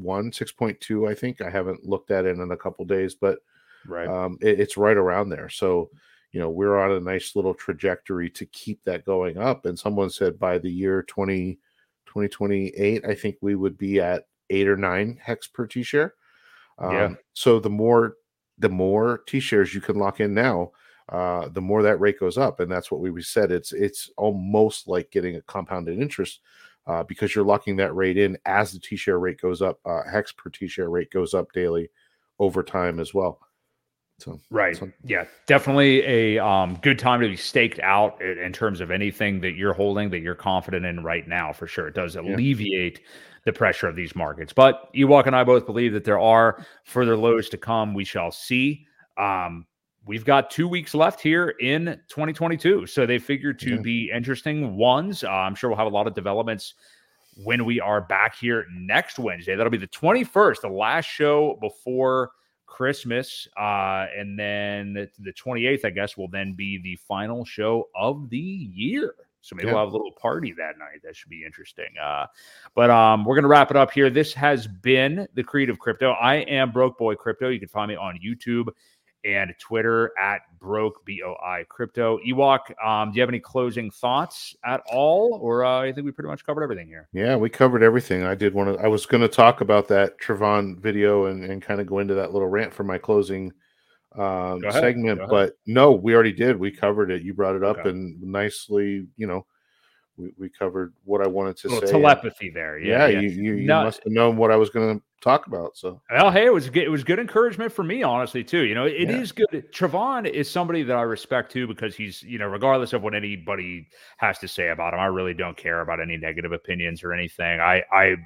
6.2, 0.00 1.10
I 1.10 1.14
think. 1.14 1.42
I 1.42 1.50
haven't 1.50 1.84
looked 1.84 2.10
at 2.10 2.24
it 2.24 2.38
in 2.38 2.50
a 2.50 2.56
couple 2.56 2.86
days, 2.86 3.14
but 3.14 3.40
right. 3.86 4.08
Um, 4.08 4.38
it, 4.40 4.58
it's 4.58 4.78
right 4.78 4.96
around 4.96 5.28
there. 5.28 5.50
So, 5.50 5.90
you 6.32 6.40
know, 6.40 6.48
we're 6.48 6.78
on 6.78 6.92
a 6.92 7.00
nice 7.00 7.36
little 7.36 7.52
trajectory 7.52 8.30
to 8.30 8.46
keep 8.46 8.82
that 8.84 9.04
going 9.04 9.36
up. 9.36 9.66
And 9.66 9.78
someone 9.78 10.08
said 10.08 10.38
by 10.38 10.56
the 10.56 10.72
year 10.72 11.02
20, 11.02 11.58
2028, 12.06 13.04
I 13.04 13.14
think 13.14 13.36
we 13.42 13.54
would 13.54 13.76
be 13.76 14.00
at 14.00 14.28
eight 14.48 14.66
or 14.66 14.78
nine 14.78 15.18
hex 15.22 15.46
per 15.46 15.66
T 15.66 15.82
share. 15.82 16.14
Um, 16.78 16.92
yeah. 16.94 17.14
So 17.34 17.60
the 17.60 17.68
more 17.68 18.16
the 18.58 18.68
more 18.68 19.18
T 19.26 19.40
shares 19.40 19.74
you 19.74 19.80
can 19.80 19.96
lock 19.96 20.20
in 20.20 20.34
now, 20.34 20.72
uh, 21.08 21.48
the 21.48 21.60
more 21.60 21.82
that 21.82 22.00
rate 22.00 22.18
goes 22.18 22.38
up. 22.38 22.60
And 22.60 22.70
that's 22.70 22.90
what 22.90 23.00
we 23.00 23.22
said. 23.22 23.52
It's 23.52 23.72
it's 23.72 24.10
almost 24.16 24.88
like 24.88 25.10
getting 25.10 25.36
a 25.36 25.42
compounded 25.42 25.98
interest 25.98 26.40
uh, 26.86 27.02
because 27.02 27.34
you're 27.34 27.44
locking 27.44 27.76
that 27.76 27.94
rate 27.94 28.16
in 28.16 28.38
as 28.46 28.72
the 28.72 28.78
T 28.78 28.96
share 28.96 29.18
rate 29.18 29.40
goes 29.40 29.62
up. 29.62 29.80
Uh, 29.84 30.02
hex 30.10 30.32
per 30.32 30.50
T 30.50 30.68
share 30.68 30.90
rate 30.90 31.10
goes 31.10 31.34
up 31.34 31.52
daily 31.52 31.90
over 32.38 32.62
time 32.62 33.00
as 33.00 33.12
well. 33.14 33.40
So 34.20 34.40
right, 34.50 34.76
so. 34.76 34.90
yeah, 35.04 35.24
definitely 35.46 36.02
a 36.04 36.38
um, 36.38 36.78
good 36.82 37.00
time 37.00 37.20
to 37.20 37.28
be 37.28 37.36
staked 37.36 37.80
out 37.80 38.22
in, 38.22 38.38
in, 38.38 38.52
terms 38.52 38.80
of 38.80 38.92
anything 38.92 39.40
that 39.40 39.56
you're 39.56 39.72
holding 39.72 40.08
that 40.10 40.20
you're 40.20 40.36
confident 40.36 40.86
in 40.86 41.02
right 41.02 41.26
now. 41.26 41.52
For 41.52 41.66
sure, 41.66 41.88
it 41.88 41.94
does 41.94 42.14
alleviate 42.14 43.00
yeah. 43.00 43.06
The 43.44 43.52
pressure 43.52 43.86
of 43.86 43.96
these 43.96 44.14
markets. 44.16 44.52
But 44.52 44.92
Ewok 44.94 45.26
and 45.26 45.36
I 45.36 45.44
both 45.44 45.66
believe 45.66 45.92
that 45.92 46.04
there 46.04 46.18
are 46.18 46.64
further 46.84 47.16
lows 47.16 47.48
to 47.50 47.58
come. 47.58 47.94
We 47.94 48.04
shall 48.04 48.30
see. 48.30 48.86
Um, 49.16 49.66
we've 50.06 50.24
got 50.24 50.50
two 50.50 50.66
weeks 50.66 50.94
left 50.94 51.20
here 51.20 51.50
in 51.60 52.00
2022. 52.08 52.86
So 52.86 53.06
they 53.06 53.18
figure 53.18 53.52
to 53.52 53.74
yeah. 53.74 53.80
be 53.80 54.10
interesting 54.10 54.76
ones. 54.76 55.24
Uh, 55.24 55.30
I'm 55.30 55.54
sure 55.54 55.70
we'll 55.70 55.78
have 55.78 55.86
a 55.86 55.90
lot 55.90 56.06
of 56.06 56.14
developments 56.14 56.74
when 57.36 57.64
we 57.64 57.80
are 57.80 58.00
back 58.00 58.36
here 58.36 58.66
next 58.72 59.18
Wednesday. 59.18 59.56
That'll 59.56 59.70
be 59.70 59.76
the 59.76 59.86
21st, 59.88 60.60
the 60.62 60.68
last 60.68 61.06
show 61.06 61.58
before 61.60 62.30
Christmas. 62.66 63.46
Uh, 63.58 64.06
and 64.16 64.38
then 64.38 65.08
the 65.18 65.32
28th, 65.32 65.84
I 65.84 65.90
guess, 65.90 66.16
will 66.16 66.28
then 66.28 66.54
be 66.54 66.80
the 66.82 66.96
final 67.06 67.44
show 67.44 67.88
of 67.94 68.30
the 68.30 68.38
year. 68.38 69.14
So 69.44 69.54
maybe 69.54 69.66
yeah. 69.66 69.74
we'll 69.74 69.84
have 69.84 69.92
a 69.92 69.96
little 69.96 70.12
party 70.12 70.52
that 70.52 70.78
night. 70.78 71.02
That 71.04 71.14
should 71.14 71.28
be 71.28 71.44
interesting. 71.44 71.90
Uh, 72.02 72.26
but 72.74 72.88
um, 72.88 73.26
we're 73.26 73.34
going 73.34 73.42
to 73.42 73.48
wrap 73.48 73.70
it 73.70 73.76
up 73.76 73.90
here. 73.90 74.08
This 74.08 74.32
has 74.32 74.66
been 74.66 75.28
the 75.34 75.44
Creative 75.44 75.78
Crypto. 75.78 76.12
I 76.12 76.36
am 76.36 76.72
Broke 76.72 76.96
Boy 76.96 77.14
Crypto. 77.14 77.50
You 77.50 77.58
can 77.58 77.68
find 77.68 77.90
me 77.90 77.96
on 77.96 78.18
YouTube 78.24 78.68
and 79.24 79.54
Twitter 79.58 80.12
at 80.18 80.42
broke 80.58 81.04
boi 81.06 81.64
crypto. 81.68 82.18
Ewok, 82.26 82.58
um, 82.84 83.10
do 83.10 83.16
you 83.16 83.22
have 83.22 83.28
any 83.28 83.40
closing 83.40 83.90
thoughts 83.90 84.54
at 84.64 84.82
all, 84.90 85.38
or 85.40 85.64
uh, 85.64 85.80
I 85.80 85.92
think 85.92 86.04
we 86.04 86.12
pretty 86.12 86.28
much 86.28 86.44
covered 86.44 86.62
everything 86.62 86.88
here? 86.88 87.08
Yeah, 87.12 87.36
we 87.36 87.48
covered 87.48 87.82
everything. 87.82 88.22
I 88.22 88.34
did 88.34 88.54
want 88.54 88.76
to. 88.76 88.84
I 88.84 88.88
was 88.88 89.06
going 89.06 89.22
to 89.22 89.28
talk 89.28 89.60
about 89.60 89.88
that 89.88 90.18
Trevon 90.20 90.78
video 90.78 91.26
and, 91.26 91.44
and 91.44 91.62
kind 91.62 91.80
of 91.80 91.86
go 91.86 91.98
into 91.98 92.14
that 92.14 92.32
little 92.32 92.48
rant 92.48 92.72
for 92.72 92.84
my 92.84 92.98
closing 92.98 93.52
um, 94.16 94.62
segment, 94.70 95.20
but 95.28 95.54
no, 95.66 95.92
we 95.92 96.14
already 96.14 96.32
did. 96.32 96.58
We 96.58 96.70
covered 96.70 97.10
it. 97.10 97.22
You 97.22 97.34
brought 97.34 97.56
it 97.56 97.64
up 97.64 97.78
okay. 97.78 97.90
and 97.90 98.20
nicely, 98.22 99.06
you 99.16 99.26
know, 99.26 99.46
we, 100.16 100.32
we 100.38 100.48
covered 100.48 100.94
what 101.04 101.20
I 101.20 101.26
wanted 101.26 101.56
to 101.58 101.70
say. 101.70 101.86
Telepathy 101.90 102.50
there, 102.50 102.78
yeah. 102.78 103.06
yeah, 103.06 103.06
yeah. 103.08 103.20
You, 103.20 103.28
you, 103.30 103.54
you 103.54 103.66
must 103.66 104.04
have 104.04 104.12
known 104.12 104.36
what 104.36 104.52
I 104.52 104.56
was 104.56 104.70
going 104.70 104.98
to 104.98 105.04
talk 105.20 105.46
about. 105.46 105.76
So, 105.76 106.00
well, 106.10 106.30
hey, 106.30 106.46
it 106.46 106.52
was 106.52 106.70
good. 106.70 106.84
It 106.84 106.88
was 106.88 107.02
good 107.02 107.18
encouragement 107.18 107.72
for 107.72 107.82
me, 107.82 108.02
honestly, 108.02 108.44
too. 108.44 108.64
You 108.64 108.74
know, 108.74 108.84
it 108.84 109.08
yeah. 109.08 109.16
is 109.16 109.32
good. 109.32 109.48
Trevon 109.72 110.30
is 110.30 110.48
somebody 110.48 110.84
that 110.84 110.96
I 110.96 111.02
respect 111.02 111.50
too 111.50 111.66
because 111.66 111.96
he's, 111.96 112.22
you 112.22 112.38
know, 112.38 112.46
regardless 112.46 112.92
of 112.92 113.02
what 113.02 113.14
anybody 113.14 113.88
has 114.18 114.38
to 114.38 114.48
say 114.48 114.68
about 114.68 114.94
him, 114.94 115.00
I 115.00 115.06
really 115.06 115.34
don't 115.34 115.56
care 115.56 115.80
about 115.80 116.00
any 116.00 116.16
negative 116.16 116.52
opinions 116.52 117.02
or 117.02 117.12
anything. 117.12 117.58
I, 117.60 117.82
I 117.90 118.16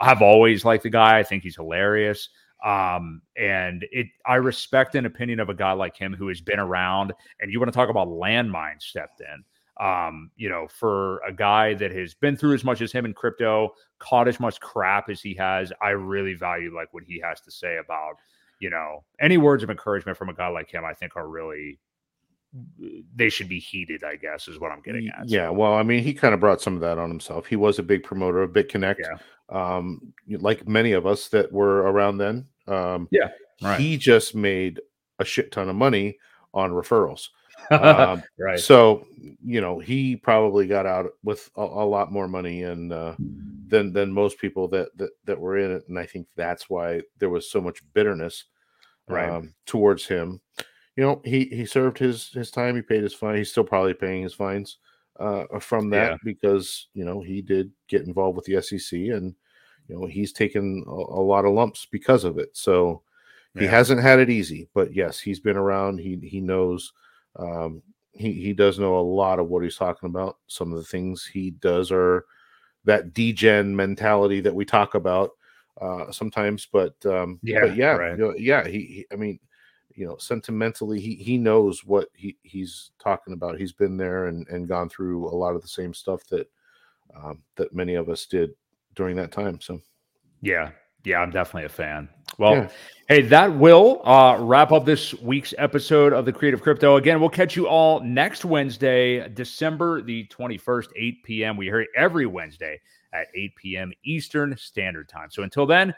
have 0.00 0.22
always 0.22 0.64
liked 0.64 0.84
the 0.84 0.90
guy. 0.90 1.18
I 1.18 1.22
think 1.22 1.42
he's 1.42 1.56
hilarious. 1.56 2.30
Um, 2.64 3.22
and 3.36 3.84
it, 3.92 4.06
I 4.26 4.36
respect 4.36 4.94
an 4.94 5.06
opinion 5.06 5.40
of 5.40 5.48
a 5.48 5.54
guy 5.54 5.72
like 5.72 5.96
him 5.96 6.14
who 6.14 6.28
has 6.28 6.40
been 6.40 6.58
around. 6.58 7.12
And 7.40 7.52
you 7.52 7.60
want 7.60 7.72
to 7.72 7.76
talk 7.76 7.88
about 7.88 8.08
landmine 8.08 8.80
stepped 8.80 9.20
in 9.20 9.44
um, 9.78 10.30
you 10.36 10.48
know, 10.48 10.66
for 10.68 11.18
a 11.18 11.32
guy 11.32 11.74
that 11.74 11.92
has 11.92 12.14
been 12.14 12.36
through 12.36 12.54
as 12.54 12.64
much 12.64 12.80
as 12.80 12.92
him 12.92 13.04
in 13.04 13.12
crypto, 13.12 13.74
caught 13.98 14.28
as 14.28 14.40
much 14.40 14.58
crap 14.60 15.10
as 15.10 15.20
he 15.20 15.34
has, 15.34 15.72
I 15.82 15.90
really 15.90 16.34
value 16.34 16.74
like 16.74 16.92
what 16.94 17.04
he 17.04 17.20
has 17.22 17.40
to 17.42 17.50
say 17.50 17.76
about, 17.76 18.14
you 18.58 18.70
know, 18.70 19.04
any 19.20 19.36
words 19.36 19.62
of 19.62 19.70
encouragement 19.70 20.16
from 20.16 20.30
a 20.30 20.34
guy 20.34 20.48
like 20.48 20.70
him, 20.70 20.84
I 20.84 20.94
think 20.94 21.16
are 21.16 21.28
really 21.28 21.78
they 23.14 23.28
should 23.28 23.50
be 23.50 23.58
heated, 23.58 24.02
I 24.02 24.16
guess, 24.16 24.48
is 24.48 24.58
what 24.58 24.72
I'm 24.72 24.80
getting 24.80 25.08
at. 25.08 25.28
Yeah, 25.28 25.50
well, 25.50 25.74
I 25.74 25.82
mean, 25.82 26.02
he 26.02 26.14
kind 26.14 26.32
of 26.32 26.40
brought 26.40 26.62
some 26.62 26.74
of 26.74 26.80
that 26.80 26.96
on 26.96 27.10
himself. 27.10 27.44
He 27.44 27.56
was 27.56 27.78
a 27.78 27.82
big 27.82 28.02
promoter 28.02 28.40
of 28.40 28.52
BitConnect, 28.52 29.00
yeah. 29.00 29.18
Um, 29.48 30.12
like 30.28 30.66
many 30.66 30.92
of 30.92 31.06
us 31.06 31.28
that 31.28 31.52
were 31.52 31.78
around 31.78 32.18
then. 32.18 32.46
Um, 32.66 33.08
yeah, 33.10 33.28
Right. 33.62 33.80
He 33.80 33.96
just 33.96 34.34
made 34.34 34.80
a 35.18 35.24
shit 35.24 35.50
ton 35.52 35.68
of 35.68 35.76
money 35.76 36.18
on 36.52 36.72
referrals. 36.72 37.28
um, 37.70 38.22
right. 38.38 38.60
So 38.60 39.06
you 39.42 39.60
know 39.60 39.78
he 39.78 40.14
probably 40.14 40.66
got 40.66 40.86
out 40.86 41.06
with 41.24 41.50
a, 41.56 41.62
a 41.62 41.86
lot 41.86 42.12
more 42.12 42.28
money 42.28 42.62
and 42.64 42.92
uh, 42.92 43.14
than 43.68 43.92
than 43.92 44.12
most 44.12 44.38
people 44.38 44.68
that, 44.68 44.96
that 44.98 45.10
that 45.24 45.40
were 45.40 45.58
in 45.58 45.72
it, 45.72 45.84
and 45.88 45.98
I 45.98 46.06
think 46.06 46.28
that's 46.36 46.68
why 46.68 47.00
there 47.18 47.30
was 47.30 47.50
so 47.50 47.60
much 47.60 47.82
bitterness 47.94 48.44
right. 49.08 49.28
um, 49.28 49.54
towards 49.64 50.06
him. 50.06 50.40
You 50.96 51.04
know, 51.04 51.22
he 51.24 51.46
he 51.46 51.64
served 51.64 51.98
his 51.98 52.28
his 52.28 52.50
time. 52.50 52.76
He 52.76 52.82
paid 52.82 53.02
his 53.02 53.14
fine. 53.14 53.36
He's 53.36 53.50
still 53.50 53.64
probably 53.64 53.94
paying 53.94 54.22
his 54.22 54.34
fines 54.34 54.78
uh, 55.18 55.58
from 55.58 55.90
that 55.90 56.12
yeah. 56.12 56.16
because 56.24 56.88
you 56.94 57.04
know 57.04 57.20
he 57.20 57.42
did 57.42 57.70
get 57.88 58.02
involved 58.02 58.36
with 58.36 58.44
the 58.46 58.60
SEC 58.60 58.98
and 58.98 59.34
you 59.88 59.98
know 59.98 60.06
he's 60.06 60.32
taken 60.32 60.84
a, 60.86 60.90
a 60.90 61.22
lot 61.22 61.44
of 61.44 61.52
lumps 61.52 61.86
because 61.90 62.24
of 62.24 62.38
it. 62.38 62.50
So 62.56 63.02
he 63.58 63.64
yeah. 63.64 63.70
hasn't 63.70 64.02
had 64.02 64.18
it 64.18 64.30
easy, 64.30 64.68
but 64.74 64.94
yes, 64.94 65.18
he's 65.18 65.40
been 65.40 65.56
around. 65.56 65.98
He 65.98 66.18
he 66.22 66.40
knows. 66.40 66.92
Um, 67.36 67.82
he 68.12 68.32
he 68.32 68.52
does 68.52 68.78
know 68.78 68.98
a 68.98 69.00
lot 69.00 69.38
of 69.38 69.48
what 69.48 69.62
he's 69.62 69.76
talking 69.76 70.08
about. 70.08 70.38
Some 70.46 70.72
of 70.72 70.78
the 70.78 70.84
things 70.84 71.24
he 71.24 71.50
does 71.50 71.90
are 71.90 72.24
that 72.84 73.12
degen 73.12 73.74
mentality 73.74 74.40
that 74.40 74.54
we 74.54 74.64
talk 74.64 74.94
about 74.94 75.32
uh, 75.80 76.10
sometimes, 76.10 76.66
but 76.72 76.94
um, 77.06 77.38
yeah, 77.42 77.60
but 77.60 77.76
yeah, 77.76 77.92
right. 77.92 78.18
you 78.18 78.24
know, 78.24 78.34
yeah. 78.36 78.66
He, 78.66 78.78
he, 78.78 79.06
I 79.12 79.16
mean, 79.16 79.38
you 79.96 80.06
know, 80.06 80.16
sentimentally, 80.18 81.00
he 81.00 81.14
he 81.14 81.38
knows 81.38 81.84
what 81.84 82.08
he 82.14 82.36
he's 82.42 82.90
talking 82.98 83.32
about. 83.32 83.58
He's 83.58 83.72
been 83.72 83.96
there 83.96 84.26
and 84.26 84.46
and 84.48 84.68
gone 84.68 84.88
through 84.88 85.28
a 85.28 85.34
lot 85.34 85.56
of 85.56 85.62
the 85.62 85.68
same 85.68 85.94
stuff 85.94 86.24
that 86.26 86.48
um, 87.16 87.42
that 87.56 87.74
many 87.74 87.94
of 87.94 88.08
us 88.08 88.26
did 88.26 88.50
during 88.94 89.16
that 89.16 89.32
time. 89.32 89.58
So, 89.60 89.80
yeah, 90.42 90.70
yeah, 91.04 91.20
I'm 91.20 91.30
definitely 91.30 91.64
a 91.64 91.70
fan. 91.70 92.08
Well, 92.38 92.54
yeah. 92.54 92.68
hey, 93.08 93.22
that 93.22 93.54
will 93.54 94.06
uh, 94.06 94.36
wrap 94.38 94.70
up 94.70 94.84
this 94.84 95.14
week's 95.14 95.54
episode 95.56 96.12
of 96.12 96.26
the 96.26 96.32
Creative 96.32 96.60
Crypto. 96.60 96.96
Again, 96.96 97.18
we'll 97.18 97.30
catch 97.30 97.56
you 97.56 97.66
all 97.66 98.00
next 98.00 98.44
Wednesday, 98.44 99.26
December 99.30 100.02
the 100.02 100.26
21st, 100.26 100.88
8 100.94 101.22
p.m. 101.22 101.56
We 101.56 101.66
hear 101.66 101.86
every 101.96 102.26
Wednesday 102.26 102.80
at 103.14 103.28
8 103.34 103.56
p.m. 103.56 103.92
Eastern 104.04 104.54
Standard 104.58 105.08
Time. 105.08 105.30
So 105.30 105.42
until 105.42 105.64
then, 105.64 105.94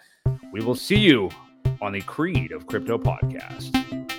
we 0.52 0.60
will 0.60 0.76
see 0.76 0.98
you 0.98 1.30
on 1.80 1.92
the 1.92 2.00
Creed 2.02 2.52
of 2.52 2.66
Crypto 2.66 2.98
podcast. 2.98 4.17